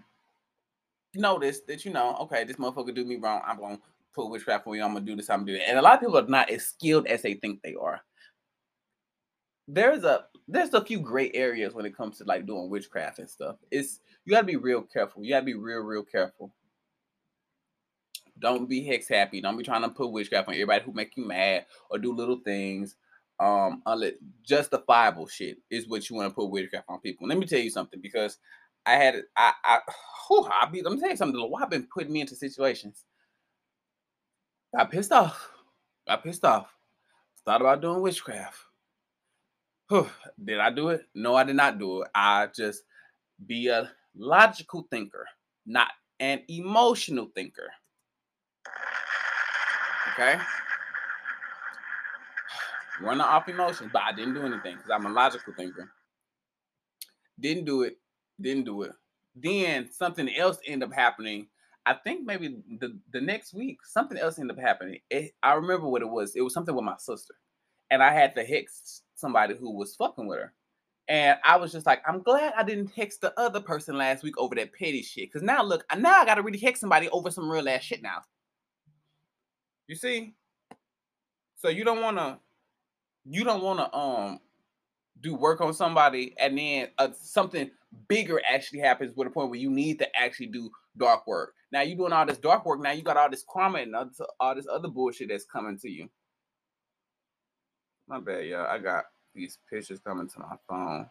noticed 1.16 1.66
that, 1.66 1.84
you 1.84 1.92
know, 1.92 2.16
okay, 2.20 2.44
this 2.44 2.56
motherfucker 2.56 2.94
do 2.94 3.04
me 3.04 3.16
wrong. 3.16 3.42
I'm 3.46 3.58
gonna 3.58 3.78
put 4.14 4.30
witchcraft 4.30 4.66
on 4.66 4.74
you. 4.74 4.82
I'm 4.82 4.92
gonna 4.92 5.04
do 5.04 5.16
this, 5.16 5.30
I'm 5.30 5.40
gonna 5.40 5.52
do 5.52 5.58
that. 5.58 5.68
And 5.68 5.78
a 5.78 5.82
lot 5.82 5.94
of 5.94 6.00
people 6.00 6.18
are 6.18 6.26
not 6.26 6.50
as 6.50 6.66
skilled 6.66 7.06
as 7.06 7.22
they 7.22 7.34
think 7.34 7.60
they 7.62 7.74
are. 7.74 8.00
There's 9.66 10.04
a 10.04 10.26
there's 10.46 10.74
a 10.74 10.84
few 10.84 11.00
gray 11.00 11.30
areas 11.32 11.74
when 11.74 11.86
it 11.86 11.96
comes 11.96 12.18
to 12.18 12.24
like 12.24 12.46
doing 12.46 12.68
witchcraft 12.68 13.18
and 13.18 13.30
stuff. 13.30 13.56
It's 13.70 14.00
you 14.24 14.32
gotta 14.32 14.46
be 14.46 14.56
real 14.56 14.82
careful. 14.82 15.24
You 15.24 15.30
gotta 15.30 15.46
be 15.46 15.54
real, 15.54 15.80
real 15.80 16.02
careful. 16.02 16.52
Don't 18.38 18.68
be 18.68 18.84
hex 18.84 19.08
happy. 19.08 19.40
Don't 19.40 19.56
be 19.56 19.64
trying 19.64 19.82
to 19.82 19.88
put 19.88 20.10
witchcraft 20.10 20.48
on 20.48 20.54
everybody 20.54 20.84
who 20.84 20.92
make 20.92 21.16
you 21.16 21.24
mad 21.24 21.66
or 21.90 21.98
do 21.98 22.14
little 22.14 22.40
things 22.44 22.96
um 23.40 23.82
unless 23.86 24.12
justifiable 24.44 25.26
shit 25.26 25.58
is 25.68 25.88
what 25.88 26.08
you 26.08 26.14
want 26.14 26.28
to 26.28 26.34
put 26.34 26.50
witchcraft 26.50 26.86
on 26.88 27.00
people. 27.00 27.26
Let 27.26 27.38
me 27.38 27.46
tell 27.46 27.58
you 27.58 27.70
something 27.70 28.00
because 28.00 28.38
I 28.86 28.92
had 28.92 29.22
I 29.36 29.52
I 29.64 29.78
whew, 30.28 30.44
I 30.44 30.66
be 30.66 30.82
me 30.82 31.00
tell 31.00 31.10
you 31.10 31.16
something. 31.16 31.40
Why 31.40 31.64
been 31.66 31.88
putting 31.92 32.12
me 32.12 32.20
into 32.20 32.36
situations. 32.36 33.04
Got 34.76 34.90
pissed 34.90 35.12
off. 35.12 35.50
Got 36.06 36.24
pissed 36.24 36.44
off. 36.44 36.74
Thought 37.44 37.60
about 37.60 37.82
doing 37.82 38.00
witchcraft. 38.00 38.58
Whew, 39.88 40.08
did 40.44 40.58
I 40.58 40.70
do 40.70 40.88
it? 40.88 41.02
No, 41.14 41.34
I 41.34 41.44
did 41.44 41.56
not 41.56 41.78
do 41.78 42.02
it. 42.02 42.08
I 42.14 42.48
just 42.54 42.82
be 43.46 43.68
a 43.68 43.90
logical 44.16 44.86
thinker, 44.90 45.26
not 45.66 45.90
an 46.20 46.40
emotional 46.48 47.28
thinker. 47.34 47.68
Okay 50.14 50.38
running 53.00 53.20
off 53.20 53.48
emotions, 53.48 53.90
but 53.92 54.02
I 54.02 54.12
didn't 54.12 54.34
do 54.34 54.42
anything 54.42 54.76
because 54.76 54.90
I'm 54.90 55.06
a 55.06 55.10
logical 55.10 55.52
thinker. 55.56 55.90
Didn't 57.40 57.64
do 57.64 57.82
it. 57.82 57.98
Didn't 58.40 58.64
do 58.64 58.82
it. 58.82 58.92
Then 59.36 59.90
something 59.90 60.34
else 60.34 60.58
ended 60.66 60.88
up 60.88 60.94
happening. 60.94 61.48
I 61.86 61.94
think 61.94 62.24
maybe 62.24 62.56
the, 62.80 62.98
the 63.12 63.20
next 63.20 63.52
week, 63.52 63.78
something 63.84 64.16
else 64.16 64.38
ended 64.38 64.56
up 64.56 64.62
happening. 64.62 65.00
It, 65.10 65.32
I 65.42 65.54
remember 65.54 65.86
what 65.88 66.02
it 66.02 66.08
was. 66.08 66.34
It 66.34 66.40
was 66.40 66.54
something 66.54 66.74
with 66.74 66.84
my 66.84 66.96
sister. 66.98 67.34
And 67.90 68.02
I 68.02 68.12
had 68.12 68.34
to 68.36 68.44
hex 68.44 69.02
somebody 69.14 69.54
who 69.54 69.70
was 69.70 69.94
fucking 69.94 70.26
with 70.26 70.38
her. 70.38 70.52
And 71.06 71.38
I 71.44 71.56
was 71.56 71.72
just 71.72 71.84
like, 71.84 72.00
I'm 72.08 72.22
glad 72.22 72.54
I 72.56 72.62
didn't 72.62 72.92
hex 72.96 73.18
the 73.18 73.38
other 73.38 73.60
person 73.60 73.98
last 73.98 74.22
week 74.22 74.38
over 74.38 74.54
that 74.54 74.72
petty 74.72 75.02
shit. 75.02 75.30
Cause 75.30 75.42
now 75.42 75.62
look, 75.62 75.84
now 75.96 76.22
I 76.22 76.24
gotta 76.24 76.42
really 76.42 76.58
hex 76.58 76.80
somebody 76.80 77.10
over 77.10 77.30
some 77.30 77.50
real 77.50 77.68
ass 77.68 77.82
shit 77.82 78.02
now. 78.02 78.22
You 79.86 79.96
see? 79.96 80.34
So 81.56 81.68
you 81.68 81.84
don't 81.84 82.00
wanna 82.00 82.38
you 83.26 83.44
don't 83.44 83.62
want 83.62 83.78
to 83.78 83.96
um 83.96 84.40
do 85.20 85.34
work 85.34 85.60
on 85.60 85.72
somebody 85.72 86.34
and 86.38 86.58
then 86.58 86.88
uh, 86.98 87.08
something 87.18 87.70
bigger 88.08 88.40
actually 88.48 88.80
happens 88.80 89.12
with 89.16 89.28
a 89.28 89.30
point 89.30 89.50
where 89.50 89.58
you 89.58 89.70
need 89.70 89.98
to 89.98 90.08
actually 90.16 90.46
do 90.46 90.70
dark 90.96 91.26
work. 91.26 91.54
Now 91.72 91.82
you're 91.82 91.96
doing 91.96 92.12
all 92.12 92.26
this 92.26 92.38
dark 92.38 92.64
work. 92.66 92.80
Now 92.80 92.92
you 92.92 93.02
got 93.02 93.16
all 93.16 93.30
this 93.30 93.44
karma 93.50 93.78
and 93.78 93.94
all 94.40 94.54
this 94.54 94.66
other 94.72 94.88
bullshit 94.88 95.28
that's 95.28 95.44
coming 95.44 95.78
to 95.78 95.90
you. 95.90 96.08
My 98.06 98.20
bad, 98.20 98.46
y'all. 98.46 98.66
I 98.66 98.78
got 98.78 99.04
these 99.34 99.58
pictures 99.70 100.00
coming 100.06 100.28
to 100.28 100.38
my 100.38 100.56
phone. 100.68 101.06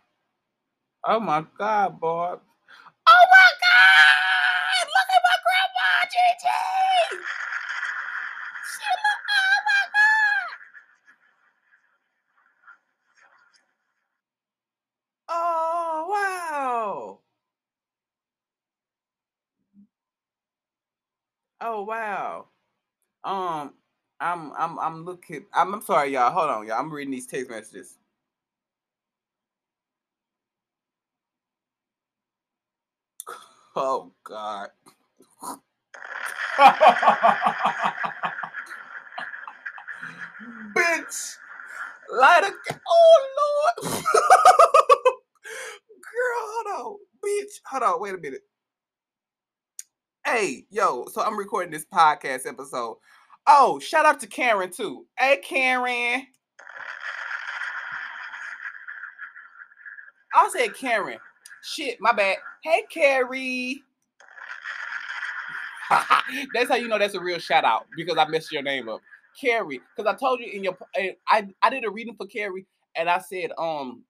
Oh 1.05 1.19
my 1.19 1.45
god, 1.57 1.99
Bob. 1.99 2.41
Oh 3.05 3.25
my 3.31 3.51
god! 3.59 4.87
Look 4.87 5.09
at 5.11 5.23
my 5.23 5.37
grandma, 5.43 5.89
Gigi! 6.13 7.19
She 8.71 8.87
look, 9.03 9.21
oh 9.35 9.59
my 9.67 9.83
god! 9.93 10.47
Oh 15.29 16.07
wow. 16.09 17.19
Oh 21.63 21.83
wow. 21.83 22.47
Um 23.23 23.73
I'm 24.19 24.53
I'm 24.57 24.79
I'm 24.79 25.05
looking 25.05 25.45
I'm, 25.53 25.73
I'm 25.75 25.81
sorry 25.81 26.13
y'all. 26.13 26.31
Hold 26.31 26.49
on, 26.51 26.67
y'all. 26.67 26.79
I'm 26.79 26.91
reading 26.93 27.13
these 27.13 27.27
text 27.27 27.51
messages. 27.51 27.97
Oh 33.75 34.11
god. 34.23 34.69
Bitch. 40.75 41.37
Light 42.11 42.43
a 42.45 42.51
oh 42.87 43.27
Lord. 43.39 43.93
Girl, 46.11 46.41
hold 46.43 46.67
on. 46.67 46.97
Bitch. 47.25 47.53
Hold 47.67 47.83
on. 47.83 48.01
Wait 48.01 48.15
a 48.15 48.17
minute. 48.17 48.41
Hey, 50.25 50.65
yo, 50.69 51.05
so 51.11 51.21
I'm 51.21 51.37
recording 51.37 51.69
this 51.71 51.85
podcast 51.85 52.47
episode. 52.47 52.97
Oh, 53.45 53.77
shout 53.79 54.05
out 54.05 54.21
to 54.21 54.27
Karen 54.27 54.71
too. 54.71 55.05
Hey, 55.19 55.41
Karen. 55.43 56.25
I 60.33 60.49
said 60.49 60.75
Karen. 60.75 61.17
Shit, 61.61 61.97
my 61.99 62.13
bad. 62.13 62.37
Hey, 62.63 62.83
Carrie. 62.89 63.83
that's 66.53 66.69
how 66.69 66.75
you 66.75 66.87
know 66.87 66.97
that's 66.97 67.15
a 67.15 67.19
real 67.19 67.37
shout 67.37 67.65
out 67.65 67.87
because 67.97 68.17
I 68.17 68.25
messed 68.27 68.51
your 68.53 68.63
name 68.63 68.87
up. 68.87 69.01
Carrie, 69.39 69.81
because 69.95 70.09
I 70.09 70.17
told 70.17 70.39
you 70.39 70.49
in 70.53 70.63
your 70.63 70.77
I 71.27 71.47
I 71.61 71.69
did 71.69 71.83
a 71.83 71.91
reading 71.91 72.15
for 72.15 72.27
Carrie 72.27 72.65
and 72.95 73.09
I 73.09 73.19
said, 73.19 73.51
um, 73.57 74.03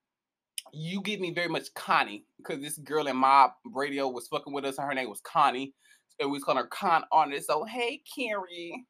you 0.74 1.01
give 1.01 1.20
me 1.20 1.32
very 1.32 1.47
much 1.49 1.74
Connie 1.74 2.26
because 2.38 2.61
this 2.61 2.78
girl 2.78 3.07
in 3.07 3.16
my 3.16 3.49
radio 3.74 4.07
was 4.07 4.28
fucking 4.28 4.53
with 4.53 4.66
us, 4.66 4.78
and 4.78 4.88
her 4.88 4.93
name 4.93 5.09
was 5.09 5.22
Connie, 5.22 5.74
and 6.20 6.30
we 6.30 6.34
was 6.34 6.43
calling 6.43 6.61
her 6.64 6.68
Con 6.68 7.03
on 7.11 7.34
it. 7.34 7.45
So 7.45 7.64
hey, 7.64 8.01
Carrie, 8.16 8.86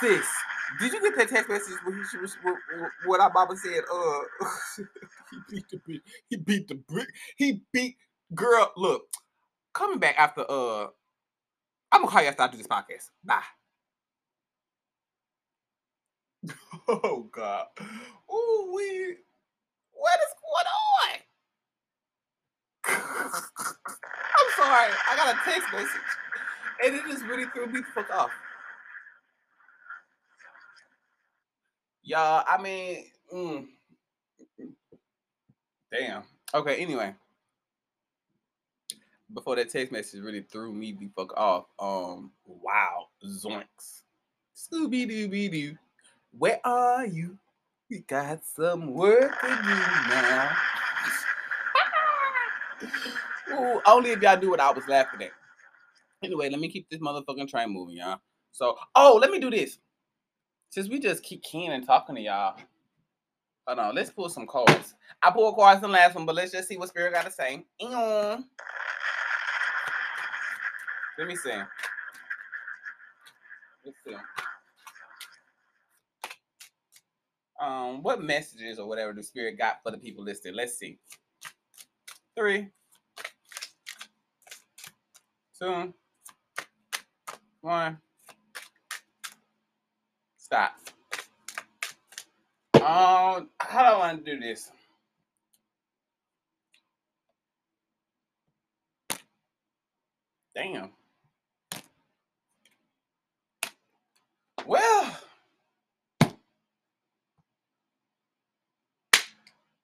sis, 0.00 0.26
did 0.78 0.92
you 0.92 1.00
get 1.00 1.16
that 1.16 1.28
text 1.28 1.48
message 1.48 1.76
when 1.84 1.94
he 1.94 2.18
was 2.18 2.36
what 3.06 3.20
our 3.20 3.30
Baba 3.30 3.56
said? 3.56 3.82
Uh, 3.92 4.20
he 5.30 5.36
beat 5.48 5.68
the 5.70 5.78
brick. 5.78 6.00
He 6.28 6.36
beat 6.36 6.68
the 6.68 6.74
brick. 6.74 7.08
He 7.36 7.62
beat 7.72 7.96
girl. 8.34 8.72
Look, 8.76 9.02
coming 9.74 9.98
back 9.98 10.16
after 10.18 10.44
uh, 10.48 10.86
I'm 11.92 12.02
gonna 12.02 12.08
call 12.08 12.22
you 12.22 12.28
after 12.28 12.42
I 12.42 12.48
do 12.48 12.56
this 12.58 12.66
podcast. 12.66 13.10
Bye. 13.24 13.42
Oh 16.88 17.28
God. 17.30 17.66
Ooh, 18.32 18.72
we 18.74 19.16
what 19.92 20.18
is 20.18 20.34
going 20.42 20.66
on? 22.96 23.94
I'm 24.58 24.64
sorry. 24.64 24.92
I 25.10 25.16
got 25.16 25.34
a 25.34 25.38
text 25.50 25.72
message. 25.72 25.90
And 26.84 26.94
it 26.94 27.02
just 27.08 27.24
really 27.24 27.44
threw 27.54 27.66
me 27.66 27.80
the 27.80 27.86
fuck 27.94 28.10
off. 28.10 28.30
Y'all, 32.02 32.44
I 32.48 32.60
mean, 32.60 33.04
mm, 33.32 33.66
damn. 35.92 36.22
Okay, 36.54 36.76
anyway. 36.76 37.14
Before 39.32 39.54
that 39.56 39.70
text 39.70 39.92
message 39.92 40.22
really 40.22 40.42
threw 40.42 40.72
me 40.72 40.92
the 40.92 41.08
fuck 41.14 41.36
off. 41.36 41.66
Um, 41.78 42.32
wow, 42.46 43.06
zoinks. 43.24 44.02
Scooby 44.56 45.08
Dooby 45.08 45.50
Doo. 45.50 45.78
Where 46.36 46.60
are 46.64 47.06
you? 47.06 47.38
We 47.88 48.00
got 48.00 48.44
some 48.44 48.94
work 48.94 49.40
to 49.40 49.48
do 49.48 49.54
now. 49.54 50.56
Ooh, 53.52 53.80
only 53.86 54.10
if 54.10 54.22
y'all 54.22 54.38
do 54.38 54.50
what 54.50 54.60
I 54.60 54.70
was 54.72 54.86
laughing 54.88 55.22
at. 55.22 55.30
Anyway, 56.22 56.50
let 56.50 56.60
me 56.60 56.68
keep 56.68 56.88
this 56.90 57.00
motherfucking 57.00 57.48
train 57.48 57.70
moving, 57.70 57.96
y'all. 57.96 58.18
So, 58.52 58.76
oh, 58.94 59.18
let 59.20 59.30
me 59.30 59.38
do 59.38 59.50
this. 59.50 59.78
Since 60.70 60.88
we 60.88 61.00
just 61.00 61.22
keep 61.22 61.42
keen 61.42 61.72
and 61.72 61.84
talking 61.84 62.14
to 62.16 62.20
y'all, 62.20 62.56
hold 63.66 63.78
on, 63.78 63.94
let's 63.94 64.10
pull 64.10 64.28
some 64.28 64.46
cards. 64.46 64.94
I 65.22 65.30
pulled 65.30 65.56
cards 65.56 65.82
in 65.82 65.90
the 65.90 65.96
last 65.96 66.14
one, 66.14 66.26
but 66.26 66.34
let's 66.34 66.52
just 66.52 66.68
see 66.68 66.76
what 66.76 66.88
Spirit 66.88 67.12
got 67.12 67.24
to 67.26 67.32
say. 67.32 67.64
Let 71.18 71.28
me 71.28 71.36
see. 71.36 71.50
Let's 73.84 73.96
see. 74.06 74.14
um, 77.60 78.02
what 78.02 78.22
messages 78.22 78.78
or 78.78 78.88
whatever 78.88 79.12
the 79.12 79.22
spirit 79.22 79.58
got 79.58 79.82
for 79.82 79.90
the 79.90 79.98
people 79.98 80.24
listed. 80.24 80.54
Let's 80.54 80.78
see. 80.78 80.98
Three, 82.36 82.68
two, 85.60 85.94
one. 87.60 87.98
Stop. 90.38 90.74
Um, 92.74 93.50
how 93.60 93.82
do 93.82 93.88
I 93.88 93.98
want 93.98 94.24
to 94.24 94.34
do 94.36 94.40
this? 94.40 94.70
Damn. 100.54 100.90
Well. 104.66 105.18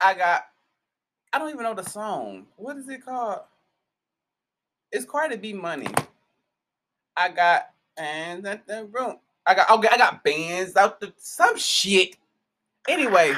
I 0.01 0.15
got 0.15 0.45
I 1.33 1.39
don't 1.39 1.51
even 1.51 1.63
know 1.65 1.75
the 1.75 1.83
song. 1.83 2.47
What 2.57 2.77
is 2.77 2.89
it 2.89 3.05
called? 3.05 3.41
It's 4.97 5.05
Cardi 5.05 5.37
B 5.37 5.53
money. 5.53 5.89
I 7.19 7.29
got 7.29 7.67
and 7.99 8.43
that 8.45 8.67
the 8.67 8.89
room. 8.91 9.17
I 9.47 9.55
got 9.55 9.69
okay, 9.69 9.89
I 9.93 9.99
got 9.99 10.25
bands 10.25 10.75
out 10.75 11.01
the 11.01 11.13
some 11.19 11.59
shit. 11.59 12.17
Anyway, 12.89 13.35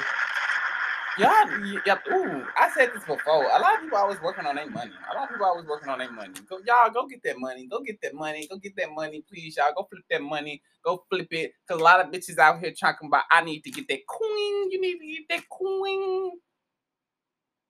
y'all, 1.18 1.66
y'all, 1.84 1.98
ooh, 2.12 2.46
I 2.56 2.70
said 2.76 2.92
this 2.94 3.02
before. 3.04 3.42
A 3.42 3.58
lot 3.58 3.74
of 3.74 3.80
people 3.82 3.98
always 3.98 4.22
working 4.22 4.46
on 4.46 4.54
their 4.54 4.70
money. 4.70 4.92
A 5.10 5.14
lot 5.16 5.24
of 5.24 5.30
people 5.30 5.46
always 5.46 5.66
working 5.66 5.88
on 5.88 5.98
their 5.98 6.12
money. 6.12 6.34
Go, 6.48 6.60
y'all, 6.64 6.90
go 6.92 7.08
get 7.08 7.24
that 7.24 7.40
money. 7.40 7.66
Go 7.66 7.80
get 7.80 8.00
that 8.02 8.14
money. 8.14 8.46
Go 8.46 8.58
get 8.58 8.76
that 8.76 8.92
money, 8.92 9.24
please, 9.28 9.56
y'all. 9.56 9.72
Go 9.76 9.88
flip 9.90 10.04
that 10.12 10.22
money. 10.22 10.62
Go 10.84 11.04
flip 11.10 11.26
it. 11.32 11.54
Cause 11.66 11.80
a 11.80 11.82
lot 11.82 11.98
of 11.98 12.12
bitches 12.12 12.38
out 12.38 12.60
here 12.60 12.70
talking 12.70 13.08
about 13.08 13.24
I 13.32 13.42
need 13.42 13.64
to 13.64 13.72
get 13.72 13.88
that 13.88 14.06
coin. 14.06 14.70
You 14.70 14.80
need 14.80 14.98
to 15.00 15.06
get 15.06 15.28
that 15.30 15.48
coin. 15.48 16.38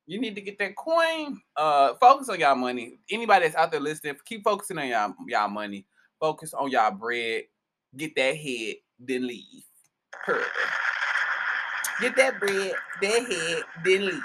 You 0.09 0.19
need 0.19 0.35
to 0.37 0.41
get 0.41 0.59
that 0.59 0.75
coin. 0.75 1.39
Uh, 1.55 1.93
focus 2.01 2.31
on 2.31 2.41
y'all 2.41 2.57
money. 2.57 2.99
Anybody 3.11 3.45
that's 3.45 3.55
out 3.55 3.71
there 3.71 3.79
listening, 3.79 4.17
keep 4.25 4.43
focusing 4.43 4.79
on 4.79 4.89
y'all 4.89 5.15
y'all 5.27 5.49
money. 5.49 5.87
Focus 6.19 6.55
on 6.55 6.71
y'all 6.71 6.91
bread. 6.91 7.43
Get 7.95 8.17
that 8.17 8.35
head, 8.35 8.77
then 8.99 9.27
leave. 9.27 9.65
Perfect. 10.25 10.49
Get 12.01 12.17
that 12.17 12.41
bread, 12.41 12.73
that 13.03 13.27
head, 13.27 13.63
then 13.85 14.07
leave. 14.07 14.23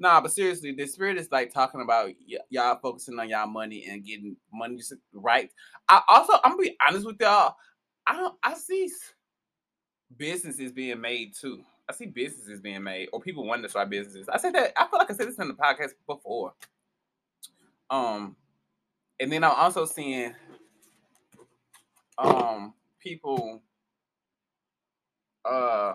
Nah, 0.00 0.20
but 0.20 0.32
seriously, 0.32 0.72
the 0.72 0.86
spirit 0.86 1.18
is 1.18 1.28
like 1.30 1.52
talking 1.52 1.82
about 1.82 2.10
y- 2.28 2.38
y'all 2.48 2.80
focusing 2.82 3.16
on 3.20 3.28
y'all 3.28 3.46
money 3.46 3.86
and 3.88 4.04
getting 4.04 4.36
money 4.52 4.80
right. 5.12 5.50
I 5.88 6.00
also, 6.08 6.32
I'm 6.42 6.52
gonna 6.52 6.62
be 6.62 6.76
honest 6.88 7.06
with 7.06 7.20
y'all. 7.20 7.54
I 8.08 8.16
don't, 8.16 8.34
I 8.42 8.54
see 8.54 8.90
businesses 10.16 10.72
being 10.72 11.00
made 11.00 11.34
too. 11.40 11.62
I 11.90 11.92
see 11.92 12.06
businesses 12.06 12.60
being 12.60 12.84
made 12.84 13.08
or 13.12 13.20
people 13.20 13.44
wanting 13.44 13.64
to 13.64 13.68
start 13.68 13.90
businesses. 13.90 14.28
I 14.28 14.38
said 14.38 14.54
that 14.54 14.72
I 14.76 14.86
feel 14.86 14.98
like 15.00 15.10
I 15.10 15.14
said 15.14 15.26
this 15.26 15.38
in 15.38 15.48
the 15.48 15.54
podcast 15.54 15.90
before. 16.06 16.52
Um, 17.90 18.36
and 19.18 19.32
then 19.32 19.42
I'm 19.42 19.50
also 19.56 19.84
seeing 19.84 20.32
um 22.16 22.74
people 23.00 23.60
uh 25.44 25.94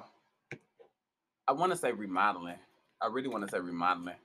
I 1.47 1.51
want 1.53 1.71
to 1.71 1.77
say 1.77 1.93
remodeling. 1.93 2.59
I 3.01 3.07
really 3.07 3.29
want 3.29 3.45
to 3.45 3.51
say 3.51 3.59
remodeling. 3.59 4.15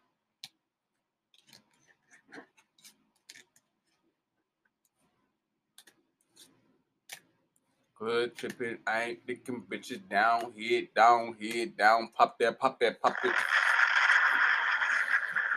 Good 8.01 8.35
tripping, 8.35 8.79
I 8.87 9.03
ain't 9.03 9.27
thinking 9.27 9.63
bitches 9.71 10.01
down, 10.09 10.55
head 10.59 10.89
down, 10.97 11.37
head 11.39 11.77
down, 11.77 12.09
pop 12.17 12.39
that, 12.39 12.59
pop 12.59 12.81
that, 12.81 12.99
pop 13.03 13.15
it. 13.23 13.35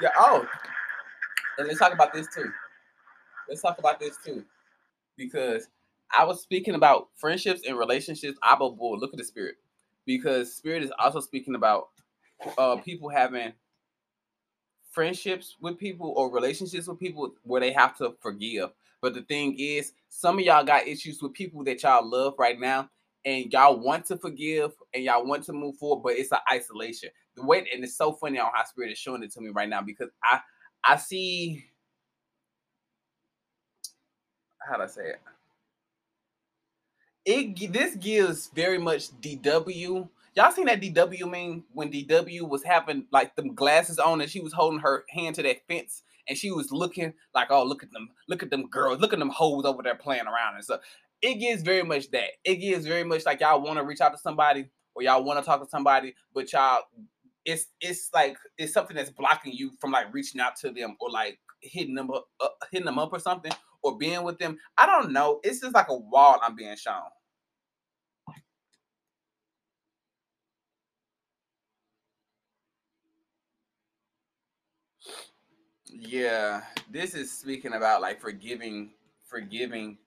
Yeah, 0.01 0.09
oh. 0.17 0.45
And 1.57 1.67
let's 1.69 1.79
talk 1.79 1.93
about 1.93 2.13
this 2.13 2.27
too. 2.35 2.51
Let's 3.47 3.61
talk 3.61 3.79
about 3.79 3.97
this 3.97 4.17
too. 4.25 4.43
Because 5.15 5.69
I 6.17 6.25
was 6.25 6.41
speaking 6.41 6.75
about 6.75 7.07
friendships 7.15 7.61
and 7.65 7.77
relationships. 7.77 8.37
I 8.43 8.57
bull, 8.57 8.99
look 8.99 9.13
at 9.13 9.17
the 9.17 9.23
spirit. 9.23 9.55
Because 10.05 10.53
spirit 10.53 10.83
is 10.83 10.91
also 10.99 11.21
speaking 11.21 11.55
about 11.55 11.91
uh 12.57 12.75
people 12.75 13.07
having 13.07 13.53
friendships 14.91 15.55
with 15.61 15.77
people 15.77 16.13
or 16.17 16.29
relationships 16.29 16.87
with 16.87 16.99
people 16.99 17.35
where 17.43 17.61
they 17.61 17.71
have 17.71 17.97
to 17.99 18.15
forgive. 18.19 18.71
But 19.03 19.13
the 19.13 19.23
thing 19.23 19.59
is, 19.59 19.91
some 20.07 20.39
of 20.39 20.45
y'all 20.45 20.63
got 20.63 20.87
issues 20.87 21.21
with 21.21 21.33
people 21.33 21.61
that 21.65 21.83
y'all 21.83 22.09
love 22.09 22.35
right 22.39 22.57
now, 22.57 22.89
and 23.25 23.51
y'all 23.51 23.77
want 23.77 24.05
to 24.05 24.17
forgive 24.17 24.71
and 24.93 25.03
y'all 25.03 25.25
want 25.25 25.43
to 25.43 25.53
move 25.53 25.75
forward, 25.75 26.03
but 26.03 26.13
it's 26.13 26.31
an 26.31 26.39
isolation. 26.51 27.09
The 27.35 27.43
way 27.43 27.67
and 27.73 27.83
it's 27.83 27.97
so 27.97 28.13
funny 28.13 28.37
how 28.37 28.49
spirit 28.63 28.93
is 28.93 28.97
showing 28.97 29.21
it 29.21 29.33
to 29.33 29.41
me 29.41 29.49
right 29.49 29.67
now 29.67 29.81
because 29.81 30.09
I 30.23 30.39
I 30.85 30.95
see 30.95 31.65
how 34.59 34.77
do 34.77 34.83
I 34.83 34.87
say 34.87 35.01
it? 35.09 35.21
It 37.25 37.73
this 37.73 37.95
gives 37.95 38.47
very 38.55 38.77
much 38.77 39.09
DW 39.19 40.07
Y'all 40.35 40.51
seen 40.51 40.65
that 40.65 40.81
DW 40.81 41.29
mean 41.29 41.63
when 41.73 41.91
DW 41.91 42.47
was 42.49 42.63
having 42.63 43.05
like 43.11 43.35
them 43.35 43.53
glasses 43.53 43.99
on 43.99 44.21
and 44.21 44.31
she 44.31 44.39
was 44.39 44.53
holding 44.53 44.79
her 44.79 45.05
hand 45.09 45.35
to 45.35 45.43
that 45.43 45.67
fence 45.67 46.03
and 46.27 46.37
she 46.37 46.51
was 46.51 46.71
looking 46.71 47.13
like, 47.33 47.47
oh, 47.51 47.63
look 47.63 47.83
at 47.83 47.91
them, 47.91 48.09
look 48.27 48.43
at 48.43 48.49
them 48.49 48.67
girls, 48.67 48.99
look 48.99 49.13
at 49.13 49.19
them 49.19 49.29
hoes 49.29 49.65
over 49.65 49.83
there 49.83 49.95
playing 49.95 50.25
around 50.27 50.55
and 50.55 50.63
stuff. 50.63 50.81
It 51.21 51.35
gives 51.35 51.61
very 51.63 51.83
much 51.83 52.11
that. 52.11 52.31
It 52.43 52.55
gives 52.55 52.85
very 52.85 53.03
much 53.03 53.25
like 53.25 53.39
y'all 53.39 53.61
want 53.61 53.79
to 53.79 53.85
reach 53.85 54.01
out 54.01 54.11
to 54.11 54.17
somebody 54.17 54.69
or 54.95 55.03
y'all 55.03 55.23
want 55.23 55.39
to 55.39 55.45
talk 55.45 55.61
to 55.61 55.69
somebody, 55.69 56.15
but 56.33 56.51
y'all 56.51 56.81
it's 57.45 57.67
it's 57.81 58.09
like 58.13 58.37
it's 58.57 58.73
something 58.73 58.95
that's 58.95 59.09
blocking 59.09 59.53
you 59.53 59.71
from 59.79 59.91
like 59.91 60.13
reaching 60.13 60.39
out 60.39 60.55
to 60.57 60.71
them 60.71 60.95
or 60.99 61.09
like 61.09 61.39
hitting 61.61 61.95
them 61.95 62.11
up, 62.11 62.27
uh, 62.39 62.47
hitting 62.71 62.85
them 62.85 62.99
up 62.99 63.11
or 63.11 63.19
something 63.19 63.51
or 63.81 63.97
being 63.97 64.23
with 64.23 64.39
them. 64.39 64.57
I 64.77 64.85
don't 64.85 65.11
know. 65.11 65.39
It's 65.43 65.59
just 65.59 65.75
like 65.75 65.89
a 65.89 65.95
wall 65.95 66.39
I'm 66.41 66.55
being 66.55 66.75
shown. 66.75 67.03
Yeah, 76.05 76.61
this 76.89 77.15
is 77.15 77.31
speaking 77.31 77.73
about 77.73 78.01
like 78.01 78.19
forgiving, 78.19 78.91
forgiving, 79.29 79.97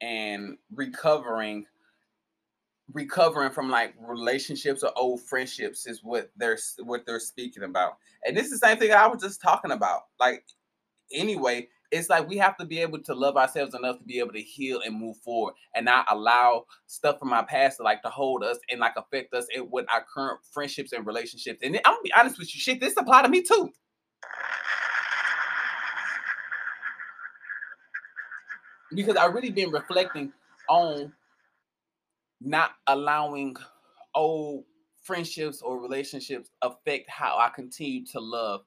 and 0.00 0.58
recovering 0.74 1.66
recovering 2.92 3.50
from 3.50 3.68
like 3.68 3.94
relationships 4.00 4.84
or 4.84 4.92
old 4.96 5.20
friendships 5.20 5.86
is 5.86 6.04
what 6.04 6.30
they're 6.36 6.58
what 6.84 7.04
they're 7.06 7.18
speaking 7.18 7.64
about. 7.64 7.96
And 8.24 8.36
this 8.36 8.46
is 8.46 8.60
the 8.60 8.66
same 8.66 8.78
thing 8.78 8.92
I 8.92 9.06
was 9.06 9.22
just 9.22 9.40
talking 9.40 9.72
about. 9.72 10.02
Like 10.20 10.44
anyway, 11.12 11.68
it's 11.90 12.10
like 12.10 12.28
we 12.28 12.36
have 12.36 12.56
to 12.58 12.64
be 12.66 12.80
able 12.80 13.00
to 13.02 13.14
love 13.14 13.36
ourselves 13.36 13.74
enough 13.74 13.98
to 13.98 14.04
be 14.04 14.18
able 14.18 14.32
to 14.32 14.42
heal 14.42 14.82
and 14.84 14.98
move 14.98 15.16
forward 15.18 15.54
and 15.74 15.84
not 15.86 16.06
allow 16.10 16.64
stuff 16.86 17.18
from 17.18 17.32
our 17.32 17.46
past 17.46 17.78
to 17.78 17.82
like 17.82 18.02
to 18.02 18.10
hold 18.10 18.44
us 18.44 18.58
and 18.70 18.80
like 18.80 18.94
affect 18.96 19.32
us 19.34 19.46
in 19.54 19.68
with 19.70 19.86
our 19.92 20.04
current 20.12 20.40
friendships 20.52 20.92
and 20.92 21.06
relationships. 21.06 21.60
And 21.62 21.76
I'm 21.76 21.94
gonna 21.94 22.02
be 22.04 22.12
honest 22.12 22.38
with 22.38 22.54
you, 22.54 22.60
shit, 22.60 22.78
this 22.78 22.94
apply 22.96 23.22
to 23.22 23.28
me 23.28 23.42
too. 23.42 23.72
Because 28.94 29.16
I 29.16 29.26
really 29.26 29.50
been 29.50 29.70
reflecting 29.70 30.32
on 30.68 31.12
not 32.40 32.72
allowing 32.86 33.56
old 34.14 34.64
friendships 35.02 35.62
or 35.62 35.80
relationships 35.80 36.50
affect 36.62 37.08
how 37.08 37.36
I 37.38 37.48
continue 37.48 38.04
to 38.06 38.20
love 38.20 38.62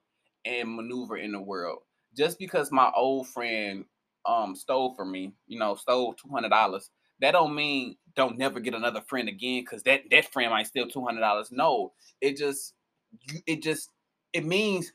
and 0.46 0.76
maneuver 0.76 1.18
in 1.18 1.32
the 1.32 1.42
world. 1.42 1.80
Just 2.16 2.40
because 2.40 2.72
my 2.72 2.92
old 2.96 3.28
friend 3.28 3.86
um 4.26 4.56
stole 4.56 4.94
from 4.96 5.12
me, 5.12 5.34
you 5.48 5.60
know, 5.60 5.76
stole 5.76 6.14
two 6.14 6.30
hundred 6.30 6.50
dollars, 6.50 6.90
that 7.22 7.32
don't 7.32 7.56
mean 7.56 7.98
don't 8.16 8.38
never 8.38 8.60
get 8.60 8.74
another 8.74 9.02
friend 9.02 9.30
again 9.30 9.62
because 9.62 9.84
that 9.84 10.02
that 10.12 10.32
friend 10.32 10.52
might 10.52 10.68
steal 10.68 10.88
two 10.88 11.06
hundred 11.06 11.22
dollars. 11.22 11.50
No, 11.52 11.94
it 12.22 12.38
just 12.38 12.74
it 13.46 13.62
just 13.62 13.90
it 14.34 14.46
means 14.46 14.92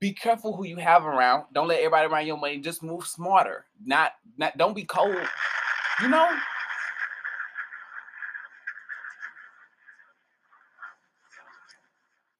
be 0.00 0.12
careful 0.14 0.56
who 0.56 0.66
you 0.66 0.76
have 0.76 1.04
around. 1.04 1.44
Don't 1.52 1.68
let 1.68 1.80
everybody 1.80 2.06
around 2.06 2.26
your 2.26 2.38
money. 2.38 2.58
Just 2.58 2.82
move 2.82 3.06
smarter. 3.06 3.66
Not 3.84 4.12
not 4.38 4.56
don't 4.56 4.74
be 4.74 4.84
cold. 4.84 5.16
You 6.00 6.08
know, 6.08 6.34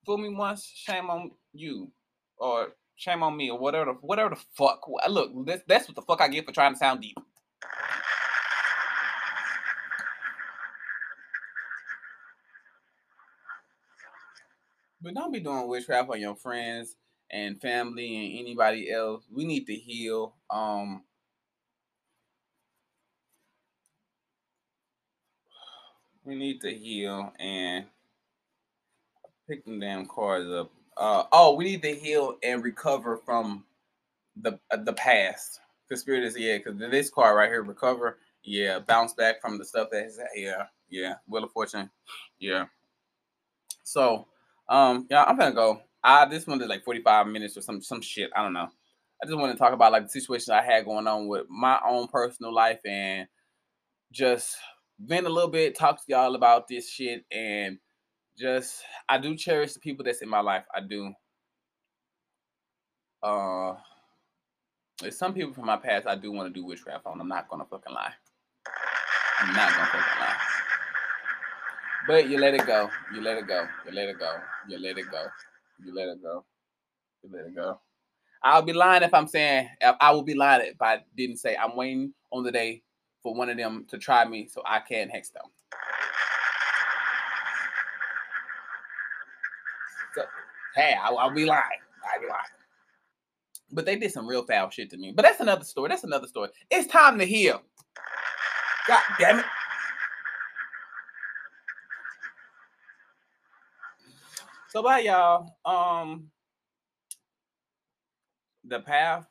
fool 0.07 0.17
me 0.17 0.31
once, 0.31 0.65
shame 0.65 1.11
on 1.11 1.33
you, 1.53 1.93
or 2.39 2.69
shame 2.97 3.23
on 3.23 3.37
me, 3.37 3.51
or 3.51 3.59
whatever, 3.59 3.93
whatever 4.01 4.31
the 4.31 4.41
fuck. 4.57 4.81
Look, 5.09 5.31
that's 5.47 5.63
that's 5.69 5.87
what 5.87 5.97
the 5.97 6.03
fuck 6.03 6.23
I 6.23 6.29
get 6.29 6.47
for 6.47 6.53
trying 6.53 6.73
to 6.73 6.79
sound 6.79 7.03
deep. 7.03 7.19
But 15.03 15.15
don't 15.15 15.33
be 15.33 15.41
doing 15.41 15.69
witchcraft 15.69 16.11
on 16.11 16.21
your 16.21 16.37
friends 16.37 16.97
and 17.31 17.61
family 17.61 18.17
and 18.17 18.39
anybody 18.41 18.91
else. 18.91 19.25
We 19.33 19.45
need 19.45 19.67
to 19.67 19.75
heal. 19.75 20.35
Um, 20.51 21.03
we 26.25 26.35
need 26.35 26.61
to 26.61 26.73
heal 26.73 27.33
and 27.39 27.87
pick 29.49 29.65
them 29.65 29.81
damn 29.81 30.07
cards 30.07 30.49
up. 30.51 30.71
Uh, 30.97 31.25
oh, 31.33 31.55
we 31.55 31.65
need 31.65 31.83
to 31.83 31.95
heal 31.95 32.37
and 32.43 32.63
recover 32.63 33.17
from 33.17 33.65
the 34.43 34.59
uh, 34.71 34.77
the 34.77 34.93
past. 34.93 35.61
Conspiracy, 35.89 36.43
yeah, 36.43 36.59
because 36.59 36.79
this 36.79 37.11
card 37.11 37.37
right 37.37 37.49
here, 37.51 37.63
recover, 37.63 38.19
yeah, 38.45 38.79
bounce 38.79 39.13
back 39.13 39.41
from 39.41 39.59
the 39.59 39.65
stuff 39.65 39.89
that 39.91 40.05
is, 40.05 40.21
yeah, 40.37 40.67
yeah, 40.89 41.15
Wheel 41.27 41.43
of 41.43 41.51
Fortune, 41.51 41.91
yeah. 42.39 42.67
So, 43.83 44.29
um, 44.69 45.09
yeah, 45.11 45.25
I'm 45.25 45.37
gonna 45.37 45.53
go. 45.53 45.83
I 46.03 46.25
this 46.27 46.47
one 46.47 46.61
is 46.63 46.69
like 46.69 46.85
45 46.85 47.27
minutes 47.27 47.57
or 47.57 47.63
some 47.63 47.83
some 47.83 48.01
shit. 48.01 48.31
I 48.37 48.43
don't 48.43 48.53
know. 48.53 48.69
I 49.23 49.27
just 49.27 49.39
want 49.39 49.53
to 49.53 49.59
talk 49.59 49.73
about 49.75 49.93
like 49.93 50.05
the 50.05 50.09
situation 50.09 50.55
I 50.55 50.63
had 50.63 50.87
going 50.87 51.07
on 51.07 51.29
with 51.29 51.47
my 51.51 51.79
own 51.87 52.09
personal 52.09 52.55
life 52.55 52.81
and 52.87 53.29
just 54.13 54.57
vent 54.99 55.27
a 55.27 55.31
little 55.31 55.51
bit, 55.51 55.77
talk 55.77 55.97
to 55.97 56.05
y'all 56.09 56.35
about 56.35 56.69
this 56.69 56.89
shit 56.89 57.25
and 57.31 57.79
just 58.39 58.83
I 59.09 59.19
do 59.19 59.37
cherish 59.37 59.75
the 59.75 59.81
people 59.81 60.05
that's 60.05 60.23
in 60.23 60.29
my 60.29 60.41
life. 60.41 60.65
I 60.75 60.81
do. 60.81 61.13
Uh 63.23 63.75
there's 65.03 65.19
some 65.19 65.35
people 65.35 65.53
from 65.53 65.67
my 65.67 65.77
past 65.77 66.07
I 66.07 66.15
do 66.15 66.33
want 66.33 66.53
to 66.53 66.59
do 66.59 66.65
witchcraft 66.65 67.07
on. 67.07 67.21
I'm 67.21 67.29
not 67.29 67.49
gonna 67.49 67.67
fucking 67.67 67.93
lie. 67.93 68.13
I'm 69.41 69.55
not 69.55 69.71
gonna 69.73 69.87
fucking 69.87 70.21
lie. 70.21 70.37
But 72.07 72.29
you 72.31 72.39
let 72.39 72.55
it 72.55 72.67
go. 72.67 72.89
You 73.15 73.21
let 73.21 73.37
it 73.39 73.47
go. 73.47 73.67
You 73.87 73.93
let 73.93 74.09
it 74.09 74.19
go. 74.19 74.37
You 74.69 74.79
let 74.79 74.97
it 74.97 75.11
go. 75.11 75.27
You 75.85 75.95
let 75.95 76.09
it 76.09 76.23
go. 76.23 76.45
You 77.23 77.31
let 77.33 77.47
it 77.47 77.55
go. 77.55 77.81
I'll 78.43 78.63
be 78.63 78.73
lying 78.73 79.03
if 79.03 79.13
I'm 79.13 79.29
saying 79.29 79.69
I 80.01 80.13
will 80.13 80.23
be 80.23 80.35
lying 80.35 80.67
if 80.67 80.81
I 80.81 81.01
didn't 81.17 81.37
say 81.37 81.57
I'm 81.57 81.77
waiting 81.77 82.15
on 82.31 82.43
the 82.43 82.53
day 82.53 82.83
for 83.23 83.35
one 83.35 83.51
of 83.51 83.57
them 83.57 83.85
to 83.91 83.99
try 83.99 84.25
me 84.25 84.49
so 84.49 84.63
I 84.67 84.81
can 84.81 85.09
hex 85.09 85.31
them. 85.31 85.45
Hey, 90.75 90.95
I, 91.03 91.11
will 91.11 91.35
be 91.35 91.45
lying. 91.45 91.63
I'll 92.15 92.21
be 92.21 92.27
lying. 92.27 92.41
But 93.73 93.85
they 93.87 93.97
did 93.97 94.13
some 94.13 94.27
real 94.27 94.45
foul 94.45 94.71
shit 94.71 94.89
to 94.91 94.97
me. 94.97 95.13
But 95.15 95.23
that's 95.23 95.41
another 95.41 95.65
story. 95.65 95.89
That's 95.89 96.05
another 96.05 96.27
story. 96.27 96.51
It's 96.71 96.87
time 96.87 97.19
to 97.19 97.25
heal. 97.25 97.61
God 98.87 99.03
damn 99.19 99.41
it. 99.41 99.45
So 104.71 104.85
bye 104.85 105.01
y'all. 105.01 105.57
Um 105.65 106.31
the 108.65 108.81
path 108.81 109.27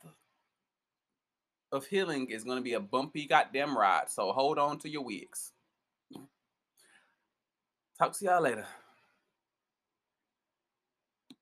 of 1.72 1.86
healing 1.86 2.30
is 2.30 2.44
gonna 2.44 2.62
be 2.62 2.74
a 2.74 2.80
bumpy 2.80 3.26
goddamn 3.26 3.78
ride. 3.78 4.10
So 4.10 4.34
hold 4.34 4.60
on 4.60 4.80
to 4.80 4.90
your 4.90 5.04
wigs. 5.04 5.54
Talk 7.98 8.14
to 8.18 8.26
y'all 8.26 8.42
later. 8.42 8.66